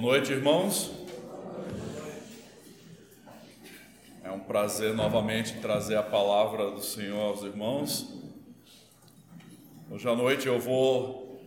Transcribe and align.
Boa 0.00 0.12
noite, 0.12 0.30
irmãos. 0.30 0.92
É 4.22 4.30
um 4.30 4.38
prazer 4.38 4.94
novamente 4.94 5.54
trazer 5.54 5.96
a 5.96 6.04
palavra 6.04 6.70
do 6.70 6.80
Senhor 6.80 7.20
aos 7.20 7.42
irmãos. 7.42 8.06
Hoje 9.90 10.08
à 10.08 10.14
noite 10.14 10.46
eu 10.46 10.60
vou 10.60 11.42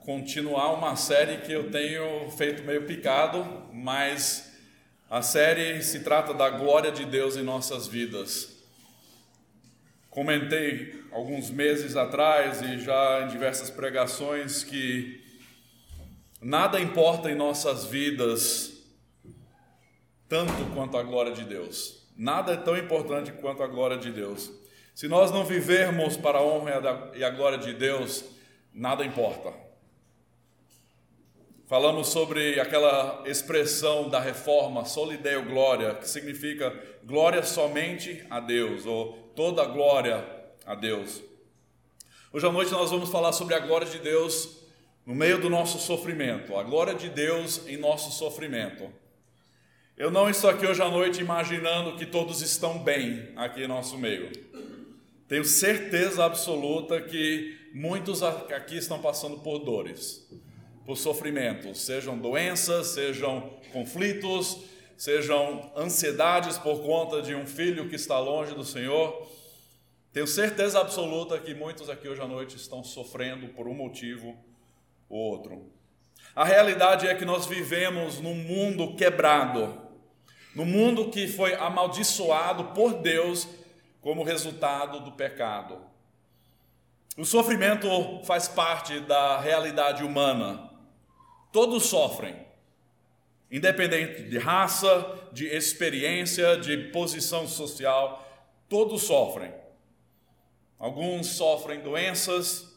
continuar 0.00 0.72
uma 0.72 0.96
série 0.96 1.42
que 1.42 1.52
eu 1.52 1.70
tenho 1.70 2.28
feito 2.32 2.64
meio 2.64 2.86
picado, 2.86 3.68
mas 3.72 4.52
a 5.08 5.22
série 5.22 5.80
se 5.80 6.00
trata 6.00 6.34
da 6.34 6.50
glória 6.50 6.90
de 6.90 7.04
Deus 7.04 7.36
em 7.36 7.42
nossas 7.44 7.86
vidas. 7.86 8.66
Comentei 10.10 11.04
alguns 11.12 11.50
meses 11.50 11.94
atrás 11.94 12.62
e 12.62 12.80
já 12.80 13.22
em 13.22 13.28
diversas 13.28 13.70
pregações 13.70 14.64
que 14.64 15.21
Nada 16.42 16.80
importa 16.80 17.30
em 17.30 17.36
nossas 17.36 17.84
vidas 17.84 18.72
tanto 20.28 20.74
quanto 20.74 20.96
a 20.96 21.02
glória 21.04 21.32
de 21.32 21.44
Deus. 21.44 22.08
Nada 22.16 22.54
é 22.54 22.56
tão 22.56 22.76
importante 22.76 23.30
quanto 23.30 23.62
a 23.62 23.68
glória 23.68 23.96
de 23.96 24.10
Deus. 24.10 24.50
Se 24.92 25.06
nós 25.06 25.30
não 25.30 25.44
vivermos 25.44 26.16
para 26.16 26.38
a 26.38 26.42
honra 26.42 27.12
e 27.14 27.22
a 27.22 27.30
glória 27.30 27.58
de 27.58 27.72
Deus, 27.72 28.24
nada 28.74 29.04
importa. 29.04 29.52
Falamos 31.68 32.08
sobre 32.08 32.58
aquela 32.58 33.22
expressão 33.24 34.08
da 34.08 34.18
reforma, 34.18 34.84
solideu 34.84 35.44
glória, 35.44 35.94
que 35.94 36.08
significa 36.08 36.76
glória 37.04 37.44
somente 37.44 38.26
a 38.28 38.40
Deus, 38.40 38.84
ou 38.84 39.12
toda 39.36 39.64
glória 39.64 40.26
a 40.66 40.74
Deus. 40.74 41.22
Hoje 42.32 42.46
à 42.46 42.50
noite 42.50 42.72
nós 42.72 42.90
vamos 42.90 43.10
falar 43.10 43.32
sobre 43.32 43.54
a 43.54 43.60
glória 43.60 43.86
de 43.86 44.00
Deus 44.00 44.61
no 45.04 45.14
meio 45.14 45.40
do 45.40 45.50
nosso 45.50 45.78
sofrimento, 45.78 46.56
a 46.56 46.62
glória 46.62 46.94
de 46.94 47.08
Deus 47.08 47.66
em 47.66 47.76
nosso 47.76 48.12
sofrimento. 48.12 48.88
Eu 49.96 50.10
não 50.10 50.30
estou 50.30 50.48
aqui 50.48 50.64
hoje 50.64 50.80
à 50.80 50.88
noite 50.88 51.20
imaginando 51.20 51.96
que 51.96 52.06
todos 52.06 52.40
estão 52.40 52.78
bem 52.78 53.32
aqui 53.36 53.64
em 53.64 53.68
nosso 53.68 53.98
meio. 53.98 54.30
Tenho 55.26 55.44
certeza 55.44 56.24
absoluta 56.24 57.00
que 57.00 57.58
muitos 57.74 58.22
aqui 58.22 58.76
estão 58.76 59.00
passando 59.00 59.38
por 59.38 59.58
dores, 59.58 60.28
por 60.86 60.96
sofrimentos, 60.96 61.82
sejam 61.82 62.16
doenças, 62.16 62.88
sejam 62.88 63.58
conflitos, 63.72 64.64
sejam 64.96 65.72
ansiedades 65.76 66.58
por 66.58 66.80
conta 66.80 67.20
de 67.20 67.34
um 67.34 67.46
filho 67.46 67.88
que 67.88 67.96
está 67.96 68.20
longe 68.20 68.54
do 68.54 68.64
Senhor. 68.64 69.26
Tenho 70.12 70.26
certeza 70.28 70.80
absoluta 70.80 71.38
que 71.40 71.54
muitos 71.54 71.90
aqui 71.90 72.06
hoje 72.06 72.20
à 72.20 72.28
noite 72.28 72.56
estão 72.56 72.84
sofrendo 72.84 73.48
por 73.48 73.66
um 73.66 73.74
motivo 73.74 74.36
o 75.12 75.16
outro. 75.16 75.70
A 76.34 76.42
realidade 76.42 77.06
é 77.06 77.14
que 77.14 77.26
nós 77.26 77.44
vivemos 77.44 78.18
num 78.18 78.34
mundo 78.34 78.96
quebrado, 78.96 79.78
num 80.54 80.64
mundo 80.64 81.10
que 81.10 81.28
foi 81.28 81.54
amaldiçoado 81.54 82.72
por 82.72 82.94
Deus 82.94 83.46
como 84.00 84.22
resultado 84.22 85.00
do 85.00 85.12
pecado. 85.12 85.78
O 87.18 87.26
sofrimento 87.26 87.86
faz 88.24 88.48
parte 88.48 89.00
da 89.00 89.38
realidade 89.38 90.02
humana. 90.02 90.70
Todos 91.52 91.84
sofrem, 91.84 92.34
independente 93.50 94.22
de 94.22 94.38
raça, 94.38 95.28
de 95.30 95.46
experiência, 95.46 96.56
de 96.56 96.88
posição 96.90 97.46
social, 97.46 98.26
todos 98.66 99.02
sofrem. 99.02 99.52
Alguns 100.78 101.26
sofrem 101.26 101.80
doenças 101.80 102.74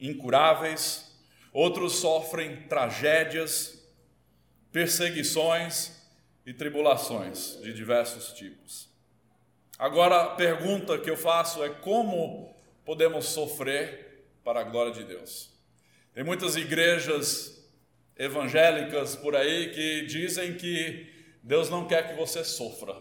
incuráveis, 0.00 1.09
Outros 1.52 1.94
sofrem 1.94 2.62
tragédias, 2.68 3.82
perseguições 4.70 5.92
e 6.46 6.54
tribulações 6.54 7.58
de 7.62 7.72
diversos 7.72 8.32
tipos. 8.32 8.88
Agora, 9.78 10.22
a 10.22 10.26
pergunta 10.34 10.98
que 10.98 11.10
eu 11.10 11.16
faço 11.16 11.64
é 11.64 11.68
como 11.68 12.54
podemos 12.84 13.26
sofrer 13.26 14.26
para 14.44 14.60
a 14.60 14.64
glória 14.64 14.92
de 14.92 15.04
Deus? 15.04 15.50
Tem 16.12 16.22
muitas 16.22 16.56
igrejas 16.56 17.60
evangélicas 18.16 19.16
por 19.16 19.34
aí 19.34 19.72
que 19.72 20.06
dizem 20.06 20.54
que 20.54 21.10
Deus 21.42 21.70
não 21.70 21.86
quer 21.86 22.08
que 22.08 22.14
você 22.14 22.44
sofra, 22.44 22.94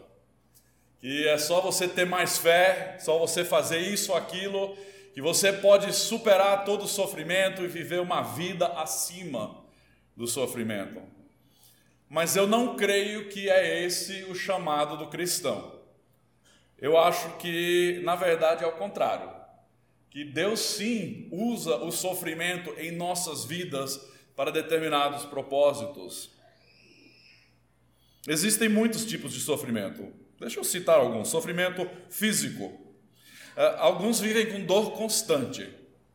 que 1.00 1.28
é 1.28 1.38
só 1.38 1.60
você 1.60 1.88
ter 1.88 2.06
mais 2.06 2.38
fé, 2.38 2.98
só 3.00 3.18
você 3.20 3.44
fazer 3.44 3.80
isso, 3.80 4.14
aquilo, 4.14 4.78
que 5.14 5.22
você 5.22 5.52
pode 5.52 5.92
superar 5.94 6.66
todo 6.66 6.86
o 6.86 6.88
sofrimento 6.88 7.64
e 7.64 7.68
viver 7.68 8.00
uma 8.00 8.22
vida 8.22 8.68
acima 8.68 9.64
do 10.16 10.28
sofrimento. 10.28 11.02
Mas 12.10 12.36
eu 12.36 12.48
não 12.48 12.76
creio 12.76 13.30
que 13.30 13.50
é 13.50 13.84
esse 13.86 14.24
o 14.26 14.36
chamado 14.36 14.98
do 14.98 15.08
cristão. 15.08 15.80
Eu 16.78 16.98
acho 16.98 17.38
que, 17.38 18.02
na 18.04 18.16
verdade, 18.16 18.64
é 18.64 18.68
o 18.68 18.78
contrário. 18.78 19.30
Que 20.10 20.24
Deus 20.24 20.60
sim 20.60 21.28
usa 21.32 21.76
o 21.78 21.92
sofrimento 21.92 22.74
em 22.80 22.92
nossas 22.92 23.46
vidas 23.46 24.00
para 24.36 24.52
determinados 24.52 25.26
propósitos. 25.26 26.32
Existem 28.28 28.70
muitos 28.70 29.06
tipos 29.06 29.34
de 29.34 29.40
sofrimento. 29.40 30.12
Deixa 30.40 30.60
eu 30.60 30.64
citar 30.64 31.00
alguns: 31.00 31.28
sofrimento 31.28 31.88
físico, 32.10 32.79
alguns 33.78 34.20
vivem 34.20 34.52
com 34.52 34.66
dor 34.66 34.92
constante. 34.92 35.70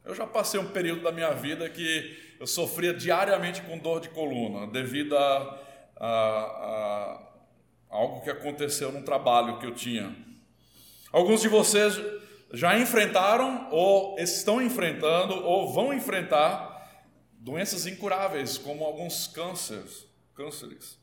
Eu 0.04 0.14
já 0.14 0.26
passei 0.26 0.60
um 0.60 0.70
período 0.70 1.02
da 1.02 1.12
minha 1.12 1.32
vida 1.32 1.68
que 1.68 2.34
eu 2.38 2.46
sofria 2.46 2.92
diariamente 2.92 3.62
com 3.62 3.78
dor 3.78 4.00
de 4.00 4.08
coluna, 4.10 4.66
devido 4.66 5.16
a, 5.16 5.60
a, 5.96 6.06
a 6.06 7.34
algo 7.88 8.22
que 8.22 8.30
aconteceu 8.30 8.90
num 8.92 9.02
trabalho 9.02 9.58
que 9.58 9.66
eu 9.66 9.74
tinha. 9.74 10.14
Alguns 11.12 11.40
de 11.40 11.48
vocês 11.48 11.94
já 12.52 12.78
enfrentaram, 12.78 13.68
ou 13.70 14.18
estão 14.18 14.60
enfrentando, 14.60 15.34
ou 15.34 15.72
vão 15.72 15.92
enfrentar 15.92 16.74
doenças 17.32 17.86
incuráveis, 17.86 18.58
como 18.58 18.84
alguns 18.84 19.26
cânceres. 19.26 20.06
cânceres. 20.34 20.98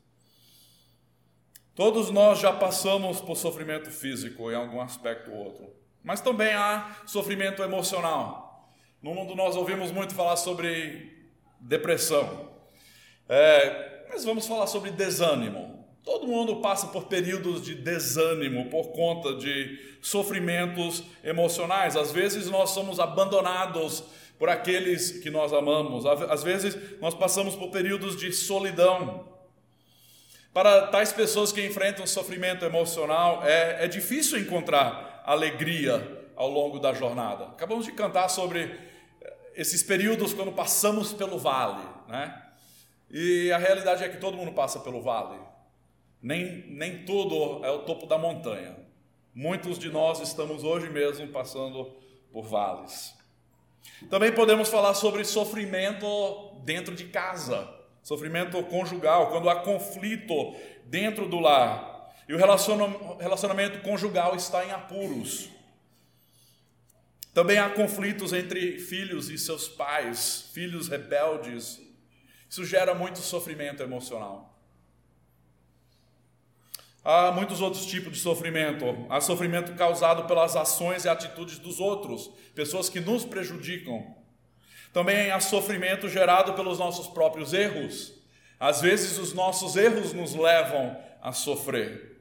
Todos 1.74 2.10
nós 2.10 2.38
já 2.38 2.52
passamos 2.52 3.20
por 3.20 3.36
sofrimento 3.36 3.90
físico 3.90 4.50
em 4.50 4.54
algum 4.54 4.80
aspecto 4.80 5.30
ou 5.30 5.38
outro. 5.38 5.81
Mas 6.02 6.20
também 6.20 6.52
há 6.52 6.96
sofrimento 7.06 7.62
emocional. 7.62 8.68
No 9.02 9.14
mundo 9.14 9.34
nós 9.34 9.56
ouvimos 9.56 9.90
muito 9.90 10.14
falar 10.14 10.36
sobre 10.36 11.12
depressão. 11.60 12.50
É, 13.28 14.04
mas 14.08 14.24
vamos 14.24 14.46
falar 14.46 14.66
sobre 14.66 14.90
desânimo. 14.90 15.82
Todo 16.04 16.26
mundo 16.26 16.56
passa 16.56 16.88
por 16.88 17.04
períodos 17.04 17.62
de 17.62 17.74
desânimo 17.76 18.68
por 18.68 18.88
conta 18.88 19.34
de 19.36 19.78
sofrimentos 20.02 21.04
emocionais. 21.22 21.96
Às 21.96 22.10
vezes 22.10 22.50
nós 22.50 22.70
somos 22.70 22.98
abandonados 22.98 24.02
por 24.38 24.48
aqueles 24.48 25.12
que 25.20 25.30
nós 25.30 25.52
amamos. 25.52 26.04
Às 26.04 26.42
vezes 26.42 26.76
nós 27.00 27.14
passamos 27.14 27.54
por 27.54 27.70
períodos 27.70 28.16
de 28.16 28.32
solidão. 28.32 29.28
Para 30.52 30.88
tais 30.88 31.12
pessoas 31.12 31.52
que 31.52 31.64
enfrentam 31.64 32.06
sofrimento 32.06 32.64
emocional, 32.64 33.42
é, 33.44 33.84
é 33.84 33.88
difícil 33.88 34.38
encontrar 34.38 35.11
alegria 35.24 36.30
ao 36.36 36.48
longo 36.48 36.78
da 36.78 36.92
jornada. 36.92 37.46
Acabamos 37.46 37.84
de 37.84 37.92
cantar 37.92 38.28
sobre 38.28 38.62
eh, 39.20 39.36
esses 39.54 39.82
períodos 39.82 40.34
quando 40.34 40.52
passamos 40.52 41.12
pelo 41.12 41.38
vale, 41.38 41.82
né? 42.08 42.42
E 43.10 43.52
a 43.52 43.58
realidade 43.58 44.02
é 44.02 44.08
que 44.08 44.16
todo 44.16 44.36
mundo 44.36 44.52
passa 44.52 44.80
pelo 44.80 45.02
vale. 45.02 45.38
Nem, 46.22 46.64
nem 46.68 47.04
tudo 47.04 47.64
é 47.64 47.70
o 47.70 47.80
topo 47.80 48.06
da 48.06 48.16
montanha. 48.16 48.76
Muitos 49.34 49.78
de 49.78 49.90
nós 49.90 50.20
estamos 50.20 50.64
hoje 50.64 50.88
mesmo 50.88 51.28
passando 51.28 51.96
por 52.32 52.44
vales. 52.44 53.14
Também 54.08 54.32
podemos 54.32 54.68
falar 54.68 54.94
sobre 54.94 55.24
sofrimento 55.24 56.06
dentro 56.64 56.94
de 56.94 57.04
casa, 57.04 57.68
sofrimento 58.02 58.62
conjugal, 58.64 59.30
quando 59.30 59.48
há 59.50 59.56
conflito 59.56 60.54
dentro 60.84 61.28
do 61.28 61.38
lar. 61.38 61.91
E 62.28 62.34
o 62.34 62.38
relacionamento 62.38 63.80
conjugal 63.80 64.34
está 64.36 64.64
em 64.64 64.70
apuros. 64.70 65.50
Também 67.34 67.58
há 67.58 67.70
conflitos 67.70 68.32
entre 68.32 68.78
filhos 68.78 69.30
e 69.30 69.38
seus 69.38 69.66
pais, 69.66 70.50
filhos 70.52 70.88
rebeldes. 70.88 71.80
Isso 72.48 72.64
gera 72.64 72.94
muito 72.94 73.20
sofrimento 73.20 73.82
emocional. 73.82 74.52
Há 77.04 77.32
muitos 77.32 77.60
outros 77.60 77.86
tipos 77.86 78.12
de 78.12 78.18
sofrimento. 78.18 78.84
Há 79.08 79.20
sofrimento 79.20 79.74
causado 79.74 80.24
pelas 80.26 80.54
ações 80.54 81.04
e 81.04 81.08
atitudes 81.08 81.58
dos 81.58 81.80
outros, 81.80 82.30
pessoas 82.54 82.88
que 82.88 83.00
nos 83.00 83.24
prejudicam. 83.24 84.14
Também 84.92 85.30
há 85.30 85.40
sofrimento 85.40 86.08
gerado 86.08 86.52
pelos 86.52 86.78
nossos 86.78 87.08
próprios 87.08 87.54
erros. 87.54 88.12
Às 88.60 88.82
vezes, 88.82 89.18
os 89.18 89.32
nossos 89.32 89.74
erros 89.74 90.12
nos 90.12 90.34
levam 90.34 90.96
a 91.22 91.32
sofrer. 91.32 92.11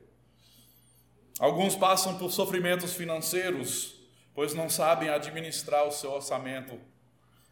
Alguns 1.41 1.75
passam 1.75 2.17
por 2.17 2.31
sofrimentos 2.31 2.93
financeiros, 2.93 3.95
pois 4.33 4.53
não 4.53 4.69
sabem 4.69 5.09
administrar 5.09 5.85
o 5.85 5.91
seu 5.91 6.11
orçamento 6.11 6.79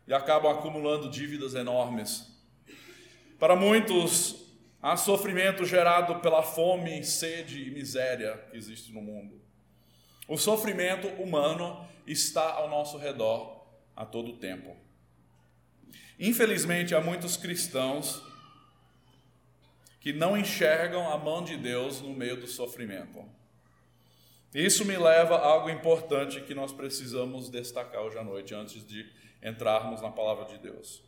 e 0.07 0.13
acabam 0.13 0.50
acumulando 0.50 1.09
dívidas 1.09 1.56
enormes. 1.56 2.25
Para 3.38 3.56
muitos, 3.56 4.50
Há 4.81 4.95
sofrimento 4.95 5.65
gerado 5.65 6.21
pela 6.21 6.41
fome, 6.41 7.03
sede 7.03 7.68
e 7.68 7.69
miséria 7.69 8.38
que 8.50 8.56
existe 8.56 8.94
no 8.94 9.01
mundo. 9.01 9.41
O 10.25 10.38
sofrimento 10.38 11.07
humano 11.21 11.85
está 12.07 12.53
ao 12.53 12.69
nosso 12.69 12.97
redor 12.97 13.68
a 13.94 14.06
todo 14.06 14.38
tempo. 14.38 14.77
Infelizmente, 16.18 16.95
há 16.95 17.01
muitos 17.01 17.35
cristãos 17.35 18.24
que 20.00 20.13
não 20.13 20.38
enxergam 20.38 21.12
a 21.12 21.18
mão 21.18 21.44
de 21.44 21.57
Deus 21.57 22.00
no 22.00 22.13
meio 22.13 22.39
do 22.39 22.47
sofrimento. 22.47 23.25
Isso 24.54 24.84
me 24.84 24.98
leva 24.98 25.36
a 25.36 25.46
algo 25.46 25.69
importante 25.69 26.42
que 26.42 26.56
nós 26.56 26.72
precisamos 26.72 27.50
destacar 27.50 28.01
hoje 28.01 28.18
à 28.18 28.24
noite, 28.24 28.56
antes 28.56 28.86
de 28.86 29.06
entrarmos 29.44 30.01
na 30.01 30.10
palavra 30.10 30.46
de 30.46 30.57
Deus. 30.57 31.04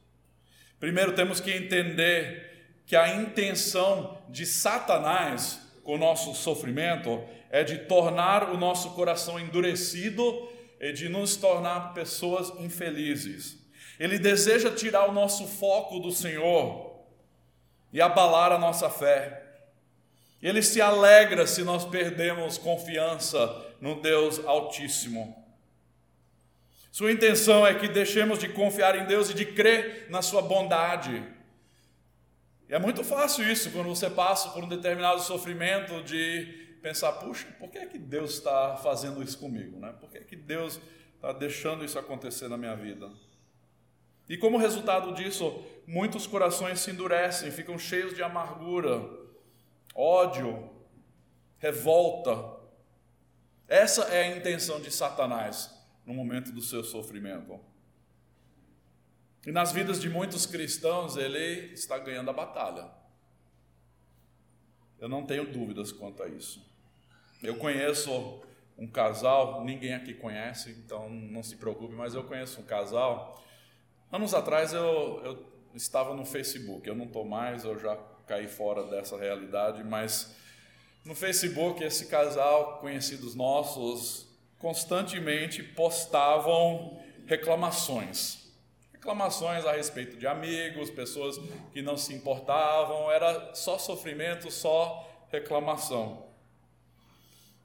Primeiro, 0.80 1.14
temos 1.14 1.40
que 1.40 1.52
entender 1.52 2.52
que 2.86 2.96
a 2.96 3.16
intenção 3.16 4.22
de 4.30 4.46
Satanás 4.46 5.62
com 5.84 5.96
o 5.96 5.98
nosso 5.98 6.34
sofrimento 6.36 7.24
é 7.50 7.64
de 7.64 7.80
tornar 7.80 8.50
o 8.52 8.58
nosso 8.58 8.92
coração 8.92 9.40
endurecido 9.40 10.50
e 10.80 10.92
de 10.92 11.10
nos 11.10 11.36
tornar 11.36 11.94
pessoas 11.94 12.50
infelizes. 12.60 13.58
Ele 14.00 14.18
deseja 14.18 14.72
tirar 14.72 15.08
o 15.08 15.12
nosso 15.12 15.48
foco 15.48 16.00
do 16.00 16.12
Senhor 16.12 16.92
e 17.94 18.02
abalar 18.02 18.52
a 18.52 18.58
nossa 18.58 18.90
fé. 18.90 19.41
Ele 20.42 20.64
se 20.64 20.82
alegra 20.82 21.46
se 21.46 21.64
nós 21.64 21.86
perdemos 21.86 22.58
confiança 22.58 23.64
no 23.80 24.02
Deus 24.02 24.40
Altíssimo. 24.46 25.38
Sua 26.92 27.12
intenção 27.12 27.66
é 27.66 27.74
que 27.74 27.88
deixemos 27.88 28.40
de 28.40 28.50
confiar 28.50 28.98
em 28.98 29.06
Deus 29.06 29.30
e 29.30 29.34
de 29.34 29.46
crer 29.46 30.08
na 30.10 30.22
Sua 30.22 30.42
bondade. 30.42 31.24
E 32.68 32.74
é 32.74 32.80
muito 32.80 33.04
fácil 33.04 33.50
isso 33.50 33.72
quando 33.72 33.88
você 33.88 34.10
passa 34.10 34.50
por 34.50 34.64
um 34.64 34.68
determinado 34.68 35.22
sofrimento 35.22 36.02
de 36.04 36.78
pensar: 36.82 37.14
puxa, 37.14 37.48
por 37.60 37.70
que 37.70 37.78
é 37.78 37.86
que 37.86 37.98
Deus 37.98 38.34
está 38.34 38.76
fazendo 38.78 39.22
isso 39.24 39.38
comigo? 39.38 39.80
Né? 39.80 39.94
Por 40.00 40.10
que 40.10 40.18
é 40.18 40.22
que 40.22 40.36
Deus 40.36 40.82
está 41.16 41.32
deixando 41.32 41.86
isso 41.86 42.00
acontecer 42.00 42.50
na 42.50 42.58
minha 42.58 42.76
vida? 42.76 43.10
E 44.28 44.38
como 44.38 44.58
resultado 44.58 45.14
disso, 45.14 45.64
muitos 45.86 46.26
corações 46.26 46.80
se 46.80 46.92
endurecem, 46.92 47.52
ficam 47.52 47.78
cheios 47.78 48.16
de 48.16 48.24
amargura, 48.24 49.02
ódio, 49.96 50.70
revolta. 51.60 52.60
Essa 53.68 54.04
é 54.06 54.24
a 54.24 54.38
intenção 54.38 54.82
de 54.82 54.92
Satanás 54.92 55.74
no 56.06 56.14
momento 56.14 56.52
do 56.52 56.62
seu 56.62 56.84
sofrimento. 56.84 57.60
E 59.46 59.52
nas 59.52 59.72
vidas 59.72 60.00
de 60.00 60.10
muitos 60.10 60.46
cristãos, 60.46 61.18
ele 61.18 61.74
está 61.74 61.98
ganhando 61.98 62.30
a 62.30 62.34
batalha. 62.34 62.90
Eu 65.00 65.10
não 65.10 65.26
tenho 65.26 65.52
dúvidas 65.52 65.92
quanto 65.92 66.22
a 66.22 66.28
isso. 66.28 66.64
Eu 67.42 67.58
conheço 67.58 68.44
um 68.78 68.88
casal, 68.88 69.64
ninguém 69.64 69.96
aqui 69.96 70.14
conhece, 70.14 70.72
então 70.72 71.10
não 71.10 71.42
se 71.42 71.56
preocupe, 71.56 71.96
mas 71.96 72.14
eu 72.14 72.24
conheço 72.24 72.62
um 72.62 72.64
casal. 72.64 73.44
Anos 74.12 74.34
atrás 74.34 74.74
eu, 74.74 75.22
eu 75.24 75.52
estava 75.74 76.14
no 76.14 76.26
Facebook, 76.26 76.88
eu 76.88 76.96
não 76.96 77.06
estou 77.06 77.26
mais, 77.26 77.64
eu 77.64 77.80
já 77.80 77.96
cair 78.31 78.48
fora 78.48 78.83
dessa 78.86 79.18
realidade, 79.18 79.83
mas 79.83 80.33
no 81.04 81.13
Facebook 81.13 81.83
esse 81.83 82.06
casal, 82.06 82.78
conhecidos 82.80 83.36
nossos, 83.36 84.25
constantemente 84.57 85.62
postavam 85.62 86.98
reclamações. 87.25 88.50
Reclamações 88.94 89.66
a 89.66 89.74
respeito 89.74 90.16
de 90.16 90.25
amigos, 90.28 90.89
pessoas 90.89 91.38
que 91.74 91.81
não 91.81 91.98
se 91.98 92.13
importavam, 92.13 93.12
era 93.12 93.54
só 93.54 93.78
sofrimento, 93.78 94.50
só 94.50 95.06
reclamação. 95.30 96.25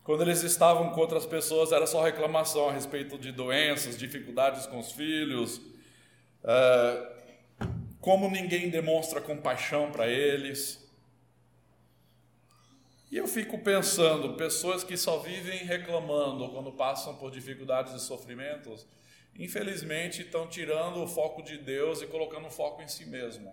Quando 0.02 0.22
eles 0.22 0.42
estavam 0.42 0.90
com 0.90 1.00
outras 1.00 1.26
pessoas, 1.26 1.70
era 1.70 1.86
só 1.86 2.02
reclamação 2.02 2.70
a 2.70 2.72
respeito 2.72 3.16
de 3.16 3.30
doenças, 3.30 3.96
dificuldades 3.96 4.66
com 4.66 4.80
os 4.80 4.90
filhos, 4.90 5.60
é, 6.42 7.15
como 8.06 8.31
ninguém 8.31 8.70
demonstra 8.70 9.20
compaixão 9.20 9.91
para 9.91 10.06
eles. 10.06 10.81
E 13.11 13.17
eu 13.17 13.26
fico 13.26 13.58
pensando, 13.58 14.35
pessoas 14.35 14.85
que 14.85 14.97
só 14.97 15.19
vivem 15.19 15.64
reclamando 15.64 16.49
quando 16.50 16.70
passam 16.70 17.17
por 17.17 17.32
dificuldades 17.32 17.93
e 17.94 17.99
sofrimentos, 17.99 18.87
infelizmente 19.37 20.23
estão 20.23 20.47
tirando 20.47 21.03
o 21.03 21.08
foco 21.08 21.43
de 21.43 21.58
Deus 21.58 22.00
e 22.00 22.06
colocando 22.06 22.47
o 22.47 22.50
foco 22.50 22.81
em 22.81 22.87
si 22.87 23.05
mesmo. 23.06 23.53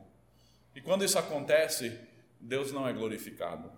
E 0.76 0.82
quando 0.82 1.04
isso 1.04 1.18
acontece, 1.18 2.00
Deus 2.40 2.72
não 2.72 2.88
é 2.88 2.94
glorificado. 2.94 3.72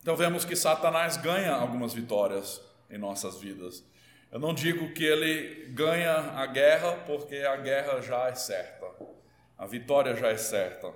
Então 0.00 0.14
vemos 0.14 0.44
que 0.44 0.54
Satanás 0.54 1.16
ganha 1.16 1.54
algumas 1.54 1.92
vitórias 1.92 2.62
em 2.88 2.98
nossas 2.98 3.36
vidas. 3.36 3.82
Eu 4.32 4.38
não 4.38 4.54
digo 4.54 4.94
que 4.94 5.04
ele 5.04 5.66
ganha 5.70 6.12
a 6.12 6.46
guerra, 6.46 6.92
porque 7.04 7.36
a 7.38 7.56
guerra 7.56 8.00
já 8.00 8.28
é 8.28 8.34
certa, 8.36 8.86
a 9.58 9.66
vitória 9.66 10.14
já 10.14 10.28
é 10.28 10.36
certa. 10.36 10.92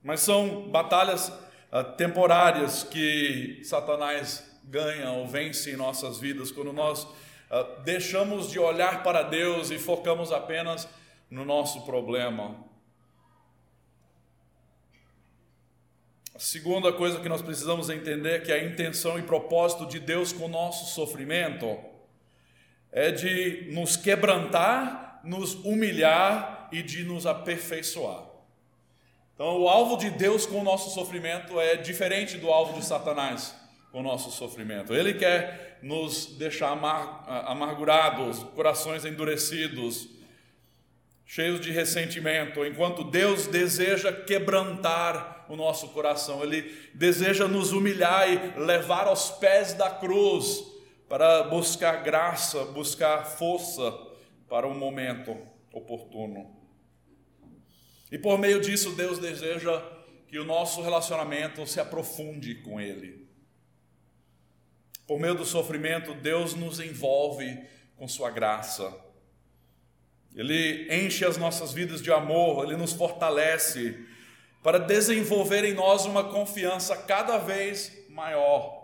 Mas 0.00 0.20
são 0.20 0.70
batalhas 0.70 1.28
uh, 1.28 1.82
temporárias 1.96 2.84
que 2.84 3.60
Satanás 3.64 4.48
ganha 4.62 5.10
ou 5.10 5.26
vence 5.26 5.72
em 5.72 5.76
nossas 5.76 6.18
vidas 6.18 6.52
quando 6.52 6.72
nós 6.72 7.02
uh, 7.02 7.82
deixamos 7.82 8.48
de 8.48 8.60
olhar 8.60 9.02
para 9.02 9.22
Deus 9.22 9.72
e 9.72 9.78
focamos 9.78 10.30
apenas 10.30 10.88
no 11.28 11.44
nosso 11.44 11.84
problema. 11.84 12.64
A 16.32 16.38
segunda 16.38 16.92
coisa 16.92 17.18
que 17.18 17.28
nós 17.28 17.42
precisamos 17.42 17.90
entender 17.90 18.36
é 18.36 18.40
que 18.40 18.52
a 18.52 18.64
intenção 18.64 19.18
e 19.18 19.22
propósito 19.22 19.86
de 19.86 19.98
Deus 19.98 20.32
com 20.32 20.44
o 20.44 20.48
nosso 20.48 20.94
sofrimento 20.94 21.93
é 22.94 23.10
de 23.10 23.66
nos 23.72 23.96
quebrantar, 23.96 25.20
nos 25.24 25.54
humilhar 25.64 26.68
e 26.70 26.80
de 26.80 27.02
nos 27.02 27.26
aperfeiçoar. 27.26 28.22
Então, 29.34 29.60
o 29.60 29.68
alvo 29.68 29.96
de 29.96 30.10
Deus 30.10 30.46
com 30.46 30.60
o 30.60 30.64
nosso 30.64 30.94
sofrimento 30.94 31.58
é 31.58 31.74
diferente 31.76 32.38
do 32.38 32.48
alvo 32.50 32.78
de 32.78 32.86
Satanás 32.86 33.52
com 33.90 33.98
o 33.98 34.02
nosso 34.02 34.30
sofrimento. 34.30 34.94
Ele 34.94 35.14
quer 35.14 35.78
nos 35.82 36.36
deixar 36.36 36.70
amar, 36.70 37.24
amargurados, 37.46 38.44
corações 38.54 39.04
endurecidos, 39.04 40.08
cheios 41.26 41.60
de 41.60 41.72
ressentimento, 41.72 42.64
enquanto 42.64 43.02
Deus 43.02 43.48
deseja 43.48 44.12
quebrantar 44.12 45.46
o 45.48 45.56
nosso 45.56 45.88
coração, 45.88 46.44
Ele 46.44 46.62
deseja 46.94 47.48
nos 47.48 47.72
humilhar 47.72 48.28
e 48.30 48.60
levar 48.60 49.08
aos 49.08 49.30
pés 49.32 49.72
da 49.72 49.90
cruz 49.90 50.73
para 51.14 51.44
buscar 51.44 52.02
graça, 52.02 52.64
buscar 52.64 53.24
força 53.24 53.96
para 54.48 54.66
o 54.66 54.74
momento 54.74 55.38
oportuno. 55.72 56.60
E 58.10 58.18
por 58.18 58.36
meio 58.36 58.60
disso, 58.60 58.96
Deus 58.96 59.20
deseja 59.20 59.80
que 60.26 60.40
o 60.40 60.44
nosso 60.44 60.82
relacionamento 60.82 61.64
se 61.68 61.78
aprofunde 61.78 62.56
com 62.56 62.80
Ele. 62.80 63.28
Por 65.06 65.20
meio 65.20 65.36
do 65.36 65.44
sofrimento, 65.44 66.14
Deus 66.14 66.52
nos 66.52 66.80
envolve 66.80 67.64
com 67.94 68.08
Sua 68.08 68.32
graça. 68.32 68.92
Ele 70.34 70.92
enche 70.92 71.24
as 71.24 71.36
nossas 71.36 71.72
vidas 71.72 72.02
de 72.02 72.10
amor, 72.10 72.64
Ele 72.64 72.76
nos 72.76 72.92
fortalece 72.92 74.04
para 74.64 74.80
desenvolver 74.80 75.64
em 75.64 75.74
nós 75.74 76.06
uma 76.06 76.24
confiança 76.24 76.96
cada 76.96 77.38
vez 77.38 78.04
maior 78.08 78.83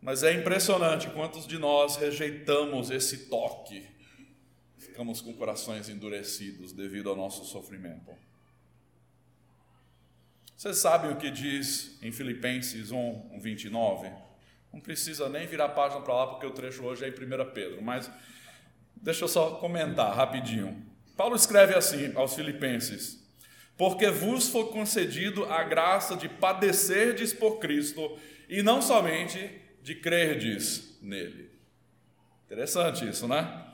mas 0.00 0.22
é 0.22 0.32
impressionante 0.32 1.10
quantos 1.10 1.46
de 1.46 1.58
nós 1.58 1.96
rejeitamos 1.96 2.90
esse 2.90 3.26
toque, 3.26 3.86
ficamos 4.78 5.20
com 5.20 5.32
corações 5.34 5.88
endurecidos 5.88 6.72
devido 6.72 7.10
ao 7.10 7.16
nosso 7.16 7.44
sofrimento. 7.44 8.10
Vocês 10.56 10.78
sabem 10.78 11.10
o 11.10 11.16
que 11.16 11.30
diz 11.30 11.98
em 12.02 12.12
Filipenses 12.12 12.90
1, 12.90 13.38
29? 13.38 14.10
Não 14.72 14.80
precisa 14.80 15.28
nem 15.28 15.46
virar 15.46 15.66
a 15.66 15.70
página 15.70 16.00
para 16.00 16.14
lá, 16.14 16.26
porque 16.26 16.46
o 16.46 16.50
trecho 16.50 16.84
hoje 16.84 17.04
é 17.04 17.08
em 17.08 17.12
1 17.12 17.50
Pedro, 17.52 17.82
mas 17.82 18.10
deixa 18.94 19.24
eu 19.24 19.28
só 19.28 19.52
comentar 19.56 20.14
rapidinho. 20.14 20.86
Paulo 21.16 21.34
escreve 21.34 21.74
assim 21.74 22.12
aos 22.14 22.34
Filipenses: 22.34 23.22
Porque 23.76 24.08
vos 24.10 24.48
foi 24.48 24.66
concedido 24.68 25.44
a 25.46 25.62
graça 25.64 26.16
de 26.16 26.28
padecerdes 26.28 27.32
por 27.32 27.58
Cristo, 27.58 28.18
e 28.48 28.62
não 28.62 28.80
somente 28.80 29.60
de 29.90 29.96
crerdes 29.96 30.96
nele. 31.02 31.50
Interessante 32.46 33.08
isso, 33.08 33.26
né? 33.26 33.64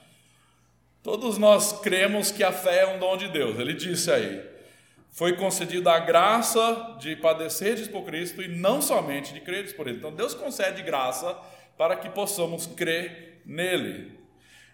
Todos 1.02 1.36
nós 1.36 1.78
cremos 1.82 2.30
que 2.30 2.42
a 2.42 2.50
fé 2.50 2.84
é 2.84 2.86
um 2.86 2.98
dom 2.98 3.18
de 3.18 3.28
Deus. 3.28 3.58
Ele 3.58 3.74
disse 3.74 4.10
aí: 4.10 4.42
foi 5.10 5.36
concedida 5.36 5.92
a 5.92 5.98
graça 5.98 6.96
de 6.98 7.14
padecerdes 7.16 7.86
por 7.86 8.02
Cristo 8.04 8.40
e 8.40 8.48
não 8.48 8.80
somente 8.80 9.34
de 9.34 9.42
crerdes 9.42 9.74
por 9.74 9.86
Ele. 9.86 9.98
Então 9.98 10.10
Deus 10.10 10.32
concede 10.32 10.82
graça 10.82 11.36
para 11.76 11.96
que 11.96 12.08
possamos 12.08 12.66
crer 12.66 13.42
nele. 13.44 14.18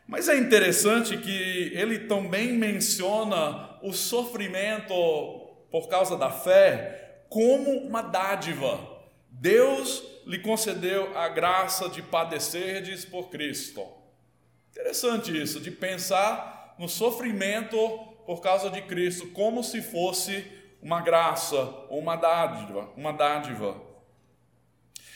Mas 0.06 0.28
é 0.28 0.36
interessante 0.36 1.16
que 1.16 1.72
ele 1.74 2.00
também 2.00 2.52
menciona 2.52 3.78
o 3.82 3.92
sofrimento 3.92 4.94
por 5.72 5.88
causa 5.88 6.16
da 6.16 6.30
fé 6.30 7.24
como 7.28 7.78
uma 7.78 8.02
dádiva. 8.02 8.78
Deus 9.28 10.11
lhe 10.32 10.38
concedeu 10.38 11.14
a 11.14 11.28
graça 11.28 11.90
de 11.90 12.00
padecerdes 12.00 13.04
por 13.04 13.28
Cristo. 13.28 13.86
Interessante 14.70 15.30
isso, 15.30 15.60
de 15.60 15.70
pensar 15.70 16.74
no 16.78 16.88
sofrimento 16.88 17.76
por 18.24 18.40
causa 18.40 18.70
de 18.70 18.80
Cristo 18.80 19.26
como 19.32 19.62
se 19.62 19.82
fosse 19.82 20.42
uma 20.80 21.02
graça 21.02 21.58
ou 21.90 21.98
uma 21.98 22.16
dádiva, 22.16 22.90
uma 22.96 23.12
dádiva. 23.12 23.78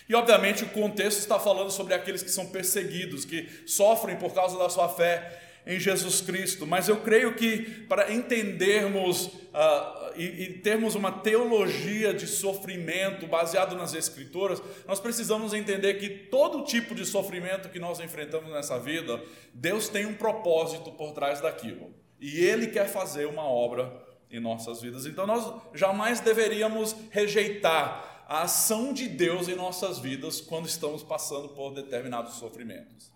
E 0.07 0.15
obviamente 0.15 0.65
o 0.65 0.69
contexto 0.69 1.21
está 1.21 1.41
falando 1.41 1.71
sobre 1.71 1.95
aqueles 1.95 2.23
que 2.23 2.31
são 2.31 2.49
perseguidos, 2.49 3.25
que 3.25 3.49
sofrem 3.67 4.17
por 4.17 4.35
causa 4.35 4.59
da 4.59 4.69
sua 4.69 4.91
fé 4.91 5.46
em 5.67 5.81
Jesus 5.81 6.21
Cristo. 6.21 6.67
Mas 6.67 6.89
eu 6.89 6.99
creio 6.99 7.35
que 7.35 7.59
para 7.89 8.13
entendermos 8.13 9.27
uh, 9.27 10.13
e, 10.15 10.25
e 10.25 10.53
termos 10.61 10.95
uma 10.95 11.11
teologia 11.11 12.15
de 12.15 12.27
sofrimento 12.27 13.27
baseado 13.27 13.75
nas 13.77 13.93
Escrituras, 13.93 14.63
nós 14.87 15.01
precisamos 15.01 15.53
entender 15.53 15.95
que 15.95 16.09
todo 16.09 16.65
tipo 16.65 16.95
de 16.95 17.05
sofrimento 17.05 17.69
que 17.69 17.81
nós 17.81 17.99
enfrentamos 17.99 18.51
nessa 18.51 18.79
vida, 18.79 19.21
Deus 19.53 19.89
tem 19.89 20.07
um 20.07 20.15
propósito 20.15 20.93
por 20.93 21.13
trás 21.13 21.41
daquilo. 21.41 21.93
E 22.21 22.41
Ele 22.41 22.69
quer 22.69 22.89
fazer 22.89 23.27
uma 23.27 23.45
obra 23.45 23.93
em 24.31 24.41
nossas 24.41 24.81
vidas. 24.81 25.05
Então 25.05 25.27
nós 25.27 25.53
jamais 25.75 26.21
deveríamos 26.21 26.95
rejeitar 27.11 28.25
a 28.29 28.43
ação 28.43 28.93
de 28.93 29.09
Deus 29.09 29.49
em 29.49 29.55
nossas 29.55 29.99
vidas 29.99 30.41
quando 30.41 30.67
estamos 30.67 31.03
passando 31.03 31.51
por 31.51 31.73
determinados 31.73 32.35
sofrimentos. 32.35 33.16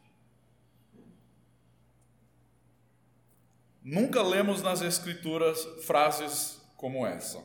Nunca 3.90 4.23
lemos 4.23 4.62
nas 4.62 4.82
Escrituras 4.82 5.64
frases 5.85 6.61
como 6.76 7.04
essa. 7.04 7.42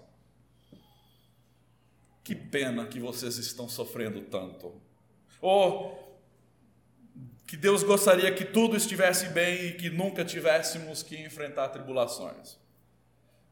Que 2.23 2.35
pena 2.35 2.85
que 2.85 2.99
vocês 2.99 3.39
estão 3.39 3.67
sofrendo 3.67 4.21
tanto. 4.21 4.79
Ou 5.41 6.21
que 7.47 7.57
Deus 7.57 7.81
gostaria 7.81 8.31
que 8.31 8.45
tudo 8.45 8.77
estivesse 8.77 9.29
bem 9.29 9.65
e 9.65 9.73
que 9.73 9.89
nunca 9.89 10.23
tivéssemos 10.23 11.01
que 11.01 11.19
enfrentar 11.19 11.69
tribulações. 11.69 12.57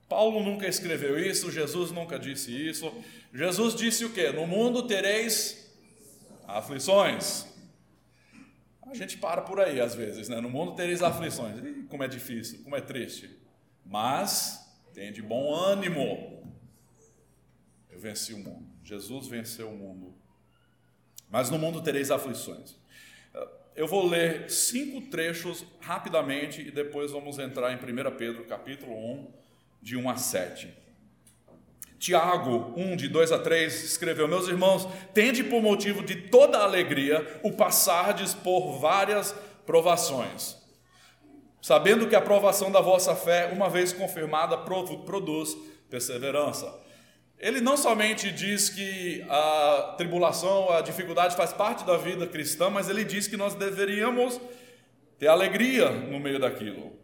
Paulo 0.07 0.43
nunca 0.43 0.67
escreveu 0.67 1.17
isso, 1.17 1.51
Jesus 1.51 1.89
nunca 1.89 2.19
disse 2.19 2.51
isso. 2.51 2.93
Jesus 3.33 3.73
disse 3.73 4.05
o 4.05 4.13
quê? 4.13 4.31
No 4.31 4.45
mundo 4.45 4.83
tereis 4.83 5.67
aflições. 6.47 7.47
A 8.93 8.95
gente 8.95 9.17
para 9.17 9.41
por 9.41 9.59
aí 9.59 9.81
às 9.81 9.95
vezes, 9.95 10.29
né? 10.29 10.39
No 10.39 10.51
mundo 10.51 10.75
tereis 10.75 11.01
aflições. 11.01 11.59
Como 11.89 12.03
é 12.03 12.07
difícil, 12.07 12.63
como 12.63 12.75
é 12.75 12.81
triste. 12.81 13.27
Mas 13.83 14.71
tem 14.93 15.12
de 15.12 15.19
bom 15.19 15.51
ânimo. 15.51 16.55
Eu 17.89 18.00
venci 18.00 18.33
o 18.33 18.38
mundo. 18.38 18.67
Jesus 18.83 19.27
venceu 19.27 19.69
o 19.69 19.75
mundo. 19.75 20.13
Mas 21.27 21.50
no 21.50 21.57
mundo 21.57 21.81
tereis 21.81 22.12
aflições. 22.12 22.75
Eu 23.75 23.88
vou 23.88 24.07
ler 24.07 24.51
cinco 24.51 25.09
trechos 25.09 25.65
rapidamente 25.81 26.62
e 26.62 26.69
depois 26.69 27.09
vamos 27.09 27.39
entrar 27.39 27.73
em 27.73 27.77
1 27.77 28.15
Pedro, 28.15 28.45
capítulo 28.45 28.93
1, 28.93 29.33
de 29.81 29.97
1 29.97 30.07
a 30.07 30.17
7. 30.17 30.83
Tiago 32.03 32.74
1, 32.75 32.98
de 32.98 33.07
2 33.07 33.31
a 33.31 33.39
3, 33.39 33.86
escreveu: 33.86 34.27
Meus 34.27 34.50
irmãos, 34.50 34.86
tende 35.13 35.41
por 35.41 35.62
motivo 35.62 36.03
de 36.03 36.15
toda 36.27 36.57
alegria 36.57 37.39
o 37.41 37.53
passardes 37.53 38.33
por 38.33 38.77
várias 38.77 39.33
provações, 39.65 40.57
sabendo 41.62 42.05
que 42.05 42.13
a 42.13 42.19
provação 42.19 42.69
da 42.69 42.81
vossa 42.81 43.15
fé, 43.15 43.50
uma 43.53 43.69
vez 43.69 43.93
confirmada, 43.93 44.57
produz 44.57 45.55
perseverança. 45.89 46.77
Ele 47.39 47.62
não 47.62 47.77
somente 47.77 48.33
diz 48.33 48.67
que 48.67 49.25
a 49.29 49.95
tribulação, 49.98 50.72
a 50.72 50.81
dificuldade 50.81 51.38
faz 51.38 51.53
parte 51.53 51.86
da 51.86 51.95
vida 51.95 52.27
cristã, 52.27 52.69
mas 52.69 52.89
ele 52.89 53.05
diz 53.05 53.29
que 53.29 53.38
nós 53.38 53.55
deveríamos 53.55 54.41
ter 55.17 55.27
alegria 55.27 55.89
no 55.89 56.19
meio 56.19 56.38
daquilo. 56.38 57.01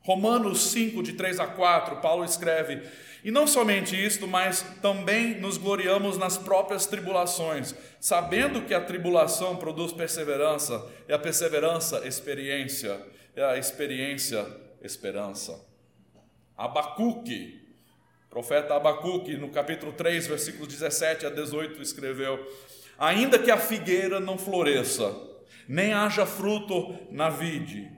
Romanos 0.00 0.70
5, 0.70 1.02
de 1.02 1.14
3 1.14 1.40
a 1.40 1.46
4, 1.46 1.96
Paulo 2.02 2.26
escreve: 2.26 2.82
E 3.24 3.30
não 3.30 3.46
somente 3.46 3.96
isto, 3.96 4.28
mas 4.28 4.60
também 4.82 5.40
nos 5.40 5.56
gloriamos 5.56 6.18
nas 6.18 6.36
próprias 6.36 6.84
tribulações, 6.84 7.74
sabendo 7.98 8.60
que 8.60 8.74
a 8.74 8.80
tribulação 8.82 9.56
produz 9.56 9.94
perseverança, 9.94 10.86
e 11.08 11.12
a 11.12 11.18
perseverança, 11.18 12.06
experiência, 12.06 13.00
e 13.34 13.40
a 13.40 13.56
experiência, 13.56 14.46
esperança. 14.82 15.58
Abacuque, 16.54 17.66
profeta 18.28 18.74
Abacuque, 18.74 19.38
no 19.38 19.48
capítulo 19.48 19.94
3, 19.94 20.26
versículos 20.26 20.68
17 20.68 21.24
a 21.24 21.30
18, 21.30 21.80
escreveu: 21.80 22.38
Ainda 22.98 23.38
que 23.38 23.50
a 23.50 23.56
figueira 23.56 24.20
não 24.20 24.36
floresça, 24.36 25.16
nem 25.66 25.94
haja 25.94 26.26
fruto 26.26 26.98
na 27.10 27.30
vide, 27.30 27.90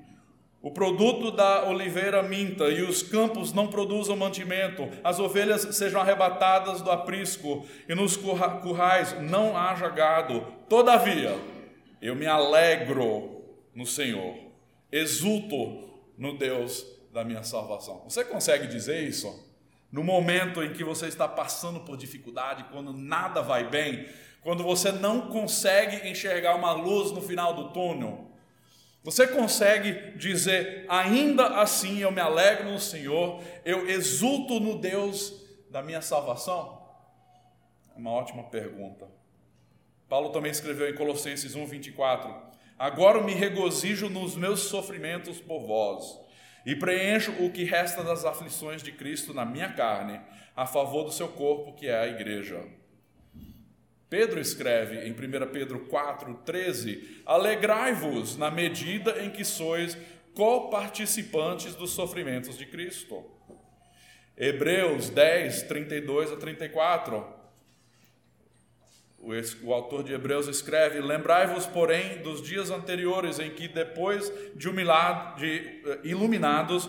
o 0.63 0.71
produto 0.71 1.31
da 1.31 1.69
oliveira 1.69 2.23
minta 2.23 2.65
e 2.65 2.83
os 2.83 3.03
campos 3.03 3.53
não 3.53 3.69
produzam 3.69 4.17
mantimento, 4.17 4.89
as 5.05 5.19
ovelhas 5.21 5.63
sejam 5.77 6.01
arrebatadas 6.01 6.83
do 6.83 6.91
aprisco 6.91 7.65
e 7.89 7.95
nos 7.95 8.17
currais 8.17 9.21
não 9.21 9.57
haja 9.57 9.89
gado. 9.89 10.45
Todavia, 10.69 11.39
eu 12.01 12.17
me 12.17 12.27
alegro 12.27 13.45
no 13.75 13.87
Senhor, 13.87 14.35
exulto 14.91 15.89
no 16.19 16.37
Deus 16.37 16.85
da 17.13 17.25
minha 17.25 17.43
salvação. 17.43 18.03
Você 18.09 18.25
consegue 18.25 18.67
dizer 18.67 19.03
isso? 19.03 19.45
No 19.93 20.03
momento 20.03 20.63
em 20.63 20.73
que 20.73 20.83
você 20.83 21.07
está 21.07 21.29
passando 21.29 21.81
por 21.81 21.97
dificuldade, 21.97 22.65
quando 22.73 22.93
nada 22.93 23.41
vai 23.41 23.69
bem, 23.69 24.07
quando 24.43 24.63
você 24.63 24.93
não 24.93 25.29
consegue 25.29 26.09
enxergar 26.09 26.55
uma 26.55 26.73
luz 26.73 27.13
no 27.13 27.21
final 27.21 27.55
do 27.55 27.69
túnel, 27.71 28.26
você 29.07 29.25
consegue 29.25 30.19
dizer, 30.19 30.85
ainda 30.89 31.61
assim 31.61 32.01
eu 32.01 32.11
me 32.11 32.21
alegro 32.21 32.73
no 32.73 32.81
Senhor, 32.81 33.41
eu 33.65 33.89
exulto 33.89 34.59
no 34.59 34.81
Deus 34.81 35.47
da 35.71 35.81
minha 35.81 36.03
salvação? 36.03 36.85
É 37.95 37.99
uma 38.01 38.11
ótima 38.11 38.43
pergunta. 38.51 39.07
Paulo 40.09 40.31
também 40.31 40.51
escreveu 40.51 40.91
em 40.91 40.97
Colossenses 40.97 41.55
1:24: 41.55 42.35
Agora 42.77 43.23
me 43.23 43.33
regozijo 43.33 44.09
nos 44.09 44.35
meus 44.35 44.63
sofrimentos 44.63 45.41
por 45.41 45.61
vós, 45.61 46.19
e 46.67 46.75
preencho 46.75 47.31
o 47.45 47.53
que 47.53 47.63
resta 47.63 48.03
das 48.03 48.25
aflições 48.25 48.83
de 48.83 48.91
Cristo 48.91 49.33
na 49.33 49.45
minha 49.45 49.73
carne, 49.73 50.21
a 50.57 50.67
favor 50.67 51.05
do 51.05 51.13
seu 51.13 51.29
corpo, 51.29 51.75
que 51.75 51.87
é 51.87 51.97
a 51.97 52.09
igreja. 52.09 52.61
Pedro 54.09 54.41
escreve 54.41 55.07
em 55.07 55.13
1 55.13 55.51
Pedro 55.53 55.81
4, 55.81 56.35
13: 56.45 57.23
Alegrai-vos 57.27 58.37
na 58.37 58.51
medida 58.51 59.23
em 59.23 59.31
que 59.31 59.45
sois 59.45 59.99
coparticipantes 60.35 61.75
dos 61.75 61.91
sofrimentos 61.91 62.57
de 62.57 62.67
Cristo. 62.67 63.25
Hebreus 64.37 65.09
10, 65.09 65.63
32 65.63 66.33
a 66.33 66.37
34. 66.37 67.37
O, 69.65 69.73
autor 69.73 70.05
de 70.05 70.13
Hebreus 70.13 70.47
escreve: 70.47 71.01
Lembrai-vos, 71.01 71.67
porém, 71.67 72.19
dos 72.19 72.41
dias 72.41 72.71
anteriores 72.71 73.41
em 73.41 73.51
que, 73.51 73.67
depois 73.67 74.31
de, 74.55 74.71
de 74.71 75.57
eh, 75.85 76.01
iluminados, 76.05 76.89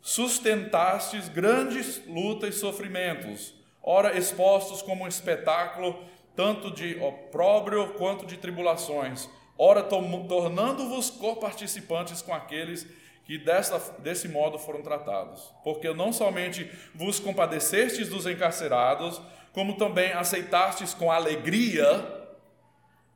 sustentastes 0.00 1.28
grandes 1.28 2.00
lutas 2.06 2.54
e 2.54 2.58
sofrimentos, 2.58 3.54
ora 3.82 4.16
expostos 4.16 4.80
como 4.80 5.04
um 5.04 5.08
espetáculo 5.08 6.02
tanto 6.36 6.70
de 6.70 6.96
opróbrio 7.00 7.94
quanto 7.94 8.26
de 8.26 8.36
tribulações, 8.36 9.28
ora 9.56 9.82
tornando-vos 9.82 11.10
coparticipantes 11.10 12.20
com 12.22 12.34
aqueles 12.34 12.86
que 13.24 13.38
dessa, 13.38 13.78
desse 14.00 14.28
modo 14.28 14.58
foram 14.58 14.82
tratados. 14.82 15.52
Porque 15.62 15.92
não 15.94 16.12
somente 16.12 16.70
vos 16.94 17.18
compadecestes 17.18 18.08
dos 18.08 18.26
encarcerados, 18.26 19.20
como 19.52 19.76
também 19.76 20.12
aceitastes 20.12 20.92
com 20.92 21.10
alegria 21.10 22.22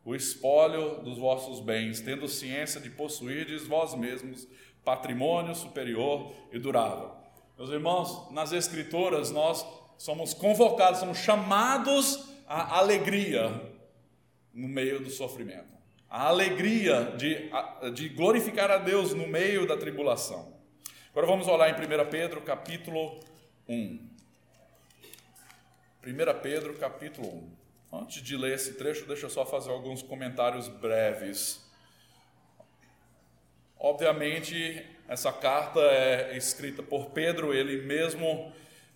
o 0.04 0.14
espólio 0.14 1.02
dos 1.02 1.18
vossos 1.18 1.60
bens, 1.60 2.00
tendo 2.00 2.26
ciência 2.26 2.80
de 2.80 2.88
possuirdes 2.88 3.66
vós 3.66 3.94
mesmos 3.94 4.48
patrimônio 4.82 5.54
superior 5.54 6.32
e 6.50 6.58
durável. 6.58 7.10
Meus 7.58 7.68
irmãos, 7.68 8.30
nas 8.30 8.52
Escrituras 8.52 9.30
nós 9.30 9.66
somos 9.98 10.32
convocados, 10.32 11.00
somos 11.00 11.18
chamados 11.18 12.26
a 12.48 12.78
alegria 12.78 13.60
no 14.54 14.66
meio 14.66 15.00
do 15.00 15.10
sofrimento, 15.10 15.68
a 16.08 16.28
alegria 16.28 17.12
de, 17.16 17.50
de 17.92 18.08
glorificar 18.08 18.70
a 18.70 18.78
Deus 18.78 19.12
no 19.12 19.28
meio 19.28 19.66
da 19.66 19.76
tribulação. 19.76 20.56
Agora 21.10 21.26
vamos 21.26 21.46
olhar 21.46 21.68
em 21.68 21.74
1 21.74 22.10
Pedro 22.10 22.40
capítulo 22.40 23.20
1. 23.68 24.08
1 26.06 26.40
Pedro 26.42 26.74
capítulo 26.78 27.28
1. 27.92 27.98
Antes 28.00 28.22
de 28.22 28.34
ler 28.34 28.54
esse 28.54 28.74
trecho, 28.74 29.06
deixa 29.06 29.26
eu 29.26 29.30
só 29.30 29.44
fazer 29.44 29.70
alguns 29.70 30.02
comentários 30.02 30.68
breves. 30.68 31.62
Obviamente, 33.78 34.86
essa 35.06 35.30
carta 35.30 35.80
é 35.80 36.34
escrita 36.36 36.82
por 36.82 37.10
Pedro, 37.10 37.52
ele 37.52 37.82
mesmo 37.82 38.52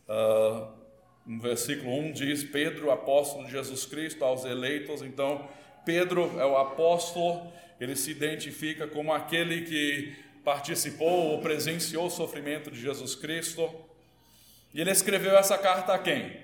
uh, 0.08 0.81
No 1.24 1.40
versículo 1.40 1.92
1 1.98 2.12
diz: 2.12 2.42
Pedro, 2.42 2.90
apóstolo 2.90 3.44
de 3.44 3.52
Jesus 3.52 3.84
Cristo, 3.84 4.24
aos 4.24 4.44
eleitos. 4.44 5.02
Então, 5.02 5.48
Pedro 5.84 6.38
é 6.38 6.44
o 6.44 6.56
apóstolo, 6.56 7.52
ele 7.80 7.96
se 7.96 8.10
identifica 8.10 8.86
como 8.86 9.12
aquele 9.12 9.62
que 9.62 10.14
participou 10.44 11.32
ou 11.32 11.40
presenciou 11.40 12.06
o 12.06 12.10
sofrimento 12.10 12.70
de 12.70 12.80
Jesus 12.80 13.14
Cristo. 13.14 13.70
E 14.74 14.80
ele 14.80 14.90
escreveu 14.90 15.36
essa 15.36 15.56
carta 15.58 15.94
a 15.94 15.98
quem? 15.98 16.36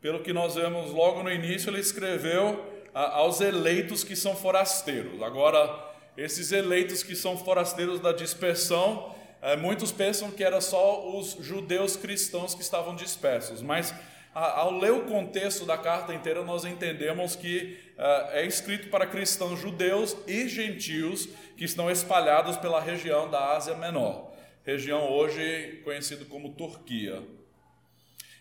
Pelo 0.00 0.20
que 0.20 0.32
nós 0.32 0.54
vemos 0.54 0.92
logo 0.92 1.22
no 1.22 1.30
início, 1.30 1.70
ele 1.70 1.80
escreveu 1.80 2.64
aos 2.94 3.40
eleitos 3.40 4.04
que 4.04 4.16
são 4.16 4.34
forasteiros. 4.34 5.22
Agora, 5.22 5.86
esses 6.16 6.52
eleitos 6.52 7.02
que 7.02 7.14
são 7.14 7.36
forasteiros 7.36 8.00
da 8.00 8.12
dispersão, 8.12 9.14
muitos 9.60 9.92
pensam 9.92 10.30
que 10.30 10.42
era 10.42 10.60
só 10.60 11.16
os 11.16 11.36
judeus 11.40 11.96
cristãos 11.96 12.54
que 12.54 12.62
estavam 12.62 12.94
dispersos, 12.94 13.62
mas 13.62 13.94
ao 14.34 14.78
ler 14.78 14.92
o 14.92 15.04
contexto 15.06 15.64
da 15.64 15.76
carta 15.76 16.14
inteira, 16.14 16.44
nós 16.44 16.64
entendemos 16.64 17.34
que 17.34 17.78
é, 17.96 18.42
é 18.42 18.46
escrito 18.46 18.88
para 18.88 19.06
cristãos 19.06 19.58
judeus 19.58 20.16
e 20.26 20.48
gentios 20.48 21.28
que 21.56 21.64
estão 21.64 21.90
espalhados 21.90 22.56
pela 22.56 22.80
região 22.80 23.28
da 23.30 23.56
Ásia 23.56 23.74
Menor, 23.74 24.32
região 24.64 25.10
hoje 25.10 25.80
conhecida 25.84 26.24
como 26.24 26.50
Turquia. 26.50 27.22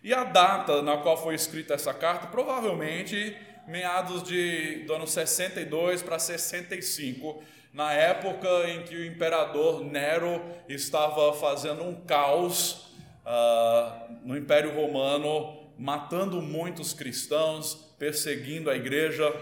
E 0.03 0.13
a 0.13 0.23
data 0.23 0.81
na 0.81 0.97
qual 0.97 1.17
foi 1.17 1.33
escrita 1.33 1.73
essa 1.73 1.93
carta, 1.93 2.27
provavelmente 2.27 3.35
meados 3.67 4.23
de, 4.23 4.83
do 4.85 4.93
ano 4.93 5.07
62 5.07 6.01
para 6.01 6.19
65, 6.19 7.43
na 7.73 7.93
época 7.93 8.47
em 8.69 8.83
que 8.83 8.95
o 8.95 9.05
imperador 9.05 9.83
Nero 9.83 10.41
estava 10.67 11.33
fazendo 11.33 11.83
um 11.83 11.93
caos 11.93 12.87
uh, 13.25 14.13
no 14.23 14.37
Império 14.37 14.73
Romano, 14.73 15.71
matando 15.77 16.41
muitos 16.41 16.93
cristãos, 16.93 17.75
perseguindo 17.99 18.69
a 18.69 18.75
igreja. 18.75 19.33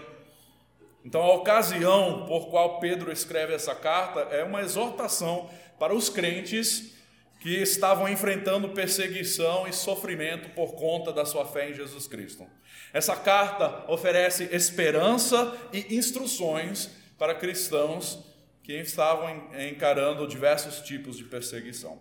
Então, 1.04 1.22
a 1.22 1.34
ocasião 1.34 2.26
por 2.26 2.48
qual 2.48 2.80
Pedro 2.80 3.12
escreve 3.12 3.54
essa 3.54 3.74
carta 3.74 4.20
é 4.34 4.42
uma 4.42 4.60
exortação 4.60 5.48
para 5.78 5.94
os 5.94 6.08
crentes 6.08 6.94
que 7.40 7.62
estavam 7.62 8.08
enfrentando 8.08 8.70
perseguição 8.70 9.68
e 9.68 9.72
sofrimento 9.72 10.48
por 10.50 10.74
conta 10.74 11.12
da 11.12 11.24
sua 11.24 11.44
fé 11.44 11.70
em 11.70 11.74
Jesus 11.74 12.06
Cristo. 12.06 12.46
Essa 12.92 13.14
carta 13.14 13.84
oferece 13.88 14.48
esperança 14.52 15.56
e 15.72 15.96
instruções 15.96 16.90
para 17.18 17.34
cristãos 17.34 18.18
que 18.62 18.72
estavam 18.72 19.50
encarando 19.70 20.26
diversos 20.26 20.80
tipos 20.80 21.16
de 21.16 21.24
perseguição. 21.24 22.00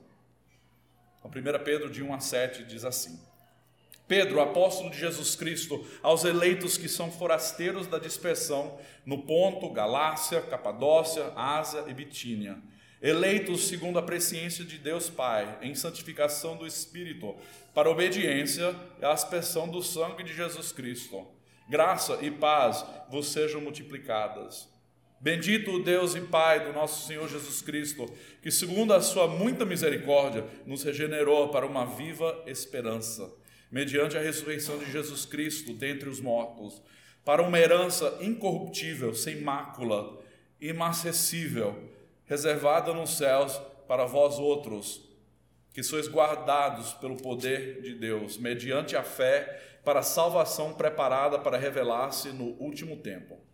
A 1.23 1.27
1 1.27 1.63
Pedro 1.63 1.89
de 1.89 2.03
1 2.03 2.13
a 2.13 2.19
7 2.19 2.63
diz 2.63 2.83
assim: 2.83 3.19
Pedro, 4.07 4.39
apóstolo 4.39 4.91
de 4.91 4.99
Jesus 4.99 5.35
Cristo, 5.35 5.85
aos 6.03 6.23
eleitos 6.23 6.77
que 6.77 6.87
são 6.87 7.11
forasteiros 7.11 7.87
da 7.87 7.97
dispersão 7.97 8.79
no 9.05 9.23
Ponto, 9.23 9.71
Galácia, 9.71 10.41
Capadócia, 10.41 11.33
Ásia 11.35 11.85
e 11.87 11.93
Bitínia, 11.93 12.57
eleitos 13.01 13.67
segundo 13.67 13.97
a 13.97 14.03
presciência 14.03 14.63
de 14.63 14.77
Deus 14.77 15.09
Pai, 15.09 15.57
em 15.61 15.73
santificação 15.73 16.55
do 16.55 16.67
Espírito, 16.67 17.35
para 17.73 17.89
obediência 17.89 18.75
e 19.01 19.05
aspersão 19.05 19.67
do 19.67 19.81
sangue 19.81 20.23
de 20.23 20.33
Jesus 20.33 20.71
Cristo. 20.71 21.27
Graça 21.67 22.19
e 22.21 22.29
paz 22.29 22.85
vos 23.09 23.31
sejam 23.31 23.59
multiplicadas. 23.59 24.74
Bendito 25.25 25.71
o 25.71 25.83
Deus 25.83 26.13
e 26.13 26.21
Pai 26.21 26.63
do 26.63 26.71
nosso 26.71 27.07
Senhor 27.07 27.27
Jesus 27.27 27.59
Cristo, 27.59 28.05
que, 28.43 28.51
segundo 28.51 28.93
a 28.93 29.01
sua 29.01 29.27
muita 29.27 29.65
misericórdia, 29.65 30.45
nos 30.67 30.83
regenerou 30.83 31.49
para 31.49 31.65
uma 31.65 31.83
viva 31.83 32.43
esperança 32.45 33.33
mediante 33.71 34.15
a 34.15 34.21
ressurreição 34.21 34.77
de 34.77 34.91
Jesus 34.91 35.25
Cristo 35.25 35.73
dentre 35.73 36.07
os 36.07 36.21
mortos, 36.21 36.79
para 37.23 37.41
uma 37.41 37.57
herança 37.57 38.19
incorruptível, 38.21 39.15
sem 39.15 39.41
mácula, 39.41 40.21
inacessível, 40.61 41.75
reservada 42.25 42.93
nos 42.93 43.17
céus 43.17 43.59
para 43.87 44.05
vós 44.05 44.37
outros, 44.37 45.09
que 45.73 45.81
sois 45.81 46.07
guardados 46.07 46.93
pelo 46.93 47.17
poder 47.17 47.81
de 47.81 47.95
Deus, 47.95 48.37
mediante 48.37 48.95
a 48.95 49.01
fé, 49.01 49.79
para 49.83 50.01
a 50.01 50.03
salvação 50.03 50.75
preparada 50.75 51.39
para 51.39 51.57
revelar-se 51.57 52.29
no 52.29 52.51
último 52.61 52.97
tempo. 52.97 53.44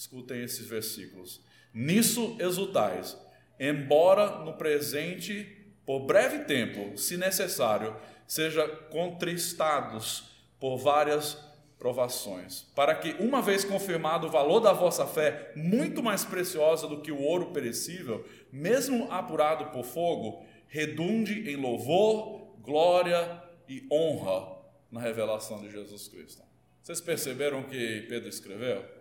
Escutem 0.00 0.42
esses 0.42 0.66
versículos. 0.66 1.42
Nisso 1.74 2.34
exultais, 2.40 3.18
embora 3.58 4.42
no 4.46 4.54
presente, 4.54 5.46
por 5.84 6.06
breve 6.06 6.44
tempo, 6.44 6.96
se 6.96 7.18
necessário, 7.18 7.94
seja 8.26 8.66
contristados 8.66 10.24
por 10.58 10.78
várias 10.78 11.36
provações, 11.78 12.62
para 12.74 12.94
que, 12.94 13.10
uma 13.22 13.42
vez 13.42 13.62
confirmado 13.62 14.26
o 14.26 14.30
valor 14.30 14.60
da 14.60 14.72
vossa 14.72 15.06
fé, 15.06 15.52
muito 15.54 16.02
mais 16.02 16.24
preciosa 16.24 16.88
do 16.88 17.02
que 17.02 17.12
o 17.12 17.20
ouro 17.20 17.52
perecível, 17.52 18.26
mesmo 18.50 19.06
apurado 19.12 19.66
por 19.66 19.84
fogo, 19.84 20.42
redunde 20.66 21.50
em 21.50 21.56
louvor, 21.56 22.56
glória 22.62 23.42
e 23.68 23.86
honra 23.92 24.60
na 24.90 24.98
revelação 24.98 25.60
de 25.60 25.70
Jesus 25.70 26.08
Cristo. 26.08 26.42
Vocês 26.82 27.02
perceberam 27.02 27.60
o 27.60 27.64
que 27.64 28.06
Pedro 28.08 28.30
escreveu? 28.30 28.99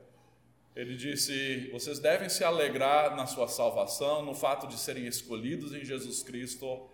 Ele 0.80 0.96
disse: 0.96 1.70
Vocês 1.72 2.00
devem 2.00 2.30
se 2.30 2.44
alegrar 2.44 3.16
na 3.16 3.26
sua 3.26 3.48
salvação, 3.48 4.24
no 4.24 4.34
fato 4.34 4.68
de 4.68 4.78
serem 4.78 5.08
escolhidos 5.08 5.74
em 5.74 5.84
Jesus 5.84 6.24
Cristo 6.24 6.90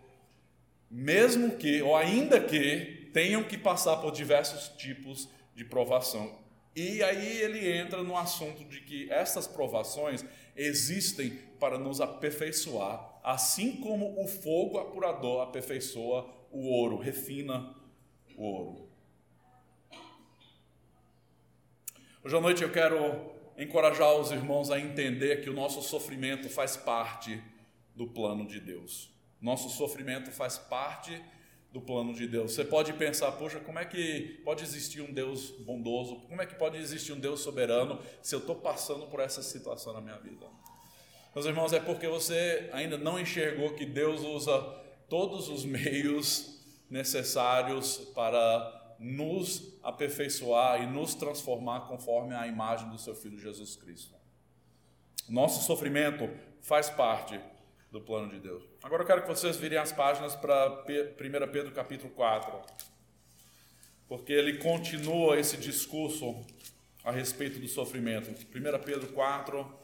mesmo 0.89 1.57
que, 1.57 1.81
ou 1.81 1.95
ainda 1.95 2.39
que, 2.39 3.09
tenham 3.13 3.43
que 3.43 3.57
passar 3.57 3.97
por 3.97 4.11
diversos 4.11 4.69
tipos 4.77 5.29
de 5.53 5.65
provação. 5.65 6.39
E 6.75 7.01
aí 7.03 7.41
ele 7.41 7.69
entra 7.77 8.03
no 8.03 8.17
assunto 8.17 8.63
de 8.65 8.81
que 8.81 9.11
essas 9.11 9.47
provações 9.47 10.23
existem 10.55 11.31
para 11.59 11.77
nos 11.77 12.01
aperfeiçoar, 12.01 13.19
assim 13.23 13.77
como 13.77 14.21
o 14.21 14.27
fogo 14.27 14.77
apurador 14.77 15.41
aperfeiçoa 15.41 16.29
o 16.51 16.67
ouro, 16.67 16.97
refina 16.97 17.75
o 18.37 18.43
ouro. 18.43 18.89
Hoje 22.23 22.35
à 22.35 22.41
noite 22.41 22.63
eu 22.63 22.71
quero 22.71 23.34
encorajar 23.57 24.13
os 24.15 24.31
irmãos 24.31 24.69
a 24.69 24.79
entender 24.79 25.41
que 25.41 25.49
o 25.49 25.53
nosso 25.53 25.81
sofrimento 25.81 26.49
faz 26.49 26.75
parte 26.75 27.41
do 27.95 28.07
plano 28.07 28.45
de 28.45 28.59
Deus. 28.59 29.09
Nosso 29.41 29.69
sofrimento 29.69 30.31
faz 30.31 30.57
parte 30.57 31.21
do 31.71 31.81
plano 31.81 32.13
de 32.13 32.27
Deus. 32.27 32.53
Você 32.53 32.63
pode 32.63 32.93
pensar, 32.93 33.31
poxa, 33.33 33.59
como 33.59 33.77
é 33.77 33.85
que 33.85 34.41
pode 34.45 34.63
existir 34.63 35.01
um 35.01 35.11
Deus 35.11 35.51
bondoso? 35.51 36.21
Como 36.27 36.41
é 36.41 36.45
que 36.45 36.55
pode 36.55 36.77
existir 36.77 37.11
um 37.11 37.19
Deus 37.19 37.41
soberano 37.41 37.99
se 38.21 38.33
eu 38.33 38.39
estou 38.39 38.55
passando 38.55 39.07
por 39.07 39.19
essa 39.19 39.41
situação 39.41 39.93
na 39.93 39.99
minha 39.99 40.17
vida? 40.17 40.45
Meus 41.33 41.45
irmãos, 41.45 41.73
é 41.73 41.79
porque 41.81 42.07
você 42.07 42.69
ainda 42.71 42.97
não 42.97 43.19
enxergou 43.19 43.73
que 43.73 43.85
Deus 43.85 44.21
usa 44.21 44.57
todos 45.09 45.49
os 45.49 45.65
meios 45.65 46.63
necessários 46.89 47.97
para 48.15 48.84
nos 48.99 49.77
aperfeiçoar 49.83 50.81
e 50.81 50.85
nos 50.85 51.15
transformar 51.15 51.81
conforme 51.81 52.33
a 52.33 52.47
imagem 52.47 52.89
do 52.89 52.97
seu 52.97 53.15
Filho 53.15 53.39
Jesus 53.39 53.75
Cristo. 53.75 54.15
Nosso 55.27 55.65
sofrimento 55.65 56.29
faz 56.61 56.89
parte 56.89 57.39
do 57.91 58.01
plano 58.01 58.29
de 58.29 58.39
Deus. 58.39 58.63
Agora 58.83 59.03
eu 59.03 59.07
quero 59.07 59.21
que 59.21 59.27
vocês 59.27 59.57
virem 59.57 59.77
as 59.77 59.91
páginas 59.91 60.35
para 60.35 60.83
1 60.83 61.51
Pedro 61.51 61.71
capítulo 61.71 62.11
4, 62.11 62.61
porque 64.07 64.33
ele 64.33 64.57
continua 64.57 65.39
esse 65.39 65.57
discurso 65.57 66.45
a 67.03 67.11
respeito 67.11 67.59
do 67.59 67.67
sofrimento. 67.67 68.29
1 68.29 68.83
Pedro 68.83 69.07
4, 69.13 69.79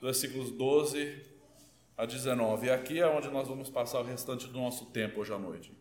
versículos 0.00 0.50
12 0.50 1.24
a 1.96 2.04
19. 2.04 2.66
E 2.66 2.70
aqui 2.70 3.00
é 3.00 3.06
onde 3.06 3.28
nós 3.28 3.48
vamos 3.48 3.70
passar 3.70 4.00
o 4.00 4.04
restante 4.04 4.46
do 4.46 4.58
nosso 4.58 4.86
tempo 4.86 5.20
hoje 5.20 5.32
à 5.32 5.38
noite. 5.38 5.72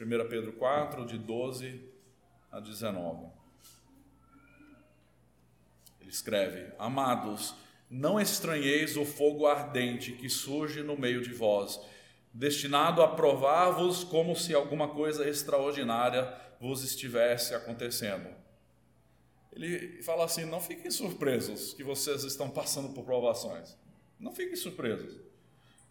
1 0.00 0.28
Pedro 0.28 0.52
4, 0.54 1.04
de 1.06 1.18
12 1.18 1.91
a 2.52 2.60
19. 2.60 3.26
Ele 6.00 6.10
escreve: 6.10 6.72
Amados, 6.78 7.54
não 7.90 8.20
estranheis 8.20 8.96
o 8.96 9.04
fogo 9.04 9.46
ardente 9.46 10.12
que 10.12 10.28
surge 10.28 10.82
no 10.82 10.96
meio 10.96 11.22
de 11.22 11.32
vós, 11.32 11.80
destinado 12.32 13.02
a 13.02 13.08
provar-vos 13.08 14.04
como 14.04 14.36
se 14.36 14.54
alguma 14.54 14.88
coisa 14.88 15.28
extraordinária 15.28 16.32
vos 16.60 16.84
estivesse 16.84 17.54
acontecendo. 17.54 18.28
Ele 19.52 20.02
fala 20.02 20.24
assim: 20.24 20.44
não 20.44 20.60
fiquem 20.60 20.90
surpresos 20.90 21.72
que 21.74 21.82
vocês 21.82 22.24
estão 22.24 22.50
passando 22.50 22.94
por 22.94 23.04
provações. 23.04 23.76
Não 24.18 24.32
fiquem 24.32 24.56
surpresos. 24.56 25.31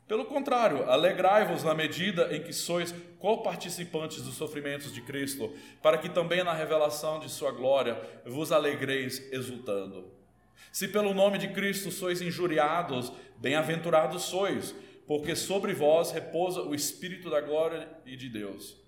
Pelo 0.08 0.26
contrário, 0.26 0.90
alegrai-vos 0.90 1.64
na 1.64 1.74
medida 1.74 2.36
em 2.36 2.42
que 2.42 2.52
sois 2.52 2.94
co-participantes 3.18 4.22
dos 4.22 4.36
sofrimentos 4.36 4.92
de 4.94 5.02
Cristo, 5.02 5.54
para 5.82 5.98
que 5.98 6.10
também 6.10 6.44
na 6.44 6.54
revelação 6.54 7.20
de 7.20 7.30
Sua 7.30 7.52
glória 7.52 7.98
vos 8.26 8.52
alegreis 8.52 9.32
exultando. 9.32 10.12
Se 10.72 10.88
pelo 10.88 11.14
nome 11.14 11.38
de 11.38 11.50
Cristo 11.50 11.92
sois 11.92 12.22
injuriados, 12.22 13.12
bem-aventurados 13.38 14.24
sois, 14.24 14.76
porque 15.06 15.36
sobre 15.36 15.74
vós 15.74 16.12
repousa 16.12 16.62
o 16.62 16.74
Espírito 16.74 17.30
da 17.30 17.42
glória 17.42 17.90
e 18.06 18.16
de 18.16 18.30
Deus. 18.30 18.80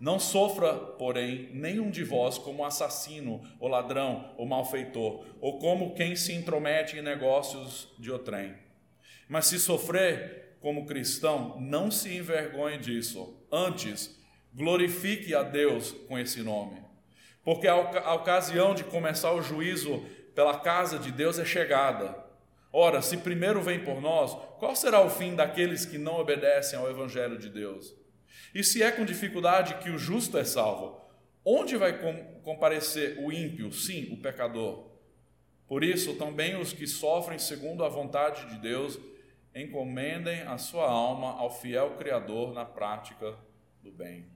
Não 0.00 0.18
sofra, 0.18 0.74
porém, 0.74 1.50
nenhum 1.52 1.88
de 1.88 2.02
vós 2.02 2.36
como 2.36 2.64
assassino, 2.64 3.40
ou 3.60 3.68
ladrão, 3.68 4.34
ou 4.36 4.44
malfeitor, 4.44 5.24
ou 5.40 5.60
como 5.60 5.94
quem 5.94 6.16
se 6.16 6.32
intromete 6.32 6.98
em 6.98 7.02
negócios 7.02 7.88
de 8.00 8.10
outrem. 8.10 8.56
Mas 9.28 9.46
se 9.46 9.60
sofrer 9.60 10.41
como 10.62 10.86
cristão, 10.86 11.60
não 11.60 11.90
se 11.90 12.16
envergonhe 12.16 12.78
disso. 12.78 13.36
Antes, 13.50 14.16
glorifique 14.54 15.34
a 15.34 15.42
Deus 15.42 15.92
com 16.08 16.18
esse 16.18 16.40
nome. 16.40 16.80
Porque 17.44 17.66
a 17.66 18.14
ocasião 18.14 18.74
de 18.74 18.84
começar 18.84 19.32
o 19.32 19.42
juízo 19.42 20.02
pela 20.34 20.60
casa 20.60 20.98
de 20.98 21.10
Deus 21.10 21.38
é 21.38 21.44
chegada. 21.44 22.16
Ora, 22.72 23.02
se 23.02 23.18
primeiro 23.18 23.60
vem 23.60 23.84
por 23.84 24.00
nós, 24.00 24.32
qual 24.58 24.74
será 24.76 25.04
o 25.04 25.10
fim 25.10 25.34
daqueles 25.34 25.84
que 25.84 25.98
não 25.98 26.20
obedecem 26.20 26.78
ao 26.78 26.88
Evangelho 26.88 27.36
de 27.36 27.50
Deus? 27.50 27.94
E 28.54 28.62
se 28.62 28.82
é 28.82 28.90
com 28.90 29.04
dificuldade 29.04 29.74
que 29.82 29.90
o 29.90 29.98
justo 29.98 30.38
é 30.38 30.44
salvo, 30.44 31.00
onde 31.44 31.76
vai 31.76 31.98
comparecer 32.42 33.18
o 33.18 33.32
ímpio? 33.32 33.72
Sim, 33.72 34.12
o 34.12 34.22
pecador. 34.22 34.90
Por 35.66 35.82
isso, 35.82 36.14
também 36.14 36.54
os 36.56 36.72
que 36.72 36.86
sofrem 36.86 37.38
segundo 37.38 37.84
a 37.84 37.88
vontade 37.88 38.46
de 38.46 38.60
Deus, 38.60 38.98
encomendem 39.54 40.42
a 40.42 40.56
sua 40.58 40.88
alma 40.88 41.32
ao 41.38 41.50
fiel 41.50 41.96
Criador 41.96 42.52
na 42.52 42.64
prática 42.64 43.36
do 43.82 43.90
bem. 43.90 44.26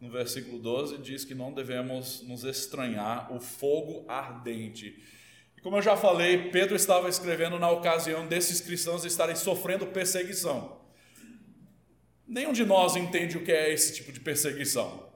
No 0.00 0.10
versículo 0.10 0.58
12 0.58 0.98
diz 0.98 1.24
que 1.24 1.34
não 1.34 1.52
devemos 1.52 2.22
nos 2.22 2.42
estranhar 2.44 3.32
o 3.34 3.38
fogo 3.38 4.04
ardente. 4.08 4.98
E 5.56 5.60
como 5.60 5.76
eu 5.76 5.82
já 5.82 5.96
falei, 5.96 6.50
Pedro 6.50 6.74
estava 6.74 7.08
escrevendo 7.08 7.58
na 7.58 7.70
ocasião 7.70 8.26
desses 8.26 8.62
cristãos 8.62 9.04
estarem 9.04 9.36
sofrendo 9.36 9.86
perseguição. 9.86 10.80
Nenhum 12.26 12.52
de 12.52 12.64
nós 12.64 12.96
entende 12.96 13.36
o 13.36 13.44
que 13.44 13.52
é 13.52 13.70
esse 13.72 13.94
tipo 13.94 14.10
de 14.10 14.20
perseguição. 14.20 15.10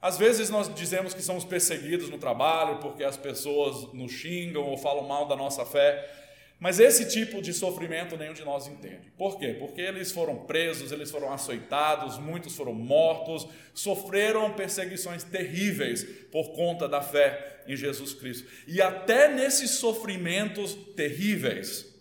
Às 0.00 0.16
vezes 0.16 0.48
nós 0.48 0.72
dizemos 0.74 1.12
que 1.12 1.22
somos 1.22 1.44
perseguidos 1.44 2.08
no 2.08 2.18
trabalho 2.18 2.78
porque 2.78 3.04
as 3.04 3.16
pessoas 3.16 3.92
nos 3.92 4.10
xingam 4.10 4.62
ou 4.62 4.78
falam 4.78 5.06
mal 5.06 5.28
da 5.28 5.36
nossa 5.36 5.66
fé, 5.66 6.21
mas 6.62 6.78
esse 6.78 7.08
tipo 7.08 7.42
de 7.42 7.52
sofrimento 7.52 8.16
nenhum 8.16 8.34
de 8.34 8.44
nós 8.44 8.68
entende. 8.68 9.10
Por 9.18 9.36
quê? 9.36 9.56
Porque 9.58 9.80
eles 9.80 10.12
foram 10.12 10.44
presos, 10.44 10.92
eles 10.92 11.10
foram 11.10 11.32
açoitados, 11.32 12.18
muitos 12.18 12.54
foram 12.54 12.72
mortos, 12.72 13.48
sofreram 13.74 14.54
perseguições 14.54 15.24
terríveis 15.24 16.04
por 16.30 16.52
conta 16.52 16.88
da 16.88 17.02
fé 17.02 17.64
em 17.66 17.74
Jesus 17.74 18.14
Cristo. 18.14 18.48
E 18.68 18.80
até 18.80 19.26
nesses 19.26 19.72
sofrimentos 19.72 20.72
terríveis, 20.94 21.92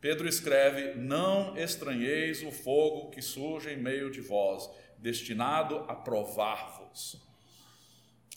Pedro 0.00 0.26
escreve: 0.28 0.98
Não 0.98 1.56
estranheis 1.56 2.42
o 2.42 2.50
fogo 2.50 3.10
que 3.10 3.22
surge 3.22 3.70
em 3.70 3.76
meio 3.76 4.10
de 4.10 4.20
vós, 4.20 4.68
destinado 4.98 5.76
a 5.86 5.94
provar-vos. 5.94 7.24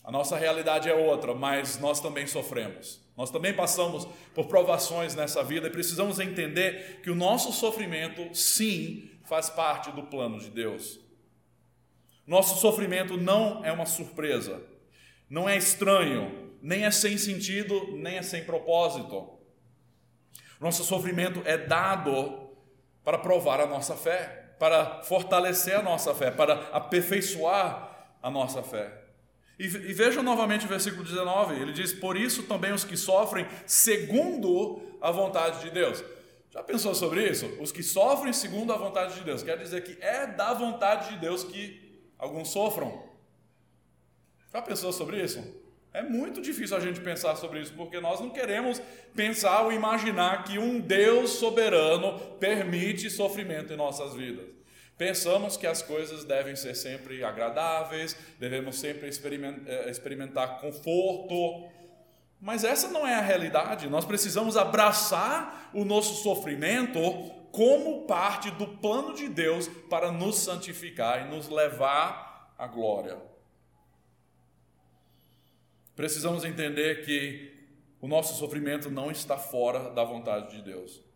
A 0.04 0.12
nossa 0.12 0.36
realidade 0.36 0.88
é 0.88 0.94
outra, 0.94 1.34
mas 1.34 1.76
nós 1.80 2.00
também 2.00 2.28
sofremos. 2.28 3.07
Nós 3.18 3.32
também 3.32 3.52
passamos 3.52 4.06
por 4.32 4.46
provações 4.46 5.16
nessa 5.16 5.42
vida 5.42 5.66
e 5.66 5.70
precisamos 5.70 6.20
entender 6.20 7.00
que 7.02 7.10
o 7.10 7.16
nosso 7.16 7.52
sofrimento, 7.52 8.32
sim, 8.32 9.10
faz 9.24 9.50
parte 9.50 9.90
do 9.90 10.04
plano 10.04 10.38
de 10.38 10.48
Deus. 10.48 11.00
Nosso 12.24 12.60
sofrimento 12.60 13.16
não 13.16 13.64
é 13.64 13.72
uma 13.72 13.86
surpresa, 13.86 14.62
não 15.28 15.48
é 15.48 15.56
estranho, 15.56 16.52
nem 16.62 16.84
é 16.84 16.92
sem 16.92 17.18
sentido, 17.18 17.96
nem 17.96 18.18
é 18.18 18.22
sem 18.22 18.44
propósito. 18.44 19.36
Nosso 20.60 20.84
sofrimento 20.84 21.42
é 21.44 21.58
dado 21.58 22.52
para 23.02 23.18
provar 23.18 23.60
a 23.60 23.66
nossa 23.66 23.96
fé, 23.96 24.54
para 24.60 25.02
fortalecer 25.02 25.76
a 25.76 25.82
nossa 25.82 26.14
fé, 26.14 26.30
para 26.30 26.68
aperfeiçoar 26.70 28.14
a 28.22 28.30
nossa 28.30 28.62
fé. 28.62 29.07
E, 29.58 29.64
e 29.64 29.92
vejam 29.92 30.22
novamente 30.22 30.66
o 30.66 30.68
versículo 30.68 31.02
19: 31.02 31.60
ele 31.60 31.72
diz: 31.72 31.92
Por 31.92 32.16
isso 32.16 32.44
também 32.44 32.72
os 32.72 32.84
que 32.84 32.96
sofrem 32.96 33.46
segundo 33.66 34.80
a 35.00 35.10
vontade 35.10 35.60
de 35.62 35.70
Deus. 35.70 36.02
Já 36.50 36.62
pensou 36.62 36.94
sobre 36.94 37.28
isso? 37.28 37.46
Os 37.60 37.72
que 37.72 37.82
sofrem 37.82 38.32
segundo 38.32 38.72
a 38.72 38.76
vontade 38.76 39.14
de 39.14 39.20
Deus. 39.22 39.42
Quer 39.42 39.58
dizer 39.58 39.82
que 39.82 40.02
é 40.02 40.26
da 40.26 40.54
vontade 40.54 41.10
de 41.10 41.20
Deus 41.20 41.44
que 41.44 42.02
alguns 42.18 42.48
sofram. 42.48 43.08
Já 44.52 44.62
pensou 44.62 44.92
sobre 44.92 45.22
isso? 45.22 45.42
É 45.92 46.02
muito 46.02 46.40
difícil 46.40 46.76
a 46.76 46.80
gente 46.80 47.00
pensar 47.00 47.36
sobre 47.36 47.60
isso, 47.60 47.72
porque 47.74 47.98
nós 48.00 48.20
não 48.20 48.30
queremos 48.30 48.80
pensar 49.14 49.62
ou 49.62 49.72
imaginar 49.72 50.44
que 50.44 50.58
um 50.58 50.78
Deus 50.78 51.30
soberano 51.30 52.18
permite 52.36 53.10
sofrimento 53.10 53.72
em 53.72 53.76
nossas 53.76 54.14
vidas. 54.14 54.57
Pensamos 54.98 55.56
que 55.56 55.66
as 55.66 55.80
coisas 55.80 56.24
devem 56.24 56.56
ser 56.56 56.74
sempre 56.74 57.22
agradáveis, 57.22 58.16
devemos 58.36 58.80
sempre 58.80 59.08
eh, 59.08 59.90
experimentar 59.90 60.60
conforto, 60.60 61.68
mas 62.40 62.64
essa 62.64 62.88
não 62.88 63.06
é 63.06 63.14
a 63.14 63.20
realidade. 63.20 63.88
Nós 63.88 64.04
precisamos 64.04 64.56
abraçar 64.56 65.70
o 65.72 65.84
nosso 65.84 66.20
sofrimento 66.24 67.00
como 67.52 68.06
parte 68.06 68.50
do 68.50 68.66
plano 68.66 69.14
de 69.14 69.28
Deus 69.28 69.68
para 69.88 70.10
nos 70.10 70.40
santificar 70.40 71.24
e 71.24 71.30
nos 71.30 71.48
levar 71.48 72.52
à 72.58 72.66
glória. 72.66 73.16
Precisamos 75.94 76.44
entender 76.44 77.04
que 77.04 77.56
o 78.00 78.08
nosso 78.08 78.34
sofrimento 78.34 78.90
não 78.90 79.12
está 79.12 79.36
fora 79.36 79.90
da 79.90 80.02
vontade 80.02 80.56
de 80.56 80.62
Deus. 80.62 81.07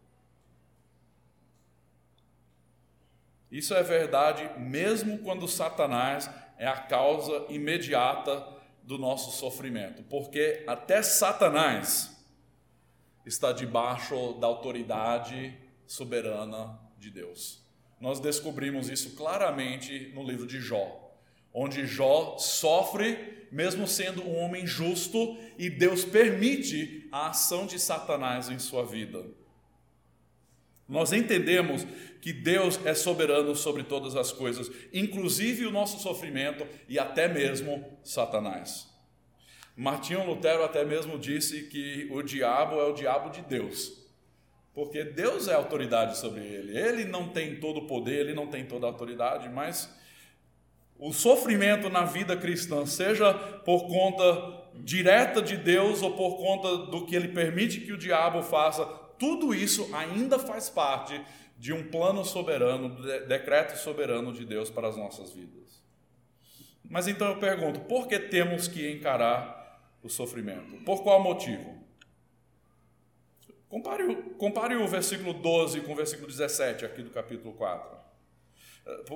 Isso 3.53 3.75
é 3.75 3.83
verdade 3.83 4.59
mesmo 4.59 5.19
quando 5.19 5.47
Satanás 5.47 6.29
é 6.59 6.67
a 6.67 6.77
causa 6.77 7.47
imediata 7.49 8.45
do 8.83 8.99
nosso 8.99 9.31
sofrimento, 9.39 10.03
porque 10.05 10.65
até 10.67 11.03
Satanás 11.03 12.11
está 13.25 13.53
debaixo 13.53 14.33
da 14.41 14.49
autoridade 14.49 15.57
soberana 15.87 16.81
de 16.99 17.11
Deus. 17.11 17.63
Nós 18.01 18.19
descobrimos 18.19 18.89
isso 18.89 19.15
claramente 19.15 20.11
no 20.15 20.25
livro 20.25 20.47
de 20.47 20.59
Jó 20.59 21.03
onde 21.53 21.87
Jó 21.87 22.39
sofre, 22.39 23.47
mesmo 23.51 23.87
sendo 23.87 24.23
um 24.23 24.37
homem 24.39 24.67
justo, 24.67 25.37
e 25.59 25.69
Deus 25.69 26.05
permite 26.05 27.09
a 27.13 27.29
ação 27.29 27.67
de 27.67 27.79
Satanás 27.79 28.49
em 28.49 28.59
sua 28.59 28.85
vida. 28.85 29.25
Nós 30.93 31.13
entendemos 31.13 31.87
que 32.21 32.33
Deus 32.33 32.79
é 32.85 32.95
soberano 32.95 33.57
sobre 33.57 33.83
todas 33.83 34.15
as 34.15 34.31
coisas, 34.31 34.71
inclusive 34.93 35.67
o 35.67 35.71
nosso 35.71 35.99
sofrimento 36.01 36.67
e 36.89 36.99
até 36.99 37.27
mesmo 37.27 37.99
Satanás. 38.05 38.93
Martinho 39.75 40.27
Lutero 40.27 40.63
até 40.63 40.85
mesmo 40.85 41.19
disse 41.19 41.63
que 41.63 42.07
o 42.13 42.23
diabo 42.23 42.79
é 42.79 42.85
o 42.85 42.93
diabo 42.93 43.31
de 43.31 43.41
Deus, 43.41 44.07
porque 44.75 45.03
Deus 45.03 45.49
é 45.49 45.55
autoridade 45.55 46.19
sobre 46.19 46.43
ele. 46.43 46.79
Ele 46.79 47.05
não 47.07 47.31
tem 47.31 47.57
todo 47.59 47.79
o 47.79 47.87
poder, 47.87 48.21
ele 48.21 48.35
não 48.35 48.47
tem 48.47 48.67
toda 48.67 48.87
a 48.87 48.91
autoridade, 48.91 49.49
mas 49.49 49.91
o 50.99 51.11
sofrimento 51.11 51.89
na 51.89 52.05
vida 52.05 52.37
cristã, 52.37 52.85
seja 52.85 53.33
por 53.33 53.89
conta 53.89 54.63
direta 54.75 55.41
de 55.41 55.57
Deus 55.57 56.03
ou 56.03 56.13
por 56.13 56.37
conta 56.37 56.91
do 56.91 57.07
que 57.07 57.17
ele 57.17 57.29
permite 57.29 57.81
que 57.81 57.93
o 57.93 57.99
diabo 57.99 58.43
faça, 58.43 58.85
tudo 59.23 59.55
isso 59.55 59.89
ainda 59.95 60.37
faz 60.37 60.69
parte 60.69 61.25
de 61.57 61.73
um 61.73 61.89
plano 61.89 62.25
soberano, 62.25 63.01
de 63.01 63.21
decreto 63.21 63.79
soberano 63.79 64.33
de 64.33 64.45
Deus 64.45 64.69
para 64.69 64.89
as 64.89 64.97
nossas 64.97 65.31
vidas. 65.31 65.81
Mas 66.91 67.07
então 67.07 67.29
eu 67.29 67.37
pergunto, 67.37 67.79
por 67.83 68.09
que 68.09 68.19
temos 68.19 68.67
que 68.67 68.91
encarar 68.91 69.81
o 70.03 70.09
sofrimento? 70.09 70.75
Por 70.85 71.05
qual 71.05 71.23
motivo? 71.23 71.73
Compare, 73.69 74.17
compare 74.37 74.75
o 74.75 74.89
versículo 74.89 75.33
12 75.33 75.83
com 75.83 75.93
o 75.93 75.97
versículo 75.97 76.27
17 76.27 76.85
aqui 76.85 77.01
do 77.01 77.11
capítulo 77.11 77.55
4. 77.55 77.97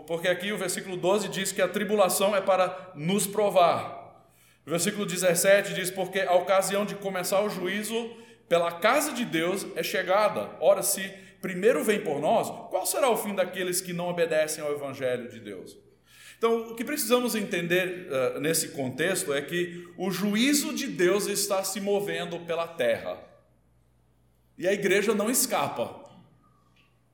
Porque 0.06 0.28
aqui 0.28 0.52
o 0.52 0.56
versículo 0.56 0.96
12 0.96 1.28
diz 1.30 1.50
que 1.50 1.60
a 1.60 1.66
tribulação 1.66 2.36
é 2.36 2.40
para 2.40 2.92
nos 2.94 3.26
provar. 3.26 4.24
O 4.64 4.70
versículo 4.70 5.04
17 5.04 5.74
diz: 5.74 5.90
Porque 5.90 6.20
a 6.20 6.34
ocasião 6.34 6.86
de 6.86 6.94
começar 6.94 7.40
o 7.40 7.50
juízo 7.50 8.24
pela 8.48 8.72
casa 8.72 9.12
de 9.12 9.24
Deus 9.24 9.66
é 9.74 9.82
chegada. 9.82 10.50
Ora, 10.60 10.82
se 10.82 11.08
primeiro 11.40 11.84
vem 11.84 12.00
por 12.02 12.20
nós, 12.20 12.48
qual 12.70 12.86
será 12.86 13.10
o 13.10 13.16
fim 13.16 13.34
daqueles 13.34 13.80
que 13.80 13.92
não 13.92 14.08
obedecem 14.08 14.62
ao 14.62 14.72
Evangelho 14.72 15.28
de 15.28 15.40
Deus? 15.40 15.76
Então, 16.38 16.70
o 16.70 16.74
que 16.74 16.84
precisamos 16.84 17.34
entender 17.34 18.08
uh, 18.08 18.40
nesse 18.40 18.68
contexto 18.68 19.32
é 19.32 19.40
que 19.40 19.88
o 19.96 20.10
juízo 20.10 20.74
de 20.74 20.86
Deus 20.86 21.26
está 21.26 21.64
se 21.64 21.80
movendo 21.80 22.38
pela 22.40 22.68
terra. 22.68 23.18
E 24.58 24.68
a 24.68 24.72
igreja 24.72 25.14
não 25.14 25.30
escapa. 25.30 26.04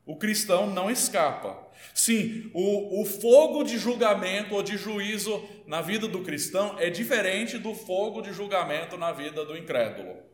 O 0.04 0.16
cristão 0.16 0.68
não 0.68 0.90
escapa. 0.90 1.56
Sim, 1.94 2.50
o, 2.52 3.00
o 3.00 3.04
fogo 3.04 3.62
de 3.62 3.78
julgamento 3.78 4.54
ou 4.54 4.62
de 4.62 4.76
juízo 4.76 5.42
na 5.66 5.80
vida 5.80 6.08
do 6.08 6.22
cristão 6.22 6.76
é 6.78 6.90
diferente 6.90 7.58
do 7.58 7.74
fogo 7.74 8.20
de 8.22 8.32
julgamento 8.32 8.96
na 8.96 9.12
vida 9.12 9.44
do 9.44 9.56
incrédulo. 9.56 10.31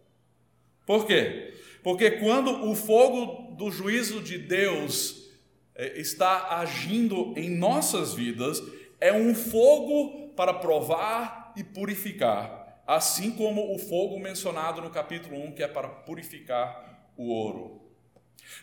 Por 0.89 1.07
quê? 1.07 1.53
Porque 1.83 2.13
quando 2.13 2.67
o 2.67 2.75
fogo 2.75 3.55
do 3.55 3.71
juízo 3.71 4.23
de 4.23 4.39
Deus 4.39 5.29
é, 5.75 6.01
está 6.01 6.57
agindo 6.61 7.35
em 7.37 7.51
nossas 7.51 8.15
vidas 8.15 8.63
é 8.99 9.13
um 9.13 9.35
fogo 9.35 10.31
para 10.31 10.55
provar 10.55 11.53
e 11.55 11.63
purificar, 11.63 12.83
assim 12.87 13.33
como 13.33 13.75
o 13.75 13.79
fogo 13.79 14.19
mencionado 14.19 14.81
no 14.81 14.89
capítulo 14.89 15.39
1, 15.49 15.53
que 15.53 15.63
é 15.63 15.69
para 15.69 15.89
purificar 15.89 17.11
o 17.19 17.29
ouro. 17.29 17.83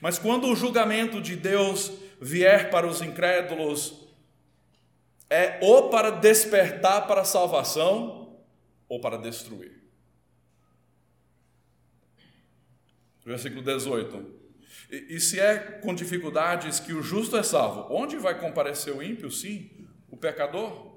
Mas 0.01 0.17
quando 0.17 0.47
o 0.47 0.55
julgamento 0.55 1.21
de 1.21 1.35
Deus 1.35 1.91
vier 2.19 2.71
para 2.71 2.87
os 2.87 3.03
incrédulos, 3.03 4.03
é 5.29 5.59
ou 5.61 5.91
para 5.91 6.09
despertar 6.09 7.05
para 7.05 7.21
a 7.21 7.25
salvação 7.25 8.39
ou 8.89 8.99
para 8.99 9.15
destruir. 9.15 9.74
Versículo 13.25 13.63
18. 13.63 14.45
E, 14.91 15.15
e 15.15 15.19
se 15.19 15.39
é 15.39 15.57
com 15.57 15.95
dificuldades 15.95 16.79
que 16.79 16.93
o 16.93 17.01
justo 17.01 17.35
é 17.35 17.43
salvo, 17.43 17.93
onde 17.93 18.17
vai 18.17 18.39
comparecer 18.39 18.95
o 18.95 19.01
ímpio? 19.01 19.31
Sim, 19.31 19.71
o 20.09 20.15
pecador. 20.15 20.95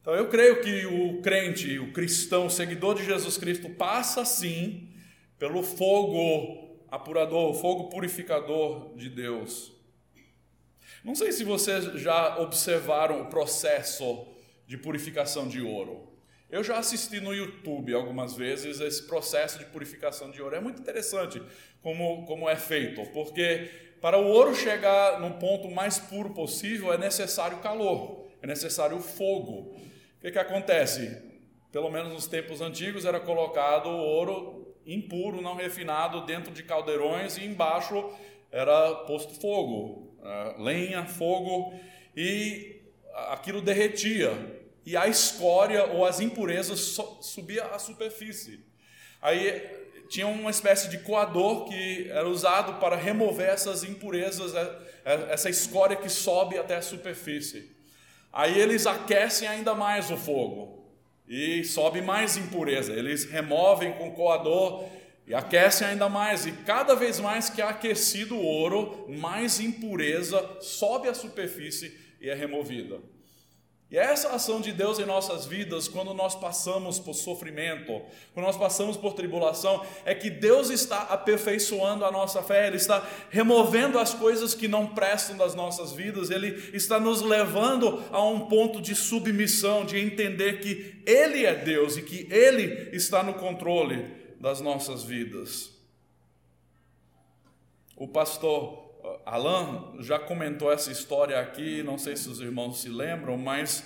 Então 0.00 0.14
eu 0.14 0.28
creio 0.28 0.60
que 0.60 0.84
o 0.84 1.22
crente, 1.22 1.78
o 1.78 1.90
cristão, 1.92 2.46
o 2.46 2.50
seguidor 2.50 2.94
de 2.94 3.04
Jesus 3.04 3.38
Cristo, 3.38 3.70
passa 3.70 4.22
sim 4.24 4.90
pelo 5.38 5.62
fogo 5.62 6.78
apurador, 6.90 7.50
o 7.50 7.54
fogo 7.54 7.88
purificador 7.88 8.94
de 8.96 9.08
Deus. 9.08 9.72
Não 11.02 11.14
sei 11.14 11.32
se 11.32 11.42
vocês 11.42 11.84
já 12.00 12.38
observaram 12.38 13.22
o 13.22 13.26
processo 13.26 14.26
de 14.66 14.76
purificação 14.76 15.48
de 15.48 15.62
ouro. 15.62 16.13
Eu 16.54 16.62
já 16.62 16.78
assisti 16.78 17.18
no 17.18 17.34
YouTube 17.34 17.92
algumas 17.92 18.34
vezes 18.36 18.78
esse 18.78 19.02
processo 19.08 19.58
de 19.58 19.64
purificação 19.64 20.30
de 20.30 20.40
ouro. 20.40 20.54
É 20.54 20.60
muito 20.60 20.80
interessante 20.80 21.42
como, 21.82 22.24
como 22.26 22.48
é 22.48 22.54
feito, 22.54 23.04
porque 23.10 23.68
para 24.00 24.18
o 24.18 24.28
ouro 24.28 24.54
chegar 24.54 25.18
no 25.18 25.32
ponto 25.40 25.68
mais 25.68 25.98
puro 25.98 26.30
possível 26.30 26.92
é 26.92 26.96
necessário 26.96 27.58
calor, 27.58 28.28
é 28.40 28.46
necessário 28.46 29.00
fogo. 29.00 29.72
O 29.72 30.20
que, 30.20 30.30
que 30.30 30.38
acontece? 30.38 31.20
Pelo 31.72 31.90
menos 31.90 32.12
nos 32.12 32.28
tempos 32.28 32.60
antigos 32.60 33.04
era 33.04 33.18
colocado 33.18 33.88
o 33.88 33.98
ouro 33.98 34.76
impuro, 34.86 35.42
não 35.42 35.56
refinado, 35.56 36.24
dentro 36.24 36.52
de 36.52 36.62
caldeirões 36.62 37.36
e 37.36 37.44
embaixo 37.44 38.12
era 38.52 38.94
posto 39.06 39.40
fogo, 39.40 40.16
eh, 40.22 40.54
lenha, 40.60 41.04
fogo, 41.04 41.74
e 42.16 42.80
aquilo 43.12 43.60
derretia 43.60 44.62
e 44.86 44.96
a 44.96 45.08
escória 45.08 45.86
ou 45.86 46.04
as 46.04 46.20
impurezas 46.20 46.98
subia 47.20 47.64
à 47.64 47.78
superfície. 47.78 48.60
Aí 49.20 49.84
tinha 50.08 50.26
uma 50.26 50.50
espécie 50.50 50.88
de 50.88 50.98
coador 50.98 51.64
que 51.64 52.08
era 52.10 52.28
usado 52.28 52.74
para 52.74 52.96
remover 52.96 53.48
essas 53.48 53.82
impurezas, 53.82 54.54
é, 54.54 54.78
é, 55.04 55.32
essa 55.32 55.48
escória 55.48 55.96
que 55.96 56.08
sobe 56.08 56.58
até 56.58 56.76
a 56.76 56.82
superfície. 56.82 57.74
Aí 58.32 58.58
eles 58.58 58.86
aquecem 58.86 59.48
ainda 59.48 59.74
mais 59.74 60.10
o 60.10 60.16
fogo 60.16 60.84
e 61.26 61.64
sobe 61.64 62.02
mais 62.02 62.36
impureza. 62.36 62.92
Eles 62.92 63.24
removem 63.24 63.92
com 63.94 64.08
o 64.08 64.12
coador 64.12 64.84
e 65.26 65.34
aquecem 65.34 65.86
ainda 65.86 66.08
mais. 66.08 66.44
E 66.44 66.52
cada 66.52 66.94
vez 66.94 67.18
mais 67.18 67.48
que 67.48 67.62
é 67.62 67.64
aquecido 67.64 68.36
o 68.36 68.44
ouro, 68.44 69.06
mais 69.08 69.60
impureza 69.60 70.58
sobe 70.60 71.08
à 71.08 71.14
superfície 71.14 71.98
e 72.20 72.28
é 72.28 72.34
removida. 72.34 73.13
E 73.94 73.96
essa 73.96 74.30
ação 74.30 74.60
de 74.60 74.72
Deus 74.72 74.98
em 74.98 75.04
nossas 75.04 75.46
vidas, 75.46 75.86
quando 75.86 76.12
nós 76.12 76.34
passamos 76.34 76.98
por 76.98 77.14
sofrimento, 77.14 78.02
quando 78.32 78.44
nós 78.44 78.56
passamos 78.56 78.96
por 78.96 79.12
tribulação, 79.12 79.86
é 80.04 80.12
que 80.12 80.28
Deus 80.28 80.68
está 80.68 81.02
aperfeiçoando 81.02 82.04
a 82.04 82.10
nossa 82.10 82.42
fé, 82.42 82.66
Ele 82.66 82.74
está 82.74 83.08
removendo 83.30 83.96
as 83.96 84.12
coisas 84.12 84.52
que 84.52 84.66
não 84.66 84.88
prestam 84.88 85.36
das 85.36 85.54
nossas 85.54 85.92
vidas, 85.92 86.30
Ele 86.30 86.76
está 86.76 86.98
nos 86.98 87.22
levando 87.22 88.02
a 88.10 88.20
um 88.20 88.48
ponto 88.48 88.82
de 88.82 88.96
submissão, 88.96 89.84
de 89.84 89.96
entender 89.96 90.58
que 90.58 91.00
Ele 91.06 91.46
é 91.46 91.54
Deus 91.54 91.96
e 91.96 92.02
que 92.02 92.26
Ele 92.32 92.90
está 92.92 93.22
no 93.22 93.34
controle 93.34 94.10
das 94.40 94.60
nossas 94.60 95.04
vidas. 95.04 95.70
O 97.94 98.08
pastor 98.08 98.83
Alan 99.26 99.94
já 100.00 100.18
comentou 100.18 100.72
essa 100.72 100.90
história 100.90 101.38
aqui, 101.38 101.82
não 101.82 101.98
sei 101.98 102.16
se 102.16 102.28
os 102.28 102.40
irmãos 102.40 102.80
se 102.80 102.88
lembram, 102.88 103.36
mas 103.36 103.84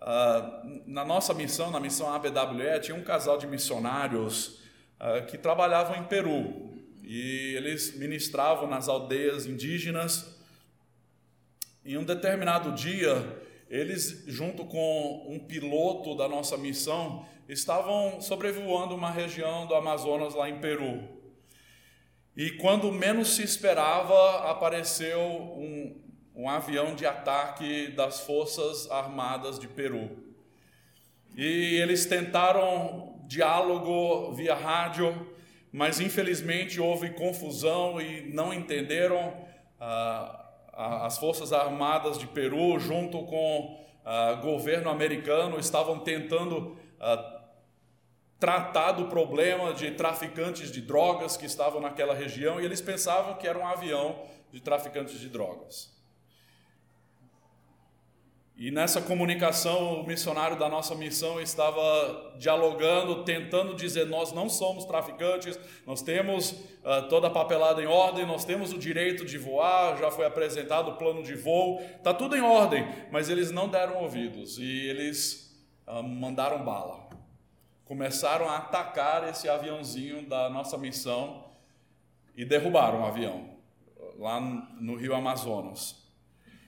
uh, 0.00 0.82
na 0.86 1.04
nossa 1.04 1.34
missão, 1.34 1.70
na 1.70 1.80
missão 1.80 2.12
ABWE, 2.12 2.80
tinha 2.80 2.96
um 2.96 3.02
casal 3.02 3.36
de 3.38 3.46
missionários 3.46 4.60
uh, 5.00 5.26
que 5.26 5.36
trabalhavam 5.36 5.96
em 5.96 6.04
Peru 6.04 6.74
e 7.02 7.54
eles 7.56 7.96
ministravam 7.96 8.68
nas 8.68 8.88
aldeias 8.88 9.46
indígenas. 9.46 10.34
Em 11.84 11.96
um 11.96 12.02
determinado 12.02 12.72
dia, 12.72 13.42
eles, 13.70 14.24
junto 14.26 14.64
com 14.64 15.26
um 15.28 15.38
piloto 15.38 16.16
da 16.16 16.28
nossa 16.28 16.56
missão, 16.56 17.24
estavam 17.48 18.20
sobrevoando 18.20 18.94
uma 18.94 19.10
região 19.10 19.66
do 19.66 19.74
Amazonas 19.74 20.34
lá 20.34 20.48
em 20.48 20.58
Peru. 20.58 21.15
E 22.36 22.50
quando 22.50 22.92
menos 22.92 23.34
se 23.34 23.42
esperava, 23.42 24.50
apareceu 24.50 25.18
um, 25.18 25.98
um 26.34 26.50
avião 26.50 26.94
de 26.94 27.06
ataque 27.06 27.88
das 27.92 28.20
Forças 28.20 28.90
Armadas 28.90 29.58
de 29.58 29.66
Peru. 29.66 30.10
E 31.34 31.76
eles 31.76 32.04
tentaram 32.04 33.24
diálogo 33.26 34.32
via 34.34 34.54
rádio, 34.54 35.34
mas 35.72 35.98
infelizmente 35.98 36.78
houve 36.78 37.10
confusão 37.10 37.98
e 38.00 38.30
não 38.32 38.52
entenderam. 38.52 39.32
Ah, 39.80 40.42
as 41.06 41.16
Forças 41.16 41.54
Armadas 41.54 42.18
de 42.18 42.26
Peru, 42.26 42.78
junto 42.78 43.24
com 43.24 43.60
o 43.60 43.80
ah, 44.04 44.34
governo 44.34 44.90
americano, 44.90 45.58
estavam 45.58 46.00
tentando 46.00 46.76
ah, 47.00 47.35
tratar 48.38 48.92
do 48.92 49.06
problema 49.06 49.72
de 49.72 49.92
traficantes 49.92 50.70
de 50.70 50.80
drogas 50.80 51.36
que 51.36 51.46
estavam 51.46 51.80
naquela 51.80 52.14
região 52.14 52.60
e 52.60 52.64
eles 52.64 52.80
pensavam 52.80 53.34
que 53.34 53.46
era 53.46 53.58
um 53.58 53.66
avião 53.66 54.22
de 54.52 54.60
traficantes 54.60 55.18
de 55.18 55.28
drogas. 55.28 55.94
E 58.58 58.70
nessa 58.70 59.02
comunicação, 59.02 60.00
o 60.00 60.06
missionário 60.06 60.58
da 60.58 60.66
nossa 60.66 60.94
missão 60.94 61.38
estava 61.38 62.34
dialogando, 62.38 63.22
tentando 63.22 63.74
dizer: 63.74 64.06
nós 64.06 64.32
não 64.32 64.48
somos 64.48 64.86
traficantes, 64.86 65.58
nós 65.86 66.00
temos 66.00 66.52
uh, 66.52 67.06
toda 67.10 67.26
a 67.26 67.30
papelada 67.30 67.82
em 67.82 67.86
ordem, 67.86 68.24
nós 68.24 68.46
temos 68.46 68.72
o 68.72 68.78
direito 68.78 69.26
de 69.26 69.36
voar, 69.36 69.98
já 69.98 70.10
foi 70.10 70.24
apresentado 70.24 70.92
o 70.92 70.96
plano 70.96 71.22
de 71.22 71.34
voo, 71.34 71.82
está 71.98 72.14
tudo 72.14 72.34
em 72.34 72.40
ordem, 72.40 72.88
mas 73.10 73.28
eles 73.28 73.50
não 73.50 73.68
deram 73.68 74.02
ouvidos 74.02 74.56
e 74.56 74.88
eles 74.88 75.54
uh, 75.86 76.02
mandaram 76.02 76.64
bala 76.64 77.05
começaram 77.86 78.48
a 78.48 78.58
atacar 78.58 79.28
esse 79.28 79.48
aviãozinho 79.48 80.28
da 80.28 80.50
nossa 80.50 80.76
missão 80.76 81.46
e 82.36 82.44
derrubaram 82.44 83.02
o 83.02 83.06
avião 83.06 83.56
lá 84.18 84.40
no 84.40 84.96
Rio 84.96 85.14
Amazonas. 85.14 85.96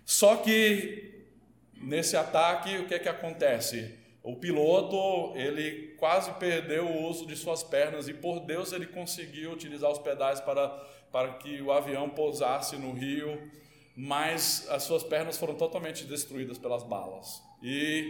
Só 0.04 0.36
que 0.36 1.26
nesse 1.74 2.16
ataque, 2.16 2.78
o 2.78 2.86
que 2.86 2.94
é 2.94 2.98
que 2.98 3.08
acontece? 3.08 3.98
O 4.22 4.36
piloto, 4.36 5.36
ele 5.36 5.94
quase 5.98 6.32
perdeu 6.34 6.86
o 6.86 7.08
uso 7.08 7.26
de 7.26 7.34
suas 7.34 7.62
pernas 7.62 8.08
e 8.08 8.14
por 8.14 8.40
Deus 8.40 8.72
ele 8.72 8.86
conseguiu 8.86 9.52
utilizar 9.52 9.90
os 9.90 9.98
pedais 9.98 10.40
para, 10.40 10.68
para 11.10 11.34
que 11.34 11.60
o 11.60 11.72
avião 11.72 12.08
pousasse 12.08 12.76
no 12.76 12.92
rio, 12.92 13.50
mas 13.96 14.68
as 14.70 14.84
suas 14.84 15.02
pernas 15.02 15.36
foram 15.36 15.54
totalmente 15.54 16.04
destruídas 16.04 16.58
pelas 16.58 16.84
balas. 16.84 17.42
E 17.62 18.06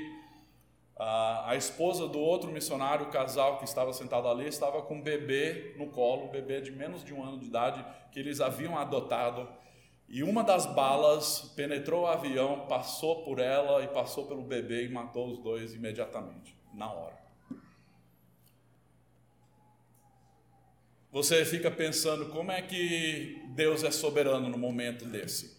a, 0.98 1.54
esposa 1.54 2.08
do 2.08 2.18
outro 2.18 2.50
missionário, 2.50 3.06
o 3.06 3.10
casal 3.10 3.58
que 3.58 3.64
estava 3.64 3.92
sentado 3.92 4.26
ali, 4.26 4.48
estava 4.48 4.82
com 4.82 4.96
um 4.96 5.00
bebê 5.00 5.74
no 5.76 5.86
colo, 5.88 6.24
um 6.24 6.30
bebê 6.30 6.60
de 6.60 6.72
menos 6.72 7.04
de 7.04 7.14
um 7.14 7.22
ano 7.22 7.38
de 7.38 7.46
idade, 7.46 7.84
que 8.10 8.18
eles 8.18 8.40
haviam 8.40 8.76
adotado. 8.76 9.48
E 10.08 10.22
uma 10.22 10.42
das 10.42 10.66
balas 10.66 11.52
penetrou 11.54 12.02
o 12.02 12.06
avião, 12.06 12.66
passou 12.66 13.22
por 13.22 13.38
ela 13.38 13.84
e 13.84 13.88
passou 13.88 14.26
pelo 14.26 14.42
bebê 14.42 14.86
e 14.86 14.88
matou 14.88 15.28
os 15.28 15.38
dois 15.38 15.72
imediatamente, 15.72 16.56
na 16.74 16.90
hora. 16.90 17.16
Você 21.12 21.44
fica 21.44 21.70
pensando 21.70 22.26
como 22.26 22.50
é 22.50 22.60
que 22.60 23.42
Deus 23.50 23.84
é 23.84 23.90
soberano 23.90 24.48
no 24.48 24.58
momento 24.58 25.04
desse. 25.04 25.57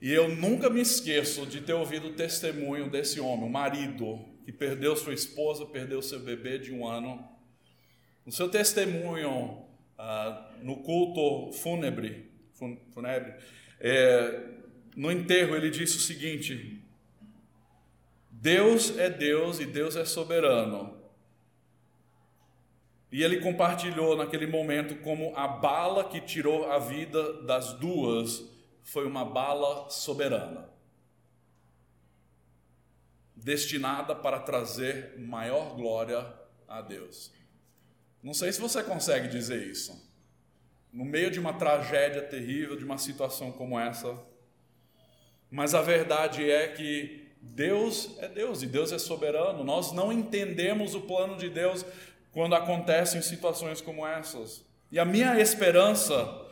E 0.00 0.12
eu 0.12 0.34
nunca 0.34 0.70
me 0.70 0.80
esqueço 0.80 1.46
de 1.46 1.60
ter 1.60 1.74
ouvido 1.74 2.08
o 2.08 2.12
testemunho 2.14 2.88
desse 2.88 3.20
homem, 3.20 3.44
o 3.44 3.50
marido, 3.50 4.18
que 4.44 4.52
perdeu 4.52 4.96
sua 4.96 5.12
esposa, 5.12 5.66
perdeu 5.66 6.00
seu 6.00 6.20
bebê 6.20 6.58
de 6.58 6.72
um 6.72 6.86
ano. 6.86 7.28
No 8.24 8.32
seu 8.32 8.48
testemunho, 8.48 9.64
ah, 9.98 10.52
no 10.62 10.76
culto 10.76 11.52
fúnebre, 11.58 12.30
fúnebre 12.92 13.34
é, 13.78 14.40
no 14.94 15.10
enterro, 15.10 15.56
ele 15.56 15.70
disse 15.70 15.96
o 15.96 16.00
seguinte: 16.00 16.82
Deus 18.30 18.96
é 18.98 19.08
Deus 19.08 19.60
e 19.60 19.66
Deus 19.66 19.96
é 19.96 20.04
soberano. 20.04 20.98
E 23.12 23.22
ele 23.22 23.40
compartilhou 23.40 24.16
naquele 24.16 24.46
momento 24.46 24.94
como 25.02 25.34
a 25.34 25.48
bala 25.48 26.04
que 26.04 26.20
tirou 26.20 26.70
a 26.70 26.78
vida 26.78 27.42
das 27.42 27.72
duas 27.74 28.49
foi 28.90 29.06
uma 29.06 29.24
bala 29.24 29.88
soberana, 29.88 30.68
destinada 33.36 34.16
para 34.16 34.40
trazer 34.40 35.16
maior 35.16 35.76
glória 35.76 36.26
a 36.66 36.82
Deus. 36.82 37.32
Não 38.20 38.34
sei 38.34 38.50
se 38.52 38.60
você 38.60 38.82
consegue 38.82 39.28
dizer 39.28 39.64
isso. 39.64 40.10
No 40.92 41.04
meio 41.04 41.30
de 41.30 41.38
uma 41.38 41.52
tragédia 41.52 42.20
terrível, 42.20 42.76
de 42.76 42.84
uma 42.84 42.98
situação 42.98 43.52
como 43.52 43.78
essa, 43.78 44.20
mas 45.48 45.72
a 45.72 45.82
verdade 45.82 46.50
é 46.50 46.66
que 46.66 47.28
Deus 47.40 48.18
é 48.18 48.26
Deus 48.26 48.60
e 48.60 48.66
Deus 48.66 48.90
é 48.90 48.98
soberano. 48.98 49.62
Nós 49.62 49.92
não 49.92 50.12
entendemos 50.12 50.96
o 50.96 51.02
plano 51.02 51.36
de 51.36 51.48
Deus 51.48 51.86
quando 52.32 52.56
acontecem 52.56 53.22
situações 53.22 53.80
como 53.80 54.04
essas. 54.04 54.64
E 54.90 54.98
a 54.98 55.04
minha 55.04 55.40
esperança 55.40 56.50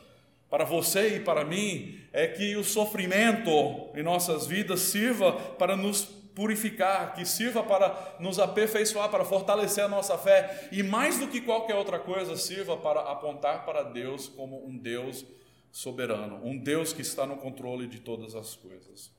para 0.49 0.65
você 0.65 1.17
e 1.17 1.21
para 1.21 1.45
mim 1.45 2.01
é 2.19 2.27
que 2.27 2.57
o 2.57 2.65
sofrimento 2.65 3.51
em 3.95 4.03
nossas 4.03 4.45
vidas 4.45 4.81
sirva 4.81 5.33
para 5.33 5.77
nos 5.77 6.03
purificar, 6.35 7.15
que 7.15 7.25
sirva 7.25 7.63
para 7.63 8.17
nos 8.19 8.41
aperfeiçoar, 8.41 9.09
para 9.09 9.25
fortalecer 9.25 9.85
a 9.85 9.89
nossa 9.89 10.19
fé 10.19 10.69
e 10.73 10.83
mais 10.83 11.21
do 11.21 11.29
que 11.29 11.41
qualquer 11.41 11.77
outra 11.77 11.97
coisa, 11.97 12.37
sirva 12.37 12.77
para 12.77 13.03
apontar 13.03 13.65
para 13.65 13.85
Deus 13.85 14.27
como 14.27 14.67
um 14.67 14.77
Deus 14.77 15.25
soberano, 15.71 16.45
um 16.45 16.59
Deus 16.59 16.93
que 16.93 17.03
está 17.03 17.25
no 17.25 17.37
controle 17.37 17.87
de 17.87 18.01
todas 18.01 18.35
as 18.35 18.57
coisas. 18.57 19.13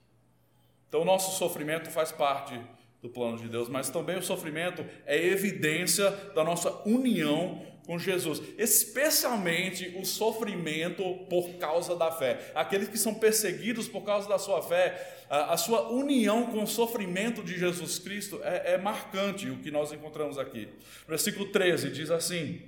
Então, 0.90 1.04
o 1.04 1.06
nosso 1.06 1.38
sofrimento 1.38 1.90
faz 1.90 2.12
parte 2.12 2.60
do 3.02 3.08
plano 3.08 3.38
de 3.38 3.48
Deus, 3.48 3.70
mas 3.70 3.90
também 3.90 4.18
o 4.18 4.22
sofrimento 4.22 4.86
é 5.06 5.18
evidência 5.26 6.12
da 6.36 6.44
nossa 6.44 6.70
união 6.86 7.66
com 7.86 7.98
Jesus, 7.98 8.42
especialmente 8.58 9.96
o 9.98 10.06
sofrimento 10.06 11.04
por 11.30 11.50
causa 11.58 11.96
da 11.96 12.12
fé. 12.12 12.52
Aqueles 12.54 12.88
que 12.88 12.98
são 12.98 13.14
perseguidos 13.14 13.88
por 13.88 14.02
causa 14.02 14.28
da 14.28 14.38
sua 14.38 14.62
fé, 14.62 15.26
a, 15.30 15.58
sua 15.58 15.90
união 15.90 16.48
com 16.48 16.64
o 16.64 16.68
sofrimento 16.68 17.44
de 17.44 17.58
Jesus 17.58 18.00
Cristo 18.00 18.40
é, 18.44 18.74
é 18.74 18.78
marcante 18.78 19.50
o 19.50 19.58
que 19.58 19.72
nós 19.72 19.92
encontramos 19.92 20.38
aqui. 20.38 20.68
Versículo 21.08 21.48
13 21.48 21.90
diz 21.90 22.12
assim: 22.12 22.62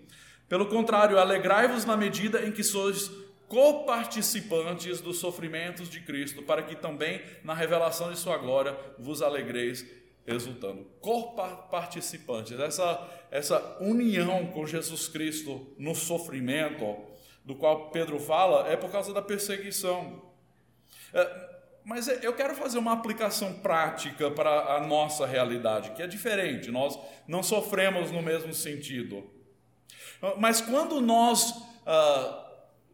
Pelo 0.47 0.67
contrário, 0.67 1.17
alegrai-vos 1.17 1.85
na 1.85 1.97
medida 1.97 2.45
em 2.45 2.51
que 2.51 2.63
sois 2.63 3.11
coparticipantes 3.47 5.01
dos 5.01 5.17
sofrimentos 5.17 5.89
de 5.89 5.99
Cristo, 5.99 6.41
para 6.41 6.63
que 6.63 6.73
também 6.73 7.21
na 7.43 7.53
revelação 7.53 8.09
de 8.09 8.17
sua 8.17 8.37
glória 8.37 8.77
vos 8.97 9.21
alegreis 9.21 9.85
exultando. 10.25 10.85
Coparticipantes, 10.99 12.59
essa, 12.59 13.09
essa 13.29 13.77
união 13.79 14.47
com 14.47 14.65
Jesus 14.65 15.07
Cristo 15.07 15.73
no 15.77 15.95
sofrimento, 15.95 16.97
do 17.43 17.55
qual 17.55 17.89
Pedro 17.89 18.19
fala, 18.19 18.67
é 18.67 18.75
por 18.75 18.91
causa 18.91 19.13
da 19.13 19.21
perseguição. 19.21 20.21
É, 21.13 21.51
mas 21.83 22.07
eu 22.23 22.33
quero 22.33 22.53
fazer 22.55 22.77
uma 22.77 22.93
aplicação 22.93 23.53
prática 23.53 24.29
para 24.29 24.75
a 24.75 24.79
nossa 24.85 25.25
realidade, 25.25 25.91
que 25.91 26.01
é 26.01 26.07
diferente, 26.07 26.69
nós 26.69 26.97
não 27.27 27.41
sofremos 27.41 28.11
no 28.11 28.21
mesmo 28.21 28.53
sentido. 28.53 29.23
Mas 30.37 30.61
quando 30.61 31.01
nós 31.01 31.53
ah, 31.85 32.47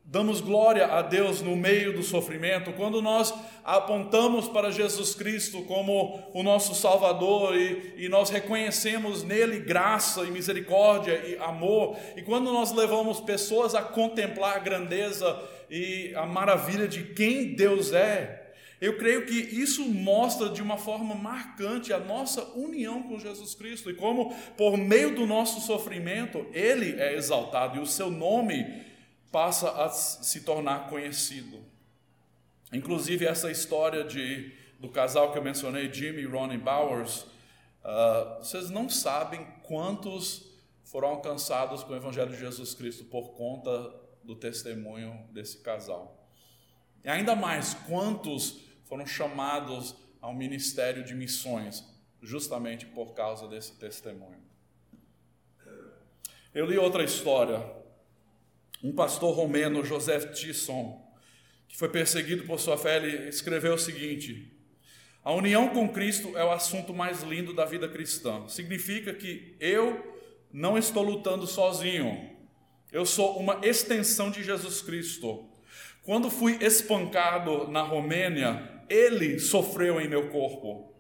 damos 0.05 0.39
glória 0.39 0.87
a 0.87 1.01
Deus 1.01 1.41
no 1.41 1.55
meio 1.55 1.93
do 1.93 2.01
sofrimento, 2.01 2.71
quando 2.73 3.01
nós 3.01 3.33
apontamos 3.67 4.47
para 4.47 4.71
Jesus 4.71 5.13
Cristo 5.13 5.61
como 5.63 6.23
o 6.33 6.41
nosso 6.41 6.73
Salvador 6.73 7.53
e, 7.53 7.95
e, 7.97 8.07
nós 8.07 8.29
reconhecemos 8.29 9.23
nele 9.23 9.59
graça 9.59 10.23
e 10.23 10.31
misericórdia 10.31 11.21
e 11.27 11.37
amor, 11.37 11.97
e 12.15 12.21
quando 12.21 12.53
nós 12.53 12.71
levamos 12.71 13.19
pessoas 13.19 13.75
a 13.75 13.81
contemplar 13.81 14.55
a 14.55 14.59
grandeza 14.59 15.37
e 15.69 16.13
a 16.15 16.25
maravilha 16.25 16.87
de 16.87 17.03
quem 17.13 17.55
Deus 17.55 17.91
é, 17.91 18.53
eu 18.79 18.97
creio 18.97 19.25
que 19.25 19.33
isso 19.33 19.83
mostra 19.83 20.47
de 20.47 20.61
uma 20.61 20.77
forma 20.77 21.13
marcante 21.13 21.91
a 21.91 21.99
nossa 21.99 22.43
união 22.53 23.03
com 23.03 23.19
Jesus 23.19 23.53
Cristo 23.53 23.89
e 23.89 23.95
como, 23.95 24.33
por 24.55 24.77
meio 24.77 25.13
do 25.13 25.25
nosso 25.25 25.59
sofrimento, 25.59 26.45
Ele 26.53 26.97
é 27.01 27.15
exaltado 27.15 27.77
e 27.77 27.81
o 27.81 27.85
seu 27.85 28.09
nome 28.09 28.81
passa 29.29 29.69
a 29.71 29.89
se 29.89 30.41
tornar 30.41 30.87
conhecido. 30.87 31.66
Inclusive, 32.73 33.25
essa 33.25 33.49
história 33.49 34.03
de, 34.03 34.53
do 34.79 34.89
casal 34.89 35.31
que 35.31 35.37
eu 35.37 35.43
mencionei, 35.43 35.91
Jimmy 35.91 36.21
e 36.21 36.25
Ronnie 36.25 36.57
Bowers, 36.57 37.21
uh, 37.83 38.37
vocês 38.39 38.69
não 38.69 38.89
sabem 38.89 39.45
quantos 39.63 40.51
foram 40.83 41.09
alcançados 41.09 41.83
com 41.83 41.93
o 41.93 41.95
Evangelho 41.95 42.31
de 42.31 42.39
Jesus 42.39 42.73
Cristo 42.73 43.05
por 43.05 43.33
conta 43.33 43.93
do 44.23 44.35
testemunho 44.35 45.27
desse 45.31 45.59
casal. 45.59 46.29
E 47.03 47.09
ainda 47.09 47.35
mais, 47.35 47.73
quantos 47.87 48.61
foram 48.83 49.05
chamados 49.05 49.95
ao 50.21 50.33
ministério 50.33 51.03
de 51.03 51.13
missões, 51.13 51.83
justamente 52.21 52.85
por 52.85 53.13
causa 53.13 53.47
desse 53.47 53.77
testemunho. 53.77 54.41
Eu 56.53 56.65
li 56.65 56.77
outra 56.77 57.03
história 57.03 57.77
um 58.83 58.93
pastor 58.93 59.35
romeno, 59.35 59.83
Joseph 59.83 60.33
Tisson, 60.33 61.06
que 61.67 61.77
foi 61.77 61.89
perseguido 61.89 62.43
por 62.43 62.59
sua 62.59 62.77
fé, 62.77 62.97
ele 62.97 63.29
escreveu 63.29 63.73
o 63.73 63.79
seguinte: 63.79 64.51
A 65.23 65.33
união 65.33 65.69
com 65.69 65.89
Cristo 65.89 66.37
é 66.37 66.43
o 66.43 66.51
assunto 66.51 66.93
mais 66.93 67.23
lindo 67.23 67.53
da 67.53 67.65
vida 67.65 67.87
cristã. 67.87 68.47
Significa 68.47 69.13
que 69.13 69.55
eu 69.59 70.15
não 70.51 70.77
estou 70.77 71.03
lutando 71.03 71.45
sozinho. 71.45 72.35
Eu 72.91 73.05
sou 73.05 73.37
uma 73.37 73.59
extensão 73.63 74.31
de 74.31 74.43
Jesus 74.43 74.81
Cristo. 74.81 75.49
Quando 76.03 76.29
fui 76.29 76.57
espancado 76.61 77.67
na 77.67 77.81
Romênia, 77.81 78.81
ele 78.89 79.39
sofreu 79.39 79.99
em 79.99 80.07
meu 80.07 80.29
corpo. 80.29 80.93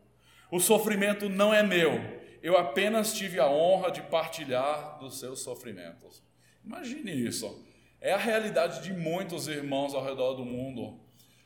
O 0.51 0.59
sofrimento 0.59 1.29
não 1.29 1.53
é 1.53 1.63
meu, 1.63 2.17
eu 2.41 2.57
apenas 2.57 3.13
tive 3.13 3.39
a 3.39 3.49
honra 3.49 3.91
de 3.91 4.01
partilhar 4.01 4.97
dos 4.99 5.19
seus 5.19 5.41
sofrimentos. 5.41 6.23
Imagine 6.63 7.11
isso. 7.11 7.65
É 7.99 8.13
a 8.13 8.17
realidade 8.17 8.83
de 8.83 8.93
muitos 8.93 9.47
irmãos 9.47 9.93
ao 9.93 10.03
redor 10.03 10.35
do 10.35 10.45
mundo. 10.45 10.99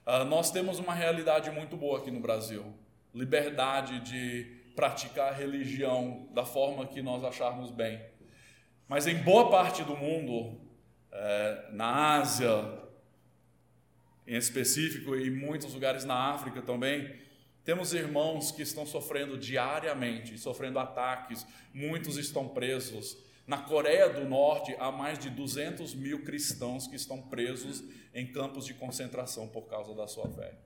Uh, 0.05 0.25
nós 0.25 0.51
temos 0.51 0.79
uma 0.79 0.93
realidade 0.93 1.49
muito 1.51 1.77
boa 1.77 1.99
aqui 1.99 2.11
no 2.11 2.19
Brasil: 2.19 2.73
liberdade 3.13 3.99
de 4.01 4.61
praticar 4.75 5.31
a 5.31 5.35
religião 5.35 6.27
da 6.33 6.45
forma 6.45 6.85
que 6.87 7.01
nós 7.01 7.23
acharmos 7.23 7.71
bem. 7.71 8.01
Mas 8.87 9.07
em 9.07 9.15
boa 9.15 9.49
parte 9.49 9.83
do 9.83 9.95
mundo, 9.95 10.59
é, 11.11 11.69
na 11.71 12.17
Ásia, 12.17 12.79
em 14.27 14.35
específico, 14.35 15.15
e 15.15 15.27
em 15.27 15.31
muitos 15.31 15.73
lugares 15.73 16.03
na 16.03 16.15
África 16.33 16.61
também, 16.61 17.15
temos 17.63 17.93
irmãos 17.93 18.51
que 18.51 18.61
estão 18.61 18.85
sofrendo 18.85 19.37
diariamente, 19.37 20.37
sofrendo 20.37 20.79
ataques, 20.79 21.45
muitos 21.73 22.17
estão 22.17 22.47
presos. 22.47 23.17
Na 23.51 23.57
Coreia 23.57 24.07
do 24.07 24.23
Norte, 24.23 24.73
há 24.79 24.93
mais 24.93 25.19
de 25.19 25.29
200 25.29 25.93
mil 25.93 26.23
cristãos 26.23 26.87
que 26.87 26.95
estão 26.95 27.21
presos 27.21 27.83
em 28.13 28.31
campos 28.31 28.65
de 28.65 28.73
concentração 28.73 29.45
por 29.45 29.63
causa 29.63 29.93
da 29.93 30.07
sua 30.07 30.29
fé. 30.29 30.57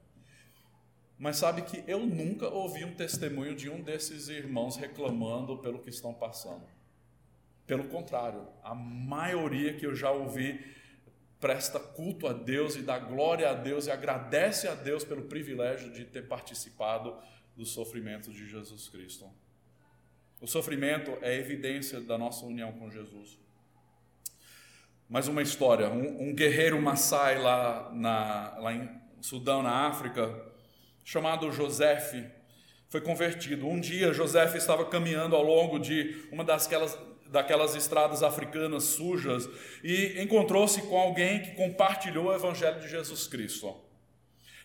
Mas 1.17 1.38
sabe 1.38 1.63
que 1.63 1.84
eu 1.88 2.06
nunca 2.06 2.48
ouvi 2.48 2.86
um 2.86 2.93
testemunho 2.93 3.56
de 3.56 3.71
um 3.71 3.82
desses 3.82 4.30
irmãos 4.30 4.76
reclamando 4.76 5.58
pelo 5.58 5.80
que 5.80 5.89
estão 5.89 6.13
passando. 6.13 6.62
Pelo 7.65 7.86
contrário, 7.86 8.48
a 8.63 8.76
maioria 8.76 9.74
que 9.74 9.88
eu 9.88 9.95
já 9.95 10.12
ouvi 10.12 10.63
presta 11.39 11.80
culto 11.80 12.28
a 12.28 12.34
Deus 12.34 12.76
e 12.76 12.84
dá 12.84 12.99
glória 12.99 13.49
a 13.49 13.55
Deus 13.55 13.88
e 13.88 13.91
agradece 13.91 14.68
a 14.68 14.76
Deus 14.76 15.03
pelo 15.03 15.24
privilégio 15.24 15.91
de 15.91 16.05
ter 16.05 16.28
participado 16.28 17.18
do 17.55 17.66
sofrimento 17.66 18.32
de 18.32 18.47
Jesus 18.47 18.88
Cristo. 18.89 19.28
O 20.42 20.48
sofrimento 20.48 21.18
é 21.22 21.36
evidência 21.36 22.02
da 22.02 22.18
nossa 22.18 22.46
união 22.46 22.72
com 22.74 22.92
Jesus. 22.92 23.38
Mais 25.10 25.28
uma 25.28 25.42
história: 25.42 25.90
um, 25.90 26.30
um 26.30 26.36
guerreiro 26.36 26.82
Maasai 26.82 27.40
lá, 27.40 27.90
na, 27.94 28.58
lá 28.60 28.74
em 28.74 28.90
Sudão, 29.22 29.64
na 29.64 29.88
África, 29.88 30.36
chamado 31.04 31.52
Joseph, 31.52 32.14
foi 32.90 33.02
convertido. 33.02 33.68
Um 33.68 33.80
dia, 33.80 34.14
Joseph 34.14 34.56
estava 34.56 34.86
caminhando 34.86 35.36
ao 35.36 35.44
longo 35.44 35.80
de 35.80 36.28
uma 36.32 36.44
daquelas, 36.44 36.98
daquelas 37.28 37.76
estradas 37.76 38.22
africanas 38.22 38.84
sujas 38.84 39.50
e 39.84 40.22
encontrou-se 40.22 40.82
com 40.84 40.98
alguém 40.98 41.42
que 41.42 41.52
compartilhou 41.52 42.26
o 42.26 42.34
Evangelho 42.34 42.82
de 42.82 42.90
Jesus 42.90 43.26
Cristo. 43.26 43.76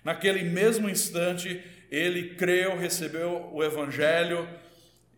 Naquele 0.03 0.43
mesmo 0.43 0.89
instante, 0.89 1.63
ele 1.91 2.35
creu, 2.35 2.77
recebeu 2.77 3.51
o 3.53 3.63
Evangelho 3.63 4.49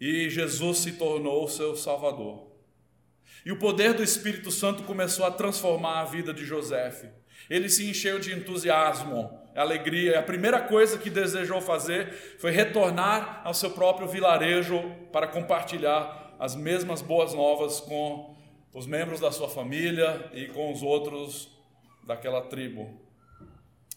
e 0.04 0.28
Jesus 0.28 0.78
se 0.78 0.92
tornou 0.94 1.46
seu 1.46 1.76
Salvador. 1.76 2.50
E 3.46 3.52
o 3.52 3.58
poder 3.60 3.94
do 3.94 4.02
Espírito 4.02 4.50
Santo 4.50 4.82
começou 4.82 5.24
a 5.24 5.30
transformar 5.30 6.00
a 6.00 6.04
vida 6.04 6.34
de 6.34 6.44
José. 6.44 7.14
Ele 7.48 7.68
se 7.68 7.88
encheu 7.88 8.18
de 8.18 8.32
entusiasmo, 8.32 9.30
alegria, 9.54 10.10
e 10.10 10.14
a 10.16 10.22
primeira 10.22 10.58
coisa 10.60 10.98
que 10.98 11.08
desejou 11.08 11.60
fazer 11.60 12.12
foi 12.40 12.50
retornar 12.50 13.42
ao 13.44 13.54
seu 13.54 13.70
próprio 13.70 14.08
vilarejo 14.08 14.82
para 15.12 15.28
compartilhar 15.28 16.34
as 16.36 16.56
mesmas 16.56 17.00
boas 17.00 17.32
novas 17.32 17.78
com 17.78 18.34
os 18.74 18.88
membros 18.88 19.20
da 19.20 19.30
sua 19.30 19.48
família 19.48 20.28
e 20.34 20.46
com 20.46 20.72
os 20.72 20.82
outros 20.82 21.48
daquela 22.04 22.40
tribo. 22.40 23.00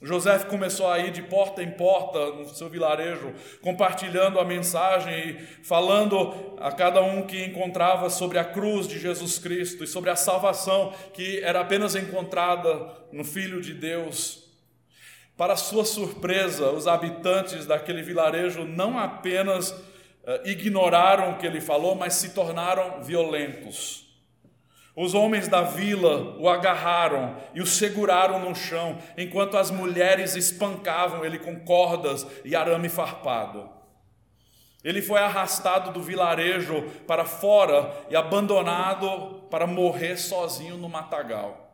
José 0.05 0.37
começou 0.39 0.87
a 0.87 0.99
ir 0.99 1.09
de 1.09 1.23
porta 1.23 1.63
em 1.63 1.71
porta 1.71 2.27
no 2.33 2.47
seu 2.49 2.69
vilarejo, 2.69 3.33
compartilhando 3.59 4.39
a 4.39 4.45
mensagem 4.45 5.31
e 5.31 5.33
falando 5.63 6.55
a 6.59 6.71
cada 6.71 7.01
um 7.01 7.25
que 7.25 7.43
encontrava 7.43 8.07
sobre 8.11 8.37
a 8.37 8.45
cruz 8.45 8.87
de 8.87 8.99
Jesus 8.99 9.39
Cristo 9.39 9.83
e 9.83 9.87
sobre 9.87 10.11
a 10.11 10.15
salvação 10.15 10.93
que 11.11 11.39
era 11.43 11.59
apenas 11.59 11.95
encontrada 11.95 12.87
no 13.11 13.23
Filho 13.23 13.59
de 13.59 13.73
Deus. 13.73 14.43
Para 15.35 15.55
sua 15.55 15.83
surpresa, 15.83 16.69
os 16.69 16.87
habitantes 16.87 17.65
daquele 17.65 18.03
vilarejo 18.03 18.63
não 18.63 18.99
apenas 18.99 19.75
eh, 20.23 20.41
ignoraram 20.45 21.31
o 21.31 21.37
que 21.39 21.47
ele 21.47 21.59
falou, 21.59 21.95
mas 21.95 22.13
se 22.13 22.29
tornaram 22.29 23.03
violentos. 23.03 24.04
Os 24.95 25.13
homens 25.13 25.49
da 25.49 25.61
vila 25.61 26.37
o 26.39 26.47
agarraram 26.47 27.35
e 27.53 27.61
o 27.61 27.65
seguraram 27.65 28.39
no 28.39 28.55
chão, 28.55 28.97
enquanto 29.17 29.57
as 29.57 29.69
mulheres 29.69 30.35
espancavam 30.35 31.25
ele 31.25 31.37
com 31.37 31.59
cordas 31.59 32.25
e 32.45 32.55
arame 32.55 32.87
farpado. 32.87 33.69
Ele 34.81 35.01
foi 35.01 35.19
arrastado 35.19 35.91
do 35.91 36.01
vilarejo 36.01 36.83
para 37.05 37.25
fora 37.25 37.91
e 38.09 38.15
abandonado 38.15 39.43
para 39.49 39.67
morrer 39.67 40.15
sozinho 40.15 40.77
no 40.77 40.87
matagal. 40.87 41.65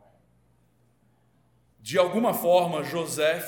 De 1.78 1.98
alguma 1.98 2.34
forma, 2.34 2.82
José 2.82 3.40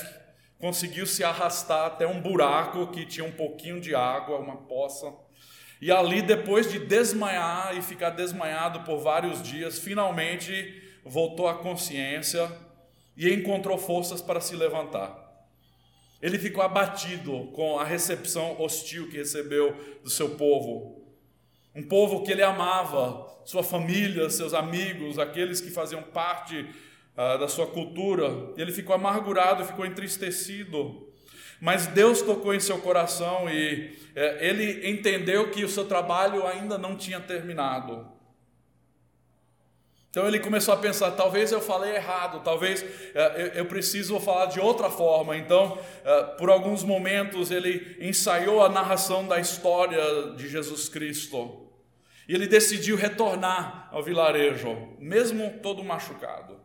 conseguiu 0.59 1.05
se 1.05 1.23
arrastar 1.23 1.87
até 1.87 2.07
um 2.07 2.21
buraco 2.21 2.87
que 2.87 3.05
tinha 3.05 3.25
um 3.25 3.31
pouquinho 3.31 3.81
de 3.81 3.93
água, 3.93 4.37
uma 4.37 4.55
poça 4.55 5.13
e 5.85 5.91
ali, 5.91 6.23
depois 6.23 6.71
de 6.71 6.79
desmaiar 6.79 7.77
e 7.77 7.81
ficar 7.83 8.09
desmaiado 8.09 8.79
por 8.79 8.97
vários 8.97 9.43
dias, 9.43 9.77
finalmente 9.77 10.81
voltou 11.05 11.47
à 11.47 11.53
consciência 11.53 12.51
e 13.15 13.31
encontrou 13.31 13.77
forças 13.77 14.19
para 14.19 14.41
se 14.41 14.55
levantar. 14.55 15.15
Ele 16.19 16.39
ficou 16.39 16.63
abatido 16.63 17.51
com 17.53 17.77
a 17.77 17.83
recepção 17.83 18.59
hostil 18.59 19.11
que 19.11 19.17
recebeu 19.17 19.75
do 20.01 20.09
seu 20.09 20.31
povo. 20.31 21.05
Um 21.75 21.83
povo 21.83 22.23
que 22.23 22.31
ele 22.31 22.41
amava, 22.41 23.23
sua 23.45 23.61
família, 23.61 24.27
seus 24.31 24.55
amigos, 24.55 25.19
aqueles 25.19 25.61
que 25.61 25.69
faziam 25.69 26.01
parte 26.01 26.61
uh, 26.61 27.37
da 27.37 27.47
sua 27.47 27.67
cultura. 27.67 28.51
Ele 28.57 28.71
ficou 28.71 28.95
amargurado, 28.95 29.63
ficou 29.63 29.85
entristecido. 29.85 31.13
Mas 31.65 31.87
Deus 31.87 32.21
tocou 32.21 32.53
em 32.53 32.59
seu 32.59 32.77
coração 32.77 33.49
e 33.49 33.97
é, 34.15 34.47
ele 34.47 34.87
entendeu 34.87 35.49
que 35.49 35.65
o 35.65 35.67
seu 35.67 35.85
trabalho 35.87 36.45
ainda 36.45 36.77
não 36.77 36.95
tinha 36.95 37.19
terminado. 37.19 38.07
Então 40.11 40.27
ele 40.27 40.39
começou 40.39 40.75
a 40.75 40.77
pensar: 40.77 41.09
talvez 41.13 41.51
eu 41.51 41.59
falei 41.59 41.95
errado, 41.95 42.43
talvez 42.43 42.85
é, 43.15 43.53
eu 43.55 43.65
preciso 43.65 44.19
falar 44.19 44.45
de 44.45 44.59
outra 44.59 44.91
forma. 44.91 45.35
Então, 45.35 45.79
é, 46.03 46.23
por 46.37 46.51
alguns 46.51 46.83
momentos, 46.83 47.49
ele 47.49 47.97
ensaiou 47.99 48.63
a 48.63 48.69
narração 48.69 49.27
da 49.27 49.39
história 49.39 50.35
de 50.35 50.47
Jesus 50.47 50.87
Cristo. 50.87 51.67
E 52.29 52.35
ele 52.35 52.45
decidiu 52.45 52.95
retornar 52.95 53.89
ao 53.91 54.03
vilarejo, 54.03 54.89
mesmo 54.99 55.59
todo 55.63 55.83
machucado. 55.83 56.64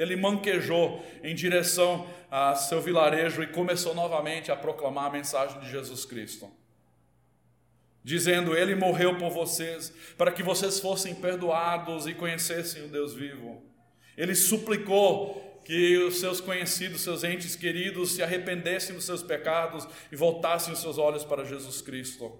Ele 0.00 0.16
manquejou 0.16 1.04
em 1.22 1.34
direção 1.34 2.08
a 2.30 2.54
seu 2.54 2.80
vilarejo 2.80 3.42
e 3.42 3.46
começou 3.46 3.94
novamente 3.94 4.50
a 4.50 4.56
proclamar 4.56 5.06
a 5.06 5.10
mensagem 5.10 5.60
de 5.60 5.70
Jesus 5.70 6.06
Cristo. 6.06 6.50
Dizendo: 8.02 8.56
Ele 8.56 8.74
morreu 8.74 9.18
por 9.18 9.30
vocês, 9.30 9.92
para 10.16 10.32
que 10.32 10.42
vocês 10.42 10.80
fossem 10.80 11.14
perdoados 11.14 12.06
e 12.06 12.14
conhecessem 12.14 12.84
o 12.84 12.88
Deus 12.88 13.12
vivo. 13.12 13.62
Ele 14.16 14.34
suplicou 14.34 15.60
que 15.64 15.98
os 15.98 16.18
seus 16.18 16.40
conhecidos, 16.40 17.02
seus 17.02 17.22
entes 17.22 17.54
queridos, 17.54 18.12
se 18.12 18.22
arrependessem 18.22 18.94
dos 18.94 19.04
seus 19.04 19.22
pecados 19.22 19.86
e 20.10 20.16
voltassem 20.16 20.72
os 20.72 20.80
seus 20.80 20.96
olhos 20.96 21.24
para 21.24 21.44
Jesus 21.44 21.82
Cristo. 21.82 22.32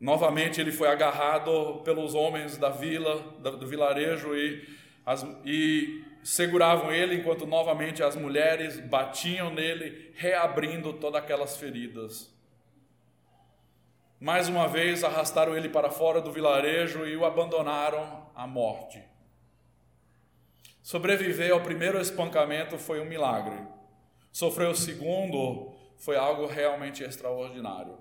Novamente 0.00 0.60
ele 0.60 0.70
foi 0.70 0.88
agarrado 0.88 1.80
pelos 1.82 2.14
homens 2.14 2.56
da 2.56 2.68
vila, 2.68 3.16
do 3.40 3.66
vilarejo 3.66 4.36
e 4.36 4.77
as, 5.08 5.26
e 5.42 6.04
seguravam 6.22 6.92
ele 6.92 7.14
enquanto 7.14 7.46
novamente 7.46 8.02
as 8.02 8.14
mulheres 8.14 8.78
batiam 8.78 9.50
nele, 9.50 10.12
reabrindo 10.14 10.92
todas 10.92 11.22
aquelas 11.22 11.56
feridas. 11.56 12.30
Mais 14.20 14.50
uma 14.50 14.68
vez 14.68 15.02
arrastaram 15.02 15.56
ele 15.56 15.70
para 15.70 15.90
fora 15.90 16.20
do 16.20 16.30
vilarejo 16.30 17.06
e 17.06 17.16
o 17.16 17.24
abandonaram 17.24 18.28
à 18.34 18.46
morte. 18.46 19.02
Sobreviver 20.82 21.52
ao 21.52 21.62
primeiro 21.62 21.98
espancamento 21.98 22.76
foi 22.76 23.00
um 23.00 23.06
milagre. 23.06 23.66
Sofrer 24.30 24.68
o 24.68 24.74
segundo 24.74 25.74
foi 25.96 26.16
algo 26.18 26.44
realmente 26.44 27.02
extraordinário. 27.02 27.96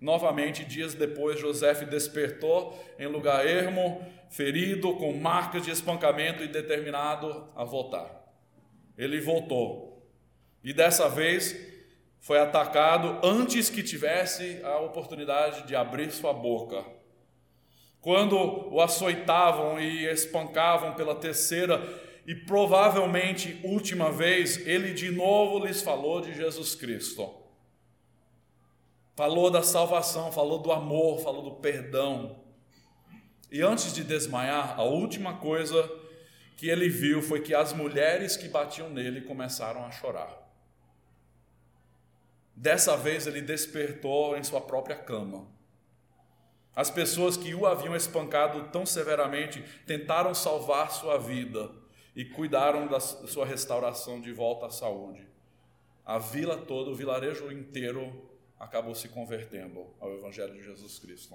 Novamente, 0.00 0.64
dias 0.64 0.94
depois, 0.94 1.38
José 1.38 1.74
despertou 1.84 2.78
em 2.98 3.06
lugar 3.06 3.46
ermo, 3.46 4.02
ferido, 4.30 4.94
com 4.94 5.12
marcas 5.12 5.64
de 5.64 5.70
espancamento 5.70 6.42
e 6.42 6.48
determinado 6.48 7.48
a 7.54 7.64
voltar. 7.64 8.08
Ele 8.96 9.20
voltou. 9.20 10.08
E 10.64 10.72
dessa 10.72 11.08
vez 11.08 11.54
foi 12.18 12.38
atacado 12.38 13.18
antes 13.22 13.68
que 13.68 13.82
tivesse 13.82 14.60
a 14.64 14.78
oportunidade 14.78 15.66
de 15.66 15.76
abrir 15.76 16.10
sua 16.10 16.32
boca. 16.32 16.84
Quando 18.00 18.36
o 18.72 18.80
açoitavam 18.80 19.78
e 19.78 20.06
espancavam 20.06 20.94
pela 20.94 21.14
terceira 21.14 21.82
e 22.26 22.34
provavelmente 22.34 23.60
última 23.64 24.10
vez, 24.10 24.66
ele 24.66 24.94
de 24.94 25.10
novo 25.10 25.64
lhes 25.64 25.82
falou 25.82 26.20
de 26.20 26.34
Jesus 26.34 26.74
Cristo. 26.74 27.39
Falou 29.20 29.50
da 29.50 29.62
salvação, 29.62 30.32
falou 30.32 30.60
do 30.60 30.72
amor, 30.72 31.20
falou 31.20 31.42
do 31.42 31.56
perdão. 31.56 32.42
E 33.52 33.60
antes 33.60 33.92
de 33.92 34.02
desmaiar, 34.02 34.80
a 34.80 34.82
última 34.82 35.36
coisa 35.36 35.86
que 36.56 36.70
ele 36.70 36.88
viu 36.88 37.20
foi 37.20 37.42
que 37.42 37.54
as 37.54 37.74
mulheres 37.74 38.34
que 38.34 38.48
batiam 38.48 38.88
nele 38.88 39.20
começaram 39.20 39.84
a 39.84 39.90
chorar. 39.90 40.34
Dessa 42.56 42.96
vez 42.96 43.26
ele 43.26 43.42
despertou 43.42 44.38
em 44.38 44.42
sua 44.42 44.62
própria 44.62 44.96
cama. 44.96 45.46
As 46.74 46.90
pessoas 46.90 47.36
que 47.36 47.54
o 47.54 47.66
haviam 47.66 47.94
espancado 47.94 48.70
tão 48.70 48.86
severamente 48.86 49.62
tentaram 49.86 50.32
salvar 50.32 50.92
sua 50.92 51.18
vida 51.18 51.70
e 52.16 52.24
cuidaram 52.24 52.86
da 52.86 53.00
sua 53.00 53.44
restauração 53.44 54.18
de 54.18 54.32
volta 54.32 54.64
à 54.64 54.70
saúde. 54.70 55.28
A 56.06 56.16
vila 56.18 56.56
toda, 56.56 56.90
o 56.90 56.94
vilarejo 56.94 57.52
inteiro 57.52 58.29
acabou 58.60 58.94
se 58.94 59.08
convertendo 59.08 59.86
ao 59.98 60.12
Evangelho 60.12 60.52
de 60.52 60.62
Jesus 60.62 60.98
Cristo. 60.98 61.34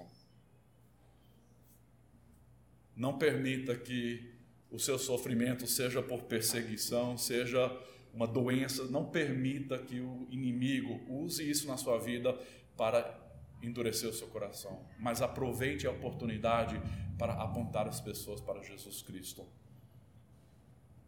Não 2.94 3.18
permita 3.18 3.76
que 3.76 4.32
o 4.70 4.78
seu 4.78 4.98
sofrimento 4.98 5.66
seja 5.66 6.00
por 6.00 6.22
perseguição, 6.22 7.18
seja 7.18 7.70
uma 8.14 8.26
doença, 8.26 8.84
não 8.86 9.10
permita 9.10 9.76
que 9.76 10.00
o 10.00 10.26
inimigo 10.30 11.00
use 11.06 11.48
isso 11.48 11.66
na 11.66 11.76
sua 11.76 11.98
vida 11.98 12.32
para 12.76 13.20
endurecer 13.62 14.08
o 14.08 14.12
seu 14.12 14.28
coração, 14.28 14.86
mas 14.98 15.20
aproveite 15.20 15.86
a 15.86 15.90
oportunidade 15.90 16.80
para 17.18 17.34
apontar 17.34 17.88
as 17.88 18.00
pessoas 18.00 18.40
para 18.40 18.62
Jesus 18.62 19.02
Cristo. 19.02 19.46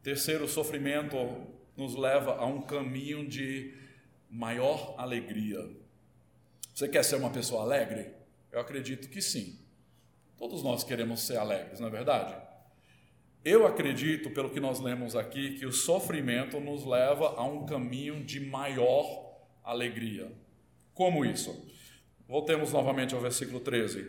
Terceiro, 0.03 0.45
o 0.45 0.49
sofrimento 0.49 1.16
nos 1.77 1.95
leva 1.95 2.37
a 2.37 2.47
um 2.47 2.62
caminho 2.62 3.27
de 3.27 3.75
maior 4.29 4.95
alegria. 4.99 5.59
Você 6.79 6.87
quer 6.87 7.05
ser 7.05 7.16
uma 7.16 7.31
pessoa 7.31 7.62
alegre? 7.62 8.07
Eu 8.53 8.61
acredito 8.61 9.09
que 9.09 9.20
sim. 9.20 9.59
Todos 10.37 10.62
nós 10.62 10.85
queremos 10.85 11.22
ser 11.22 11.37
alegres, 11.37 11.81
não 11.81 11.89
é 11.89 11.91
verdade? 11.91 12.37
Eu 13.45 13.66
acredito, 13.66 14.31
pelo 14.31 14.49
que 14.49 14.61
nós 14.61 14.79
lemos 14.79 15.16
aqui, 15.16 15.59
que 15.59 15.66
o 15.66 15.72
sofrimento 15.72 16.61
nos 16.61 16.85
leva 16.85 17.35
a 17.37 17.43
um 17.43 17.66
caminho 17.66 18.22
de 18.22 18.39
maior 18.39 19.41
alegria. 19.64 20.31
Como 20.95 21.24
isso? 21.24 21.68
Voltemos 22.29 22.72
novamente 22.72 23.12
ao 23.12 23.20
versículo 23.20 23.59
13. 23.59 24.09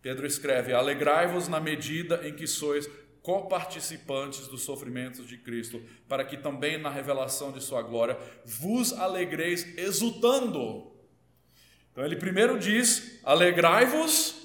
Pedro 0.00 0.26
escreve: 0.26 0.72
Alegrai-vos 0.72 1.48
na 1.48 1.60
medida 1.60 2.26
em 2.26 2.34
que 2.34 2.46
sois 2.46 2.88
coparticipantes 3.20 4.48
dos 4.48 4.62
sofrimentos 4.62 5.28
de 5.28 5.36
Cristo, 5.36 5.82
para 6.08 6.24
que 6.24 6.38
também 6.38 6.78
na 6.78 6.88
revelação 6.88 7.52
de 7.52 7.62
Sua 7.62 7.82
glória 7.82 8.16
vos 8.42 8.94
alegreis 8.94 9.76
exultando. 9.76 10.96
Então 11.98 12.06
ele 12.06 12.14
primeiro 12.14 12.60
diz: 12.60 13.18
Alegrai-vos 13.24 14.38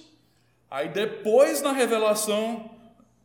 Aí 0.74 0.90
depois, 0.90 1.62
na 1.62 1.72
revelação 1.72 2.72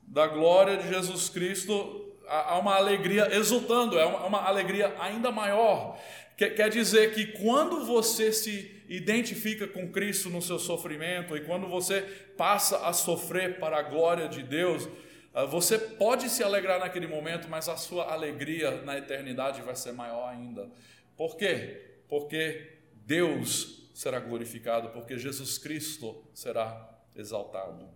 da 0.06 0.26
glória 0.26 0.76
de 0.76 0.86
Jesus 0.86 1.30
Cristo, 1.30 2.14
há 2.28 2.58
uma 2.58 2.76
alegria 2.76 3.34
exultando, 3.34 3.98
é 3.98 4.04
uma, 4.04 4.42
alegria 4.42 4.94
ainda 4.98 5.32
maior. 5.32 5.98
Quer 6.36 6.68
dizer 6.68 7.14
que 7.14 7.38
quando 7.42 7.86
você 7.86 8.30
se 8.30 8.84
identifica 8.86 9.66
com 9.66 9.90
Cristo 9.90 10.28
no 10.28 10.42
seu 10.42 10.58
sofrimento 10.58 11.34
e 11.34 11.40
quando 11.40 11.66
você 11.66 12.02
passa 12.36 12.86
a 12.86 12.92
sofrer 12.92 13.58
para 13.58 13.78
a 13.78 13.82
glória 13.82 14.28
de 14.28 14.42
Deus, 14.42 14.86
ah, 15.32 15.46
você 15.46 15.78
pode 15.78 16.28
se 16.28 16.44
alegrar 16.44 16.78
naquele 16.78 17.06
momento, 17.06 17.48
mas 17.48 17.66
a 17.66 17.78
sua 17.78 18.12
alegria 18.12 18.82
na 18.82 18.98
eternidade 18.98 19.62
vai 19.62 19.74
ser 19.74 19.92
maior 19.92 20.28
ainda. 20.28 20.68
Por 21.16 21.34
quê? 21.34 22.02
Porque 22.10 22.72
Deus 23.06 23.77
será 23.98 24.20
glorificado, 24.20 24.90
porque 24.90 25.18
Jesus 25.18 25.58
Cristo 25.58 26.24
será 26.32 26.88
exaltado. 27.16 27.90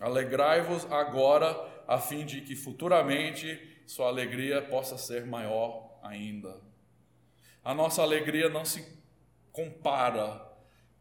Alegrai-vos 0.00 0.90
agora, 0.90 1.54
a 1.86 1.96
fim 2.00 2.26
de 2.26 2.40
que 2.40 2.56
futuramente 2.56 3.80
sua 3.86 4.08
alegria 4.08 4.60
possa 4.60 4.98
ser 4.98 5.24
maior 5.24 6.00
ainda. 6.02 6.60
A 7.62 7.72
nossa 7.72 8.02
alegria 8.02 8.48
não 8.48 8.64
se 8.64 8.84
compara 9.52 10.44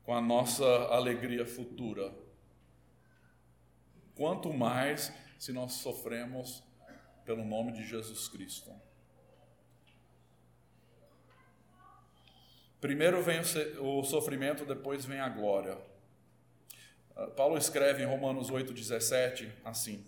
com 0.04 0.14
a 0.14 0.22
nossa 0.22 0.64
alegria 0.92 1.44
futura. 1.44 2.14
Quanto 4.14 4.54
mais 4.54 5.12
se 5.40 5.52
nós 5.52 5.74
sofremos 5.74 6.64
pelo 7.26 7.44
nome 7.44 7.72
de 7.72 7.84
Jesus 7.84 8.28
Cristo. 8.28 8.72
Primeiro 12.86 13.20
vem 13.24 13.40
o 13.80 14.04
sofrimento, 14.04 14.64
depois 14.64 15.06
vem 15.06 15.20
a 15.20 15.28
glória. 15.28 15.76
Ah, 17.16 17.26
Paulo 17.26 17.58
escreve 17.58 18.04
em 18.04 18.06
Romanos 18.06 18.52
8,17 18.52 19.50
assim: 19.64 20.06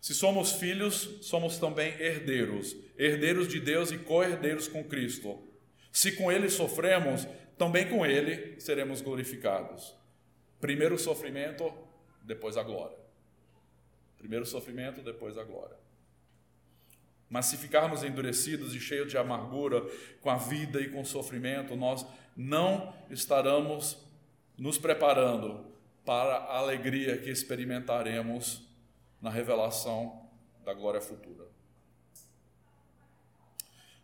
Se 0.00 0.14
somos 0.14 0.52
filhos, 0.52 1.18
somos 1.22 1.58
também 1.58 1.92
herdeiros, 2.00 2.76
herdeiros 2.96 3.48
de 3.48 3.58
Deus 3.58 3.90
e 3.90 3.98
co-herdeiros 3.98 4.68
com 4.68 4.84
Cristo. 4.84 5.42
Se 5.90 6.12
com 6.12 6.30
ele 6.30 6.48
sofremos, 6.48 7.26
também 7.58 7.88
com 7.88 8.06
ele 8.06 8.60
seremos 8.60 9.00
glorificados. 9.00 9.92
Primeiro 10.60 10.94
o 10.94 10.98
sofrimento, 11.00 11.74
depois 12.22 12.56
a 12.56 12.62
glória. 12.62 12.96
Primeiro 14.18 14.44
o 14.44 14.48
sofrimento, 14.48 15.02
depois 15.02 15.36
a 15.36 15.42
glória. 15.42 15.83
Mas 17.34 17.46
se 17.46 17.56
ficarmos 17.56 18.04
endurecidos 18.04 18.76
e 18.76 18.80
cheios 18.80 19.10
de 19.10 19.18
amargura 19.18 19.84
com 20.20 20.30
a 20.30 20.36
vida 20.36 20.80
e 20.80 20.88
com 20.88 21.00
o 21.00 21.04
sofrimento, 21.04 21.74
nós 21.74 22.06
não 22.36 22.94
estaremos 23.10 23.98
nos 24.56 24.78
preparando 24.78 25.66
para 26.04 26.36
a 26.36 26.58
alegria 26.58 27.18
que 27.18 27.28
experimentaremos 27.28 28.62
na 29.20 29.30
revelação 29.30 30.28
da 30.64 30.72
glória 30.72 31.00
futura. 31.00 31.44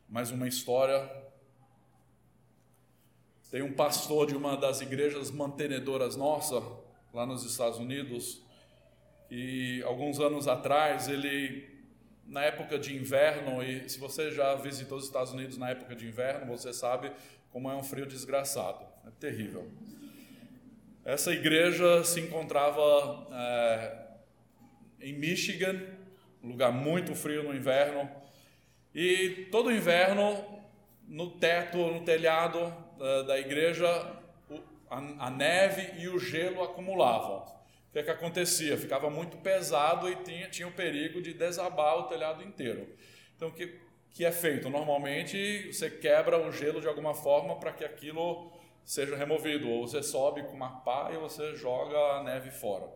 Mais 0.08 0.32
uma 0.32 0.48
história. 0.48 1.08
Tem 3.48 3.62
um 3.62 3.74
pastor 3.74 4.26
de 4.26 4.34
uma 4.34 4.56
das 4.56 4.80
igrejas 4.80 5.30
mantenedoras 5.30 6.16
nossa, 6.16 6.60
lá 7.14 7.24
nos 7.24 7.44
Estados 7.44 7.78
Unidos, 7.78 8.42
e 9.30 9.84
alguns 9.84 10.18
anos 10.18 10.48
atrás 10.48 11.06
ele, 11.06 11.69
na 12.30 12.44
época 12.44 12.78
de 12.78 12.96
inverno, 12.96 13.60
e 13.60 13.88
se 13.88 13.98
você 13.98 14.30
já 14.30 14.54
visitou 14.54 14.96
os 14.96 15.04
Estados 15.04 15.32
Unidos 15.32 15.58
na 15.58 15.70
época 15.70 15.96
de 15.96 16.06
inverno, 16.06 16.46
você 16.46 16.72
sabe 16.72 17.10
como 17.50 17.68
é 17.68 17.74
um 17.74 17.82
frio 17.82 18.06
desgraçado, 18.06 18.86
é 19.04 19.10
terrível. 19.18 19.68
Essa 21.04 21.32
igreja 21.32 22.04
se 22.04 22.20
encontrava 22.20 23.26
é, 23.32 24.06
em 25.00 25.12
Michigan, 25.12 25.82
um 26.40 26.50
lugar 26.50 26.72
muito 26.72 27.16
frio 27.16 27.42
no 27.42 27.52
inverno, 27.52 28.08
e 28.94 29.48
todo 29.50 29.72
inverno, 29.72 30.62
no 31.08 31.30
teto, 31.32 31.78
no 31.78 32.04
telhado 32.04 32.72
da, 32.96 33.22
da 33.22 33.40
igreja, 33.40 33.88
a, 34.88 35.26
a, 35.26 35.30
neve 35.30 36.00
e 36.00 36.08
o 36.08 36.18
gelo 36.20 36.62
acumulavam. 36.62 37.44
O 37.90 37.92
que, 37.92 37.98
é 37.98 38.02
que 38.04 38.10
acontecia? 38.10 38.78
Ficava 38.78 39.10
muito 39.10 39.36
pesado 39.38 40.08
e 40.08 40.14
tinha, 40.14 40.48
tinha 40.48 40.68
o 40.68 40.72
perigo 40.72 41.20
de 41.20 41.34
desabar 41.34 41.98
o 41.98 42.04
telhado 42.04 42.40
inteiro. 42.40 42.86
Então, 43.34 43.48
o 43.48 43.52
que, 43.52 43.80
que 44.12 44.24
é 44.24 44.30
feito? 44.30 44.70
Normalmente, 44.70 45.72
você 45.72 45.90
quebra 45.90 46.38
o 46.38 46.52
gelo 46.52 46.80
de 46.80 46.86
alguma 46.86 47.14
forma 47.14 47.58
para 47.58 47.72
que 47.72 47.84
aquilo 47.84 48.52
seja 48.84 49.16
removido, 49.16 49.68
ou 49.68 49.88
você 49.88 50.04
sobe 50.04 50.44
com 50.44 50.52
uma 50.52 50.80
pá 50.82 51.10
e 51.12 51.16
você 51.16 51.56
joga 51.56 51.96
a 51.96 52.22
neve 52.22 52.52
fora. 52.52 52.88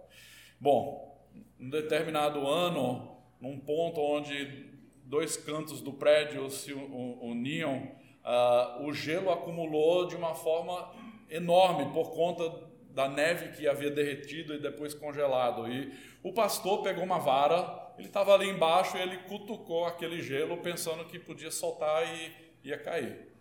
Bom, 0.60 1.20
um 1.58 1.68
determinado 1.68 2.46
ano, 2.46 3.16
num 3.40 3.58
ponto 3.58 4.00
onde 4.00 4.70
dois 5.02 5.36
cantos 5.36 5.80
do 5.82 5.92
prédio 5.92 6.48
se 6.50 6.72
uniam, 6.72 7.90
uh, 8.24 8.86
o 8.86 8.92
gelo 8.92 9.30
acumulou 9.30 10.06
de 10.06 10.14
uma 10.14 10.36
forma 10.36 10.94
enorme 11.28 11.92
por 11.92 12.12
conta 12.12 12.72
da 12.94 13.08
neve 13.08 13.56
que 13.56 13.66
havia 13.66 13.90
derretido 13.90 14.54
e 14.54 14.58
depois 14.58 14.94
congelado. 14.94 15.68
E 15.68 15.92
o 16.22 16.32
pastor 16.32 16.82
pegou 16.82 17.02
uma 17.02 17.18
vara, 17.18 17.92
ele 17.98 18.06
estava 18.06 18.32
ali 18.32 18.48
embaixo 18.48 18.96
e 18.96 19.00
ele 19.00 19.18
cutucou 19.18 19.84
aquele 19.84 20.22
gelo 20.22 20.58
pensando 20.58 21.04
que 21.04 21.18
podia 21.18 21.50
soltar 21.50 22.02
e 22.06 22.32
ia 22.62 22.78
cair. 22.78 23.34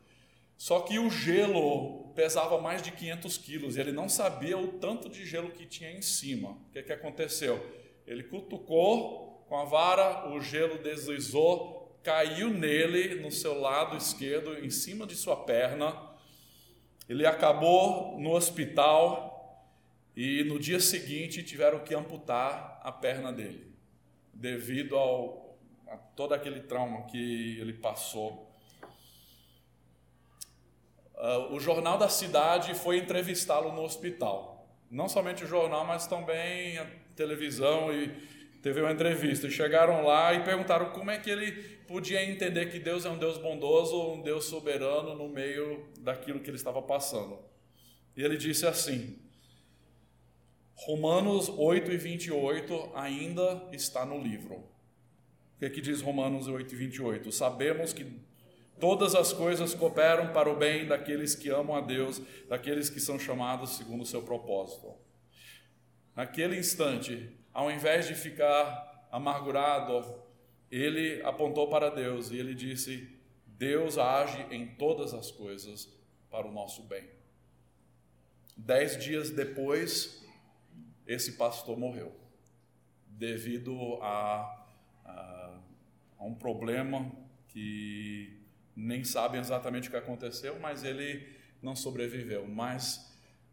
Só 0.58 0.80
que 0.82 0.98
o 0.98 1.10
gelo 1.10 2.12
pesava 2.16 2.60
mais 2.60 2.82
de 2.82 2.92
500 2.92 3.38
quilos 3.38 3.78
e 3.78 3.80
ele 3.80 3.92
não 3.92 4.10
sabia 4.10 4.58
o 4.58 4.68
tanto 4.80 5.10
de 5.10 5.26
gelo 5.26 5.52
que 5.52 5.66
tinha 5.66 5.92
em 5.92 6.02
cima. 6.02 6.52
O 6.52 6.72
que, 6.72 6.84
que 6.84 6.94
aconteceu? 6.94 7.64
Ele 8.06 8.24
cutucou 8.24 9.46
com 9.48 9.58
a 9.58 9.66
vara, 9.66 10.30
o 10.30 10.42
gelo 10.42 10.78
deslizou, 10.80 12.00
caiu 12.02 12.50
nele, 12.50 13.22
no 13.22 13.32
seu 13.32 13.60
lado 13.60 13.96
esquerdo, 13.96 14.58
em 14.64 14.70
cima 14.70 15.06
de 15.06 15.16
sua 15.16 15.36
perna. 15.36 15.96
Ele 17.08 17.26
acabou 17.26 18.18
no 18.20 18.32
hospital 18.32 19.33
e 20.16 20.44
no 20.44 20.60
dia 20.60 20.80
seguinte 20.80 21.42
tiveram 21.42 21.80
que 21.80 21.96
amputar 21.96 22.80
a 22.84 22.92
perna 22.92 23.32
dele, 23.32 23.74
devido 24.34 24.96
ao, 24.96 25.58
a 25.88 25.98
todo 25.98 26.34
aquele 26.34 26.62
trauma 26.62 27.04
que 27.04 27.58
ele 27.60 27.74
passou. 27.74 28.52
Uh, 31.16 31.54
o 31.54 31.60
jornal 31.60 31.98
da 31.98 32.10
cidade 32.10 32.74
foi 32.74 32.98
entrevistá-lo 32.98 33.72
no 33.72 33.82
hospital. 33.82 34.68
Não 34.92 35.10
somente 35.10 35.44
o 35.44 35.48
jornal, 35.48 35.86
mas 35.86 36.06
também 36.06 36.78
a 36.78 36.86
televisão 37.16 37.92
e 37.92 38.10
teve 38.62 38.82
uma 38.82 38.92
entrevista. 38.92 39.50
Chegaram 39.50 40.06
lá 40.06 40.34
e 40.34 40.44
perguntaram 40.44 40.92
como 40.92 41.10
é 41.10 41.18
que 41.18 41.30
ele 41.30 41.52
podia 41.88 42.24
entender 42.24 42.68
que 42.68 42.80
Deus 42.80 43.06
é 43.06 43.10
um 43.10 43.18
Deus 43.18 43.38
bondoso, 43.38 44.14
um 44.14 44.22
Deus 44.22 44.46
soberano 44.46 45.16
no 45.16 45.30
meio 45.30 45.88
daquilo 46.00 46.40
que 46.40 46.50
ele 46.50 46.58
estava 46.58 46.82
passando. 46.82 47.40
E 48.16 48.24
ele 48.24 48.38
disse 48.38 48.66
assim: 48.68 49.18
Romanos 50.76 51.50
8 51.50 51.92
e 51.92 51.98
28 51.98 52.92
ainda 52.96 53.70
está 53.72 54.06
no 54.06 54.22
livro. 54.22 54.56
O 54.56 55.60
que, 55.60 55.66
é 55.66 55.70
que 55.70 55.82
diz 55.82 56.02
Romanos 56.02 56.48
8 56.48 56.74
e 56.74 56.78
28? 56.78 57.32
Sabemos 57.32 57.94
que 57.94 58.06
Todas 58.80 59.16
as 59.16 59.32
coisas 59.32 59.74
cooperam 59.74 60.34
para 60.34 60.50
o 60.50 60.58
bem 60.58 60.86
daqueles 60.86 61.36
que 61.36 61.50
amam 61.50 61.76
a 61.76 61.82
Deus, 61.82 62.22
daqueles 62.50 62.90
que 62.90 63.00
são 63.00 63.20
chamados 63.20 63.78
segundo 63.78 64.02
o 64.02 64.06
seu 64.06 64.22
propósito. 64.22 64.94
Naquele 66.16 66.58
instante, 66.58 67.30
ao 67.54 67.72
invés 67.72 68.08
de 68.08 68.16
ficar 68.16 69.08
amargurado, 69.12 70.22
ele 70.70 71.22
apontou 71.24 71.70
para 71.70 71.90
Deus 71.90 72.32
e 72.32 72.38
ele 72.38 72.54
disse: 72.54 73.18
Deus 73.46 73.98
age 73.98 74.46
em 74.52 74.68
todas 74.76 75.14
as 75.14 75.32
coisas 75.32 75.90
para 76.30 76.48
o 76.48 76.52
nosso 76.52 76.84
bem. 76.84 77.10
Dez 78.58 79.02
dias 79.02 79.30
depois, 79.30 80.23
esse 81.08 81.34
pastor 81.34 81.78
morreu, 81.78 82.16
devido 83.08 84.02
a, 84.02 84.68
a, 85.06 85.60
a 86.18 86.24
um 86.24 86.34
problema 86.34 87.12
que 87.50 88.40
nem 88.76 89.04
sabem 89.04 89.40
exatamente 89.40 89.88
o 89.88 89.92
que 89.92 89.98
aconteceu, 89.98 90.60
mas 90.60 90.84
ele 90.84 91.28
não 91.62 91.76
sobreviveu. 91.76 92.48
Mas 92.48 93.12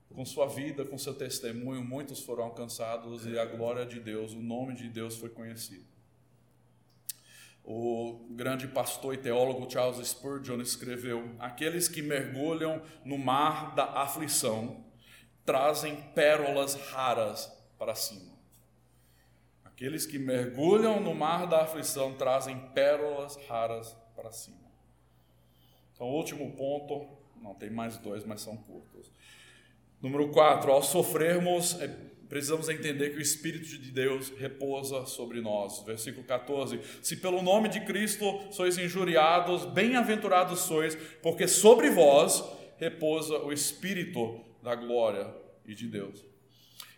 com 0.09 0.25
sua 0.25 0.47
vida, 0.47 0.85
com 0.85 0.99
seu 0.99 1.15
testemunho, 1.15 1.85
muitos 1.85 2.21
foram 2.21 2.45
alcançados 2.45 3.27
e 3.27 3.39
a 3.39 3.45
glória 3.45 3.87
de 3.87 4.01
Deus, 4.01 4.33
o 4.33 4.41
nome 4.41 4.75
de 4.75 4.89
Deus 4.89 5.17
foi 5.17 5.29
conhecido. 5.29 5.85
O 7.63 8.27
grande 8.31 8.67
pastor 8.67 9.15
e 9.15 9.19
teólogo 9.19 9.71
Charles 9.71 10.09
Spurgeon 10.09 10.61
escreveu: 10.61 11.37
Aqueles 11.39 11.89
que 11.89 12.03
mergulham 12.03 12.83
no 13.05 13.19
mar 13.19 13.75
da 13.75 13.85
aflição 13.85 14.85
trazem 15.45 15.97
pérolas 16.15 16.75
raras 16.75 17.53
para 17.79 17.95
cima. 17.95 18.39
Aqueles 19.65 20.05
que 20.05 20.19
mergulham 20.19 21.01
no 21.01 21.15
mar 21.15 21.47
da 21.47 21.63
aflição 21.63 22.15
trazem 22.15 22.59
pérolas 22.75 23.37
raras 23.49 23.97
para 24.15 24.31
cima. 24.31 24.71
Então, 25.95 26.07
último 26.09 26.51
ponto, 26.53 27.07
não 27.43 27.55
tem 27.55 27.71
mais 27.71 27.97
dois, 27.97 28.25
mas 28.25 28.43
são 28.43 28.57
curtos. 28.57 29.11
Número 30.01 30.29
4, 30.31 30.71
ao 30.71 30.83
sofrermos, 30.83 31.81
é, 31.81 31.89
precisamos 32.29 32.69
entender 32.69 33.11
que 33.11 33.17
o 33.17 33.23
Espírito 33.23 33.67
de 33.67 33.91
Deus 33.91 34.31
repousa 34.39 35.05
sobre 35.07 35.41
nós. 35.41 35.83
Versículo 35.85 36.25
14: 36.25 36.81
Se 37.03 37.17
pelo 37.17 37.43
nome 37.43 37.69
de 37.69 37.81
Cristo 37.81 38.25
sois 38.51 38.79
injuriados, 38.79 39.65
bem-aventurados 39.67 40.61
sois, 40.61 40.95
porque 41.23 41.49
sobre 41.49 41.91
vós 41.91 42.43
repousa 42.79 43.39
o 43.39 43.53
Espírito 43.53 44.50
da 44.63 44.75
glória 44.75 45.27
e 45.67 45.75
de 45.75 45.87
Deus. 45.87 46.25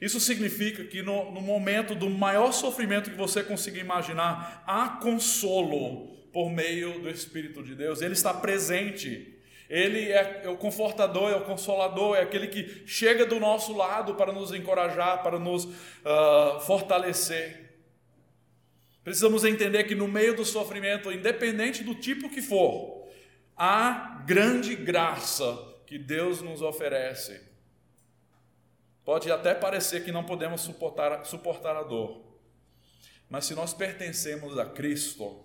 Isso 0.00 0.18
significa 0.18 0.82
que 0.84 1.00
no, 1.00 1.30
no 1.30 1.40
momento 1.40 1.94
do 1.94 2.10
maior 2.10 2.52
sofrimento 2.52 3.10
que 3.10 3.16
você 3.16 3.42
conseguir 3.42 3.80
imaginar, 3.80 4.64
há 4.66 4.88
consolo 5.00 6.08
por 6.32 6.50
meio 6.50 7.00
do 7.00 7.08
Espírito 7.08 7.62
de 7.62 7.74
Deus, 7.74 8.02
ele 8.02 8.14
está 8.14 8.34
presente. 8.34 9.38
Ele 9.70 10.10
é, 10.10 10.48
o 10.48 10.56
confortador, 10.56 11.30
é 11.30 11.36
o 11.36 11.44
consolador, 11.44 12.16
é 12.16 12.22
aquele 12.22 12.48
que 12.48 12.82
chega 12.86 13.24
do 13.24 13.38
nosso 13.38 13.72
lado 13.74 14.14
para 14.16 14.32
nos 14.32 14.52
encorajar, 14.52 15.22
para 15.22 15.38
nos 15.38 15.64
uh, 15.64 16.60
fortalecer. 16.66 17.62
Precisamos 19.04 19.44
entender 19.44 19.84
que 19.84 19.94
no 19.94 20.08
meio 20.08 20.34
do 20.34 20.44
sofrimento, 20.44 21.12
independente 21.12 21.82
do 21.82 21.94
tipo 21.94 22.28
que 22.28 22.42
for, 22.42 23.08
há 23.56 24.22
grande 24.26 24.74
graça 24.74 25.58
que 25.86 25.98
Deus 25.98 26.40
nos 26.42 26.60
oferece. 26.60 27.51
Pode 29.04 29.30
até 29.30 29.54
parecer 29.54 30.04
que 30.04 30.12
não 30.12 30.24
podemos 30.24 30.60
suportar, 30.60 31.24
suportar 31.24 31.76
a 31.76 31.82
dor, 31.82 32.22
mas 33.28 33.46
se 33.46 33.54
nós 33.54 33.74
pertencemos 33.74 34.58
a 34.58 34.66
Cristo, 34.66 35.44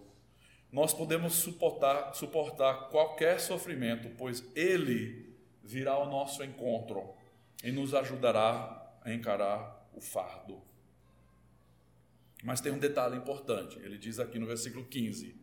nós 0.71 0.93
podemos 0.93 1.33
suportar, 1.33 2.13
suportar 2.13 2.89
qualquer 2.89 3.39
sofrimento, 3.39 4.09
pois 4.17 4.43
Ele 4.55 5.35
virá 5.63 5.93
ao 5.93 6.09
nosso 6.09 6.43
encontro 6.43 7.13
e 7.63 7.71
nos 7.71 7.93
ajudará 7.93 8.99
a 9.01 9.11
encarar 9.11 9.89
o 9.93 10.01
fardo. 10.01 10.61
Mas 12.43 12.61
tem 12.61 12.71
um 12.71 12.77
detalhe 12.77 13.17
importante, 13.17 13.79
ele 13.79 13.97
diz 13.97 14.19
aqui 14.19 14.37
no 14.37 14.45
versículo 14.45 14.85
15: 14.85 15.35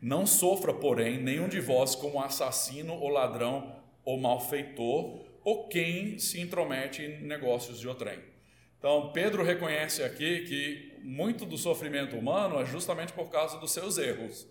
Não 0.00 0.26
sofra, 0.26 0.72
porém, 0.72 1.18
nenhum 1.20 1.48
de 1.48 1.60
vós 1.60 1.94
como 1.94 2.22
assassino 2.22 2.94
ou 2.94 3.08
ladrão 3.08 3.82
ou 4.04 4.18
malfeitor 4.18 5.29
ou 5.42 5.68
quem 5.68 6.18
se 6.18 6.40
intromete 6.40 7.02
em 7.02 7.22
negócios 7.22 7.80
de 7.80 7.88
outrem. 7.88 8.18
Então, 8.78 9.12
Pedro 9.12 9.42
reconhece 9.42 10.02
aqui 10.02 10.40
que 10.46 10.98
muito 11.02 11.44
do 11.44 11.58
sofrimento 11.58 12.16
humano 12.16 12.60
é 12.60 12.64
justamente 12.64 13.12
por 13.12 13.28
causa 13.28 13.58
dos 13.58 13.72
seus 13.72 13.98
erros. 13.98 14.46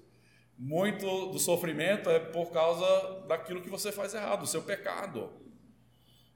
Muito 0.57 1.27
do 1.27 1.39
sofrimento 1.39 2.09
é 2.09 2.19
por 2.19 2.51
causa 2.51 3.25
daquilo 3.27 3.61
que 3.61 3.69
você 3.69 3.91
faz 3.91 4.13
errado, 4.13 4.41
do 4.41 4.47
seu 4.47 4.61
pecado. 4.61 5.31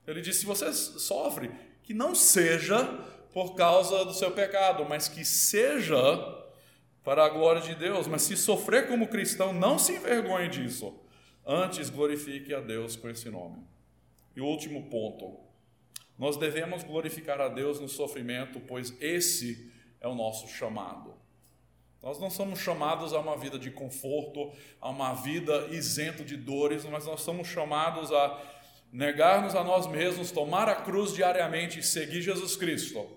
Ele 0.08 0.22
diz: 0.22 0.38
se 0.38 0.46
você 0.46 0.72
sofre, 0.74 1.52
que 1.84 1.94
não 1.94 2.16
seja 2.16 2.84
por 3.34 3.56
causa 3.56 4.06
do 4.06 4.14
seu 4.14 4.32
pecado, 4.32 4.86
mas 4.88 5.08
que 5.08 5.26
seja 5.26 5.98
para 7.04 7.26
a 7.26 7.30
glória 7.30 7.62
de 7.62 7.76
Deus. 7.76 8.08
Mas 8.08 8.22
se 8.22 8.38
sofrer 8.38 8.88
como 8.88 9.08
cristão, 9.08 9.52
não 9.52 9.78
se 9.78 9.94
envergonhe 9.94 10.48
disso. 10.48 11.00
Antes 11.46 11.90
glorifique 11.90 12.54
a 12.54 12.62
Deus 12.62 12.96
com 12.96 13.10
esse 13.10 13.30
nome. 13.30 13.73
E 14.36 14.42
o 14.42 14.46
último 14.46 14.90
ponto. 14.90 15.40
Nós 16.18 16.38
devemos 16.38 16.84
glorificar 16.84 17.42
a 17.42 17.48
Deus 17.48 17.80
no 17.80 17.90
sofrimento, 17.90 18.60
pois 18.62 18.94
esse 19.02 19.72
é 20.00 20.08
o 20.08 20.16
nosso 20.16 20.48
chamado. 20.48 21.14
Nós 22.02 22.20
não 22.20 22.30
somos 22.30 22.60
chamados 22.60 23.14
a 23.14 23.20
uma 23.20 23.38
vida 23.38 23.58
de 23.58 23.72
conforto, 23.72 24.52
a 24.82 24.90
uma 24.90 25.14
vida 25.14 25.68
isento 25.72 26.24
de 26.24 26.36
dores, 26.36 26.84
mas 26.84 27.06
nós 27.06 27.22
somos 27.22 27.48
chamados 27.48 28.12
a 28.12 28.42
negar-nos 28.92 29.56
a 29.56 29.64
nós 29.64 29.88
mesmos, 29.88 30.30
tomar 30.30 30.68
a 30.68 30.76
cruz 30.76 31.14
diariamente 31.14 31.80
e 31.80 31.84
seguir 31.84 32.22
Jesus 32.22 32.58
Cristo. 32.58 33.10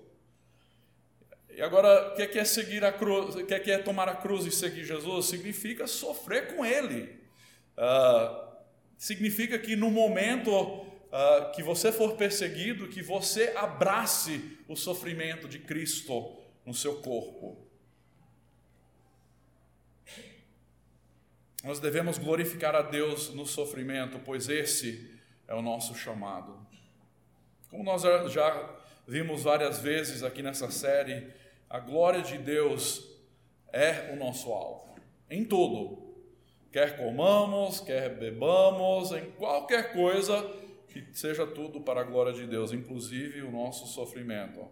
E 1.50 1.60
agora, 1.60 2.12
o 2.12 2.14
que 2.14 2.38
é 2.38 2.44
seguir 2.44 2.84
a 2.84 2.92
cruz? 2.92 3.34
O 3.34 3.44
que 3.44 3.54
é 3.54 3.78
tomar 3.78 4.08
a 4.08 4.14
cruz 4.14 4.46
e 4.46 4.52
seguir 4.52 4.84
Jesus? 4.84 5.26
Significa 5.26 5.86
sofrer 5.86 6.54
com 6.54 6.64
Ele. 6.64 7.18
Uh, 7.76 8.46
significa 8.96 9.58
que 9.58 9.74
no 9.74 9.90
momento 9.90 10.85
uh, 11.06 11.52
que 11.52 11.62
você 11.62 11.92
for 11.92 12.16
perseguido, 12.16 12.88
que 12.88 13.02
você 13.02 13.52
abrace 13.56 14.58
o 14.68 14.76
sofrimento 14.76 15.48
de 15.48 15.58
Cristo 15.58 16.36
no 16.64 16.74
seu 16.74 17.00
corpo. 17.00 17.66
Nós 21.62 21.80
devemos 21.80 22.16
glorificar 22.18 22.76
a 22.76 22.82
Deus 22.82 23.34
no 23.34 23.44
sofrimento, 23.44 24.20
pois 24.24 24.48
esse 24.48 25.18
é 25.48 25.54
o 25.54 25.62
nosso 25.62 25.94
chamado. 25.94 26.56
Como 27.70 27.82
nós 27.82 28.02
já 28.32 28.76
vimos 29.06 29.42
várias 29.42 29.80
vezes 29.80 30.22
aqui 30.22 30.42
nessa 30.42 30.70
série, 30.70 31.26
a 31.68 31.80
glória 31.80 32.22
de 32.22 32.38
Deus 32.38 33.04
é 33.72 34.12
o 34.12 34.16
nosso 34.16 34.52
alvo, 34.52 34.94
em 35.28 35.44
tudo. 35.44 36.14
Quer 36.70 36.96
comamos, 36.96 37.80
quer 37.80 38.10
bebamos, 38.16 39.10
em 39.12 39.30
qualquer 39.32 39.92
coisa, 39.92 40.48
que 41.02 41.18
seja 41.18 41.46
tudo 41.46 41.80
para 41.80 42.00
a 42.00 42.04
glória 42.04 42.32
de 42.32 42.46
Deus, 42.46 42.72
inclusive 42.72 43.42
o 43.42 43.50
nosso 43.50 43.86
sofrimento. 43.86 44.68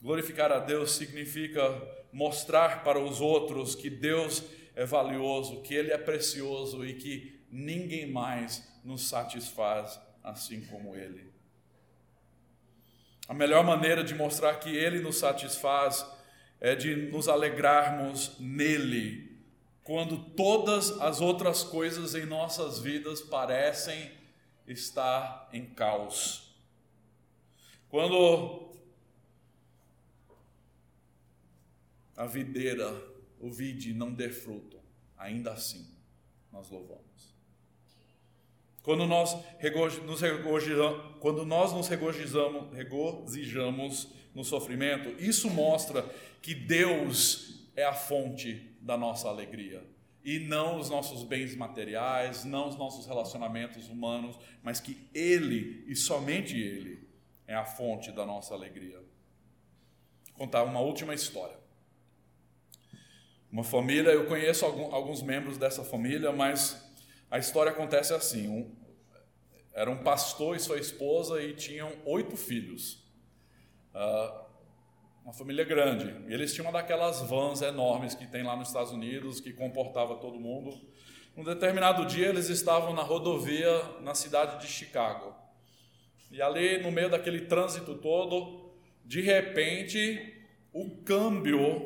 Glorificar 0.00 0.52
a 0.52 0.58
Deus 0.58 0.92
significa 0.92 1.60
mostrar 2.12 2.82
para 2.84 2.98
os 2.98 3.20
outros 3.20 3.74
que 3.74 3.90
Deus 3.90 4.44
é 4.74 4.84
valioso, 4.84 5.60
que 5.62 5.74
Ele 5.74 5.90
é 5.90 5.98
precioso 5.98 6.86
e 6.86 6.94
que 6.94 7.44
ninguém 7.50 8.10
mais 8.10 8.66
nos 8.84 9.08
satisfaz 9.08 10.00
assim 10.22 10.60
como 10.66 10.94
Ele. 10.94 11.32
A 13.26 13.34
melhor 13.34 13.64
maneira 13.64 14.02
de 14.02 14.14
mostrar 14.14 14.54
que 14.54 14.74
Ele 14.74 15.00
nos 15.00 15.18
satisfaz 15.18 16.06
é 16.60 16.74
de 16.74 16.94
nos 16.94 17.28
alegrarmos 17.28 18.36
nele, 18.38 19.38
quando 19.84 20.18
todas 20.30 20.90
as 21.00 21.20
outras 21.20 21.62
coisas 21.62 22.14
em 22.14 22.26
nossas 22.26 22.78
vidas 22.78 23.20
parecem 23.20 24.10
estar 24.66 25.48
em 25.52 25.64
caos. 25.64 26.54
Quando 27.88 28.70
a 32.16 32.26
videira, 32.26 32.92
o 33.40 33.50
vide 33.50 33.94
não 33.94 34.12
der 34.12 34.30
fruto, 34.30 34.78
ainda 35.16 35.52
assim 35.52 35.88
nós 36.52 36.68
louvamos. 36.68 37.08
Quando 38.82 39.06
nós, 39.06 39.34
nos 40.04 40.20
quando 41.20 41.44
nós 41.44 41.72
nos 41.72 41.88
regozijamos, 41.88 42.74
regozijamos 42.74 44.08
no 44.34 44.44
sofrimento, 44.44 45.08
isso 45.22 45.50
mostra 45.50 46.02
que 46.40 46.54
Deus 46.54 47.68
é 47.74 47.84
a 47.84 47.92
fonte 47.92 48.76
da 48.80 48.96
nossa 48.96 49.28
alegria. 49.28 49.84
E 50.24 50.38
não 50.38 50.78
os 50.78 50.90
nossos 50.90 51.22
bens 51.22 51.54
materiais, 51.54 52.44
não 52.44 52.68
os 52.68 52.76
nossos 52.76 53.06
relacionamentos 53.06 53.88
humanos, 53.88 54.38
mas 54.62 54.80
que 54.80 55.08
Ele 55.14 55.84
e 55.86 55.96
somente 55.96 56.58
Ele 56.58 57.08
é 57.46 57.54
a 57.54 57.64
fonte 57.64 58.12
da 58.12 58.26
nossa 58.26 58.52
alegria. 58.54 58.98
Vou 58.98 60.46
contar 60.46 60.64
uma 60.64 60.80
última 60.80 61.14
história. 61.14 61.56
Uma 63.50 63.64
família, 63.64 64.10
eu 64.10 64.26
conheço 64.26 64.66
alguns 64.66 65.22
membros 65.22 65.56
dessa 65.56 65.82
família, 65.82 66.30
mas 66.30 66.86
a 67.30 67.38
história 67.38 67.72
acontece 67.72 68.12
assim: 68.12 68.48
um, 68.48 68.76
era 69.72 69.90
um 69.90 70.02
pastor 70.02 70.56
e 70.56 70.60
sua 70.60 70.78
esposa 70.78 71.42
e 71.42 71.54
tinham 71.54 71.90
oito 72.04 72.36
filhos. 72.36 73.07
Uh, 73.94 74.48
uma 75.28 75.34
família 75.34 75.64
grande. 75.64 76.14
E 76.26 76.32
eles 76.32 76.54
tinham 76.54 76.66
uma 76.66 76.72
daquelas 76.72 77.20
vans 77.20 77.60
enormes 77.60 78.14
que 78.14 78.26
tem 78.26 78.42
lá 78.42 78.56
nos 78.56 78.68
Estados 78.68 78.92
Unidos, 78.92 79.40
que 79.40 79.52
comportava 79.52 80.16
todo 80.16 80.40
mundo. 80.40 80.74
Um 81.36 81.44
determinado 81.44 82.06
dia 82.06 82.28
eles 82.28 82.48
estavam 82.48 82.94
na 82.94 83.02
rodovia 83.02 83.82
na 84.00 84.14
cidade 84.14 84.60
de 84.60 84.66
Chicago. 84.66 85.34
E 86.30 86.40
ali, 86.40 86.82
no 86.82 86.90
meio 86.90 87.10
daquele 87.10 87.42
trânsito 87.42 87.94
todo, 87.96 88.72
de 89.04 89.20
repente, 89.20 90.34
o 90.72 91.02
câmbio 91.02 91.76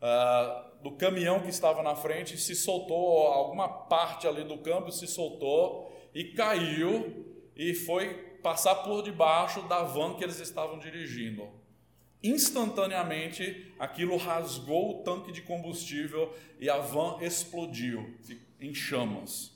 uh, 0.00 0.82
do 0.82 0.92
caminhão 0.92 1.40
que 1.40 1.50
estava 1.50 1.82
na 1.82 1.94
frente 1.94 2.36
se 2.36 2.54
soltou, 2.54 3.28
alguma 3.28 3.68
parte 3.68 4.26
ali 4.26 4.44
do 4.44 4.58
câmbio 4.58 4.92
se 4.92 5.06
soltou 5.06 5.90
e 6.14 6.24
caiu 6.32 7.26
e 7.54 7.74
foi 7.74 8.29
passar 8.42 8.76
por 8.76 9.02
debaixo 9.02 9.62
da 9.68 9.82
van 9.82 10.14
que 10.14 10.24
eles 10.24 10.40
estavam 10.40 10.78
dirigindo. 10.78 11.48
Instantaneamente, 12.22 13.72
aquilo 13.78 14.16
rasgou 14.16 14.90
o 14.90 15.02
tanque 15.02 15.32
de 15.32 15.40
combustível 15.40 16.34
e 16.58 16.68
a 16.68 16.78
van 16.78 17.18
explodiu 17.22 18.14
em 18.60 18.74
chamas. 18.74 19.52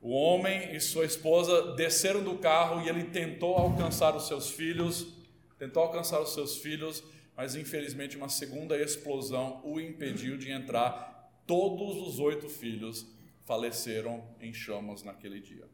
O 0.00 0.12
homem 0.12 0.76
e 0.76 0.80
sua 0.80 1.04
esposa 1.04 1.74
desceram 1.74 2.22
do 2.22 2.38
carro 2.38 2.82
e 2.82 2.88
ele 2.88 3.04
tentou 3.04 3.56
alcançar 3.56 4.14
os 4.14 4.28
seus 4.28 4.48
filhos, 4.48 5.12
tentou 5.58 5.82
alcançar 5.82 6.20
os 6.20 6.34
seus 6.34 6.56
filhos, 6.58 7.02
mas 7.36 7.56
infelizmente 7.56 8.16
uma 8.16 8.28
segunda 8.28 8.80
explosão 8.80 9.60
o 9.64 9.80
impediu 9.80 10.38
de 10.38 10.52
entrar. 10.52 11.32
Todos 11.46 11.96
os 11.96 12.20
oito 12.20 12.48
filhos 12.48 13.06
faleceram 13.48 14.22
em 14.42 14.52
chamas 14.52 15.02
naquele 15.02 15.40
dia. 15.40 15.66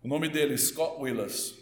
O 0.00 0.06
nome 0.06 0.28
dele, 0.28 0.56
Scott 0.56 1.02
Willis. 1.02 1.58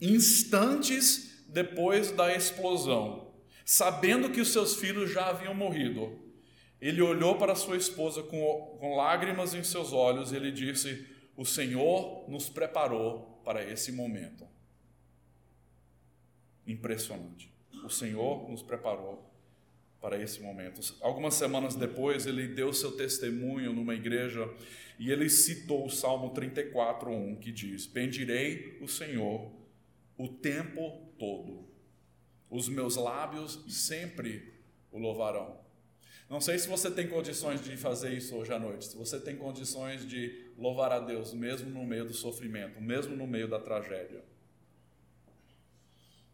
Instantes 0.00 1.44
depois 1.46 2.10
da 2.10 2.34
explosão, 2.34 3.34
sabendo 3.62 4.30
que 4.30 4.40
os 4.40 4.48
seus 4.50 4.76
filhos 4.76 5.12
já 5.12 5.28
haviam 5.28 5.54
morrido, 5.54 6.18
ele 6.80 7.02
olhou 7.02 7.36
para 7.36 7.54
sua 7.54 7.76
esposa 7.76 8.22
com, 8.22 8.78
com 8.80 8.96
lágrimas 8.96 9.52
em 9.52 9.62
seus 9.62 9.92
olhos 9.92 10.32
e 10.32 10.36
ele 10.36 10.50
disse: 10.50 11.06
O 11.36 11.44
Senhor 11.44 12.28
nos 12.30 12.48
preparou 12.48 13.42
para 13.44 13.62
esse 13.62 13.92
momento. 13.92 14.48
Impressionante. 16.66 17.52
O 17.84 17.90
Senhor 17.90 18.48
nos 18.48 18.62
preparou 18.62 19.29
para 20.00 20.20
esse 20.20 20.40
momento. 20.40 20.80
Algumas 21.00 21.34
semanas 21.34 21.74
depois, 21.74 22.26
ele 22.26 22.48
deu 22.48 22.72
seu 22.72 22.92
testemunho 22.92 23.72
numa 23.72 23.94
igreja 23.94 24.48
e 24.98 25.10
ele 25.10 25.28
citou 25.28 25.86
o 25.86 25.90
Salmo 25.90 26.32
34:1, 26.32 27.38
que 27.38 27.52
diz: 27.52 27.86
Bendirei 27.86 28.78
o 28.80 28.88
Senhor 28.88 29.50
o 30.16 30.28
tempo 30.28 31.12
todo. 31.18 31.68
Os 32.48 32.68
meus 32.68 32.96
lábios 32.96 33.64
sempre 33.68 34.52
o 34.90 34.98
louvarão. 34.98 35.60
Não 36.28 36.40
sei 36.40 36.58
se 36.58 36.68
você 36.68 36.90
tem 36.90 37.08
condições 37.08 37.62
de 37.64 37.76
fazer 37.76 38.12
isso 38.12 38.36
hoje 38.36 38.52
à 38.52 38.58
noite, 38.58 38.84
se 38.84 38.96
você 38.96 39.18
tem 39.18 39.36
condições 39.36 40.06
de 40.06 40.52
louvar 40.56 40.92
a 40.92 41.00
Deus, 41.00 41.32
mesmo 41.32 41.68
no 41.70 41.84
meio 41.84 42.04
do 42.04 42.12
sofrimento, 42.12 42.80
mesmo 42.80 43.16
no 43.16 43.26
meio 43.26 43.48
da 43.48 43.58
tragédia. 43.58 44.22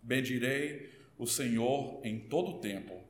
Bendirei 0.02 0.90
o 1.16 1.26
Senhor 1.26 2.00
em 2.04 2.18
todo 2.18 2.56
o 2.56 2.60
tempo, 2.60 3.05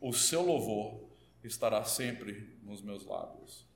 o 0.00 0.12
seu 0.12 0.42
louvor 0.42 1.08
estará 1.42 1.84
sempre 1.84 2.58
nos 2.62 2.82
meus 2.82 3.04
lábios. 3.04 3.66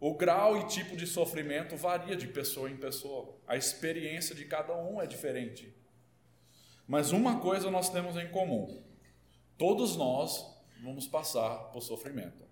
O 0.00 0.14
grau 0.14 0.58
e 0.58 0.66
tipo 0.68 0.96
de 0.96 1.06
sofrimento 1.06 1.76
varia 1.76 2.14
de 2.16 2.28
pessoa 2.28 2.70
em 2.70 2.76
pessoa, 2.76 3.36
a 3.46 3.56
experiência 3.56 4.34
de 4.34 4.44
cada 4.44 4.76
um 4.76 5.00
é 5.00 5.06
diferente. 5.06 5.74
Mas 6.86 7.10
uma 7.10 7.40
coisa 7.40 7.70
nós 7.70 7.90
temos 7.90 8.16
em 8.16 8.28
comum: 8.28 8.82
todos 9.56 9.96
nós 9.96 10.56
vamos 10.82 11.06
passar 11.06 11.70
por 11.72 11.82
sofrimento. 11.82 12.44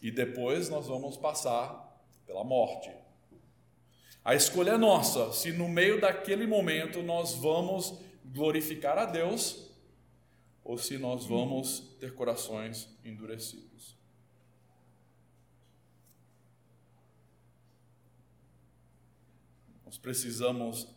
E 0.00 0.10
depois 0.10 0.68
nós 0.68 0.88
vamos 0.88 1.16
passar 1.16 2.02
pela 2.26 2.42
morte. 2.42 2.90
A 4.24 4.34
escolha 4.34 4.72
é 4.72 4.78
nossa, 4.78 5.32
se 5.32 5.52
no 5.52 5.68
meio 5.68 6.00
daquele 6.00 6.46
momento 6.46 7.02
nós 7.02 7.34
vamos 7.34 8.00
glorificar 8.24 8.96
a 8.96 9.04
Deus 9.04 9.71
ou 10.64 10.78
se 10.78 10.96
nós 10.98 11.26
vamos 11.26 11.96
ter 11.98 12.14
corações 12.14 12.88
endurecidos. 13.04 13.96
Nós 19.84 19.98
precisamos 19.98 20.88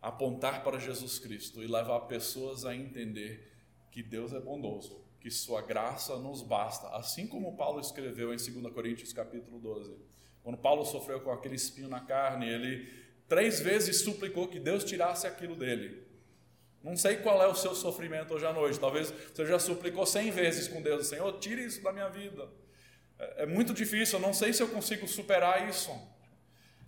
apontar 0.00 0.62
para 0.62 0.78
Jesus 0.78 1.18
Cristo 1.18 1.62
e 1.62 1.66
levar 1.66 2.00
pessoas 2.00 2.64
a 2.64 2.74
entender 2.74 3.52
que 3.90 4.02
Deus 4.02 4.32
é 4.32 4.40
bondoso, 4.40 5.04
que 5.20 5.30
sua 5.30 5.62
graça 5.62 6.16
nos 6.16 6.42
basta, 6.42 6.88
assim 6.90 7.26
como 7.26 7.56
Paulo 7.56 7.80
escreveu 7.80 8.32
em 8.32 8.36
2 8.36 8.72
Coríntios 8.72 9.12
capítulo 9.12 9.58
12. 9.58 9.96
Quando 10.42 10.58
Paulo 10.58 10.84
sofreu 10.84 11.20
com 11.20 11.32
aquele 11.32 11.56
espinho 11.56 11.88
na 11.88 12.00
carne, 12.00 12.48
ele 12.48 12.88
três 13.26 13.60
vezes 13.60 14.00
suplicou 14.02 14.48
que 14.48 14.60
Deus 14.60 14.84
tirasse 14.84 15.26
aquilo 15.26 15.56
dele. 15.56 16.07
Não 16.82 16.96
sei 16.96 17.16
qual 17.16 17.42
é 17.42 17.46
o 17.46 17.54
seu 17.54 17.74
sofrimento 17.74 18.34
hoje 18.34 18.46
à 18.46 18.52
noite. 18.52 18.78
Talvez 18.78 19.10
você 19.10 19.44
já 19.44 19.58
suplicou 19.58 20.06
cem 20.06 20.30
vezes 20.30 20.68
com 20.68 20.80
Deus, 20.80 21.08
Senhor, 21.08 21.38
tire 21.38 21.64
isso 21.64 21.82
da 21.82 21.92
minha 21.92 22.08
vida. 22.08 22.48
É, 23.18 23.42
é 23.42 23.46
muito 23.46 23.74
difícil, 23.74 24.18
eu 24.18 24.22
não 24.22 24.32
sei 24.32 24.52
se 24.52 24.62
eu 24.62 24.68
consigo 24.68 25.06
superar 25.06 25.68
isso. 25.68 25.90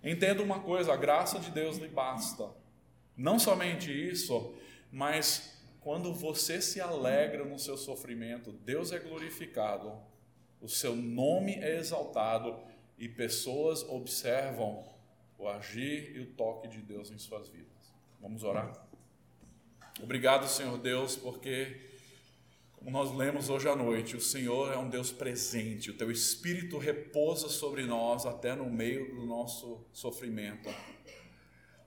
Entenda 0.03 0.41
uma 0.41 0.61
coisa: 0.61 0.93
a 0.93 0.97
graça 0.97 1.39
de 1.39 1.51
Deus 1.51 1.77
lhe 1.77 1.87
basta. 1.87 2.49
Não 3.15 3.37
somente 3.37 3.91
isso, 3.91 4.55
mas 4.91 5.61
quando 5.81 6.13
você 6.13 6.61
se 6.61 6.79
alegra 6.79 7.43
no 7.43 7.59
seu 7.59 7.77
sofrimento, 7.77 8.51
Deus 8.51 8.91
é 8.91 8.99
glorificado, 8.99 9.93
o 10.61 10.69
seu 10.69 10.95
nome 10.95 11.55
é 11.55 11.77
exaltado 11.77 12.59
e 12.97 13.09
pessoas 13.09 13.83
observam 13.83 14.87
o 15.37 15.47
agir 15.47 16.15
e 16.15 16.19
o 16.19 16.33
toque 16.33 16.67
de 16.67 16.77
Deus 16.77 17.11
em 17.11 17.17
suas 17.17 17.49
vidas. 17.49 17.93
Vamos 18.19 18.43
orar? 18.43 18.90
Obrigado, 20.01 20.47
Senhor 20.47 20.79
Deus, 20.79 21.15
porque, 21.15 21.79
como 22.73 22.89
nós 22.89 23.15
lemos 23.15 23.49
hoje 23.49 23.69
à 23.69 23.75
noite, 23.75 24.15
o 24.15 24.21
Senhor 24.21 24.73
é 24.73 24.77
um 24.77 24.89
Deus 24.89 25.11
presente, 25.11 25.91
o 25.91 25.93
teu 25.93 26.09
Espírito 26.09 26.79
repousa 26.79 27.47
sobre 27.47 27.85
nós 27.85 28.25
até 28.25 28.55
no 28.55 28.65
meio 28.67 29.13
do 29.13 29.27
nosso 29.27 29.85
sofrimento. 29.93 30.69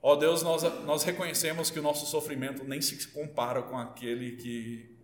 Ó 0.01 0.13
oh 0.13 0.17
Deus, 0.17 0.43
nós, 0.43 0.63
nós 0.85 1.03
reconhecemos 1.03 1.71
que 1.71 1.79
o 1.81 1.83
nosso 1.83 2.07
sofrimento 2.07 2.63
nem 2.63 2.81
se 2.81 3.09
compara 3.09 3.63
com 3.63 3.77
aquele 3.77 4.37
que 4.37 4.97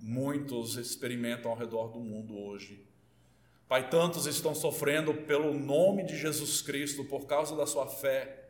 muitos 0.00 0.76
experimentam 0.76 1.50
ao 1.50 1.56
redor 1.56 1.88
do 1.88 1.98
mundo 1.98 2.38
hoje. 2.38 2.86
Pai, 3.66 3.90
tantos 3.90 4.26
estão 4.26 4.54
sofrendo 4.54 5.14
pelo 5.14 5.52
nome 5.52 6.04
de 6.04 6.16
Jesus 6.16 6.62
Cristo 6.62 7.04
por 7.04 7.26
causa 7.26 7.56
da 7.56 7.66
sua 7.66 7.88
fé. 7.88 8.41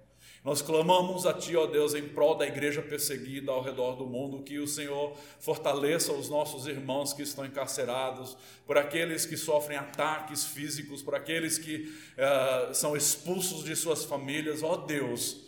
Nós 0.45 0.61
clamamos 0.61 1.25
a 1.25 1.33
Ti, 1.33 1.55
ó 1.55 1.67
Deus, 1.67 1.95
em 1.95 2.09
prol 2.09 2.35
da 2.35 2.45
igreja 2.45 2.83
perseguida 2.83 3.53
ao 3.53 3.63
redor 3.63 3.95
do 3.95 4.05
mundo, 4.05 4.43
que 4.43 4.59
o 4.59 4.67
Senhor 4.67 5.17
fortaleça 5.39 6.13
os 6.13 6.29
nossos 6.29 6.67
irmãos 6.67 7.13
que 7.13 7.23
estão 7.23 7.47
encarcerados, 7.47 8.37
por 8.67 8.77
aqueles 8.77 9.25
que 9.25 9.37
sofrem 9.37 9.79
ataques 9.79 10.45
físicos, 10.45 11.01
por 11.01 11.15
aqueles 11.15 11.59
que 11.59 11.95
uh, 12.19 12.75
são 12.75 12.97
expulsos 12.97 13.63
de 13.63 13.77
suas 13.77 14.05
famílias, 14.05 14.65
ó 14.65 14.79
Deus, 14.79 15.43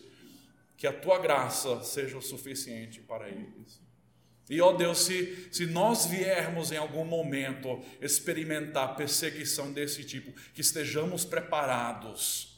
que 0.77 0.87
a 0.87 0.93
Tua 0.93 1.19
graça 1.19 1.83
seja 1.83 2.17
o 2.17 2.23
suficiente 2.23 3.01
para 3.01 3.29
eles. 3.29 3.83
E 4.49 4.61
ó 4.61 4.73
Deus, 4.73 4.99
se, 4.99 5.49
se 5.51 5.67
nós 5.67 6.07
viermos 6.07 6.71
em 6.71 6.77
algum 6.77 7.05
momento 7.05 7.81
experimentar 8.01 8.95
perseguição 8.95 9.73
desse 9.73 10.05
tipo, 10.05 10.33
que 10.53 10.61
estejamos 10.61 11.25
preparados 11.25 12.54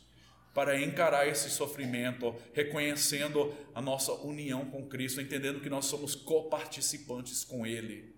para 0.56 0.80
encarar 0.80 1.28
esse 1.28 1.50
sofrimento, 1.50 2.34
reconhecendo 2.54 3.54
a 3.74 3.82
nossa 3.82 4.10
união 4.14 4.64
com 4.64 4.88
Cristo, 4.88 5.20
entendendo 5.20 5.60
que 5.60 5.68
nós 5.68 5.84
somos 5.84 6.14
coparticipantes 6.14 7.44
com 7.44 7.66
Ele. 7.66 8.16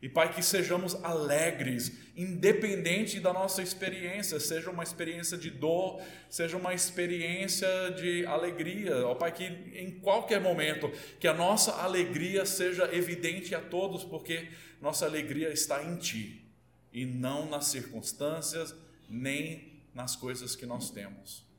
E 0.00 0.08
Pai, 0.08 0.32
que 0.32 0.40
sejamos 0.40 0.94
alegres, 1.04 1.92
independente 2.16 3.18
da 3.18 3.32
nossa 3.32 3.60
experiência, 3.60 4.38
seja 4.38 4.70
uma 4.70 4.84
experiência 4.84 5.36
de 5.36 5.50
dor, 5.50 6.00
seja 6.28 6.56
uma 6.56 6.72
experiência 6.72 7.68
de 7.90 8.24
alegria. 8.24 9.04
Ó 9.08 9.16
Pai, 9.16 9.32
que 9.32 9.44
em 9.74 9.98
qualquer 9.98 10.40
momento, 10.40 10.92
que 11.18 11.26
a 11.26 11.34
nossa 11.34 11.72
alegria 11.82 12.46
seja 12.46 12.88
evidente 12.94 13.52
a 13.52 13.60
todos, 13.60 14.04
porque 14.04 14.48
nossa 14.80 15.06
alegria 15.06 15.52
está 15.52 15.82
em 15.82 15.96
Ti, 15.96 16.48
e 16.92 17.04
não 17.04 17.50
nas 17.50 17.66
circunstâncias, 17.66 18.72
nem 19.08 19.82
nas 19.92 20.14
coisas 20.14 20.54
que 20.54 20.64
nós 20.64 20.88
temos. 20.88 21.49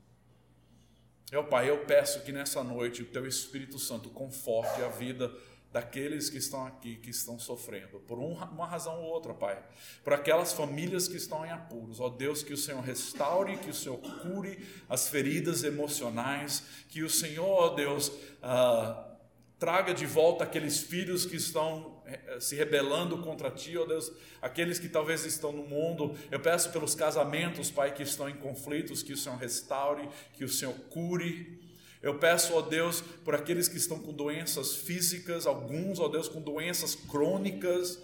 Meu 1.32 1.44
Pai, 1.44 1.70
eu 1.70 1.78
peço 1.86 2.20
que 2.20 2.30
nessa 2.30 2.62
noite 2.62 3.00
o 3.00 3.06
Teu 3.06 3.26
Espírito 3.26 3.78
Santo 3.78 4.10
conforte 4.10 4.82
a 4.82 4.88
vida 4.88 5.32
daqueles 5.72 6.28
que 6.28 6.36
estão 6.36 6.66
aqui, 6.66 6.96
que 6.96 7.08
estão 7.08 7.38
sofrendo, 7.38 8.00
por 8.00 8.18
uma 8.18 8.66
razão 8.66 9.00
ou 9.00 9.06
outra, 9.06 9.32
Pai. 9.32 9.58
Por 10.04 10.12
aquelas 10.12 10.52
famílias 10.52 11.08
que 11.08 11.16
estão 11.16 11.42
em 11.46 11.50
apuros. 11.50 12.00
Ó 12.00 12.10
Deus, 12.10 12.42
que 12.42 12.52
o 12.52 12.56
Senhor 12.58 12.82
restaure, 12.82 13.56
que 13.56 13.70
o 13.70 13.74
Senhor 13.74 13.96
cure 13.96 14.62
as 14.90 15.08
feridas 15.08 15.64
emocionais, 15.64 16.64
que 16.90 17.02
o 17.02 17.08
Senhor, 17.08 17.48
ó 17.48 17.68
Deus, 17.70 18.12
ah, 18.42 19.16
traga 19.58 19.94
de 19.94 20.04
volta 20.04 20.44
aqueles 20.44 20.80
filhos 20.80 21.24
que 21.24 21.36
estão 21.36 21.91
se 22.40 22.56
rebelando 22.56 23.18
contra 23.18 23.50
ti, 23.50 23.76
ó 23.76 23.84
Deus, 23.84 24.12
aqueles 24.40 24.78
que 24.78 24.88
talvez 24.88 25.24
estão 25.24 25.52
no 25.52 25.64
mundo. 25.64 26.16
Eu 26.30 26.40
peço 26.40 26.70
pelos 26.70 26.94
casamentos, 26.94 27.70
Pai, 27.70 27.92
que 27.92 28.02
estão 28.02 28.28
em 28.28 28.36
conflitos, 28.36 29.02
que 29.02 29.12
o 29.12 29.16
Senhor 29.16 29.36
restaure, 29.36 30.08
que 30.34 30.44
o 30.44 30.48
Senhor 30.48 30.74
cure. 30.90 31.60
Eu 32.02 32.18
peço, 32.18 32.54
ó 32.54 32.62
Deus, 32.62 33.00
por 33.24 33.34
aqueles 33.34 33.68
que 33.68 33.76
estão 33.76 33.98
com 33.98 34.12
doenças 34.12 34.74
físicas, 34.74 35.46
alguns, 35.46 36.00
ó 36.00 36.08
Deus, 36.08 36.28
com 36.28 36.40
doenças 36.40 36.94
crônicas, 36.94 38.02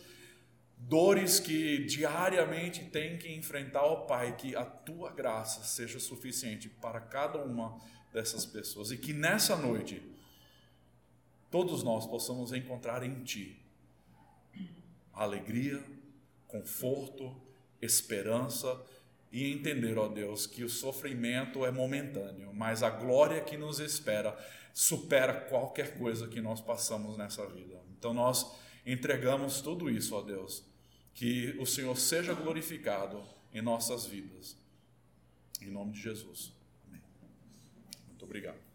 dores 0.76 1.40
que 1.40 1.84
diariamente 1.84 2.84
têm 2.84 3.18
que 3.18 3.32
enfrentar, 3.32 3.82
ó 3.82 3.96
Pai, 4.06 4.36
que 4.36 4.54
a 4.54 4.64
tua 4.64 5.10
graça 5.10 5.64
seja 5.64 5.98
suficiente 5.98 6.68
para 6.68 7.00
cada 7.00 7.38
uma 7.38 7.76
dessas 8.12 8.46
pessoas 8.46 8.90
e 8.90 8.96
que 8.96 9.12
nessa 9.12 9.56
noite 9.56 10.02
todos 11.50 11.82
nós 11.82 12.06
possamos 12.06 12.52
encontrar 12.52 13.02
em 13.02 13.22
Ti 13.22 13.67
alegria, 15.18 15.82
conforto, 16.46 17.36
esperança 17.82 18.80
e 19.30 19.52
entender, 19.52 19.98
ó 19.98 20.08
Deus, 20.08 20.46
que 20.46 20.64
o 20.64 20.68
sofrimento 20.68 21.64
é 21.66 21.70
momentâneo, 21.70 22.52
mas 22.54 22.82
a 22.82 22.88
glória 22.88 23.40
que 23.40 23.56
nos 23.56 23.80
espera 23.80 24.36
supera 24.72 25.34
qualquer 25.34 25.98
coisa 25.98 26.28
que 26.28 26.40
nós 26.40 26.60
passamos 26.60 27.16
nessa 27.16 27.46
vida. 27.46 27.82
Então 27.98 28.14
nós 28.14 28.56
entregamos 28.86 29.60
tudo 29.60 29.90
isso, 29.90 30.14
ó 30.14 30.22
Deus, 30.22 30.64
que 31.12 31.56
o 31.58 31.66
Senhor 31.66 31.96
seja 31.96 32.32
glorificado 32.32 33.22
em 33.52 33.60
nossas 33.60 34.06
vidas. 34.06 34.56
Em 35.60 35.70
nome 35.70 35.92
de 35.92 36.00
Jesus. 36.00 36.52
Amém. 36.86 37.02
Muito 38.06 38.24
obrigado. 38.24 38.67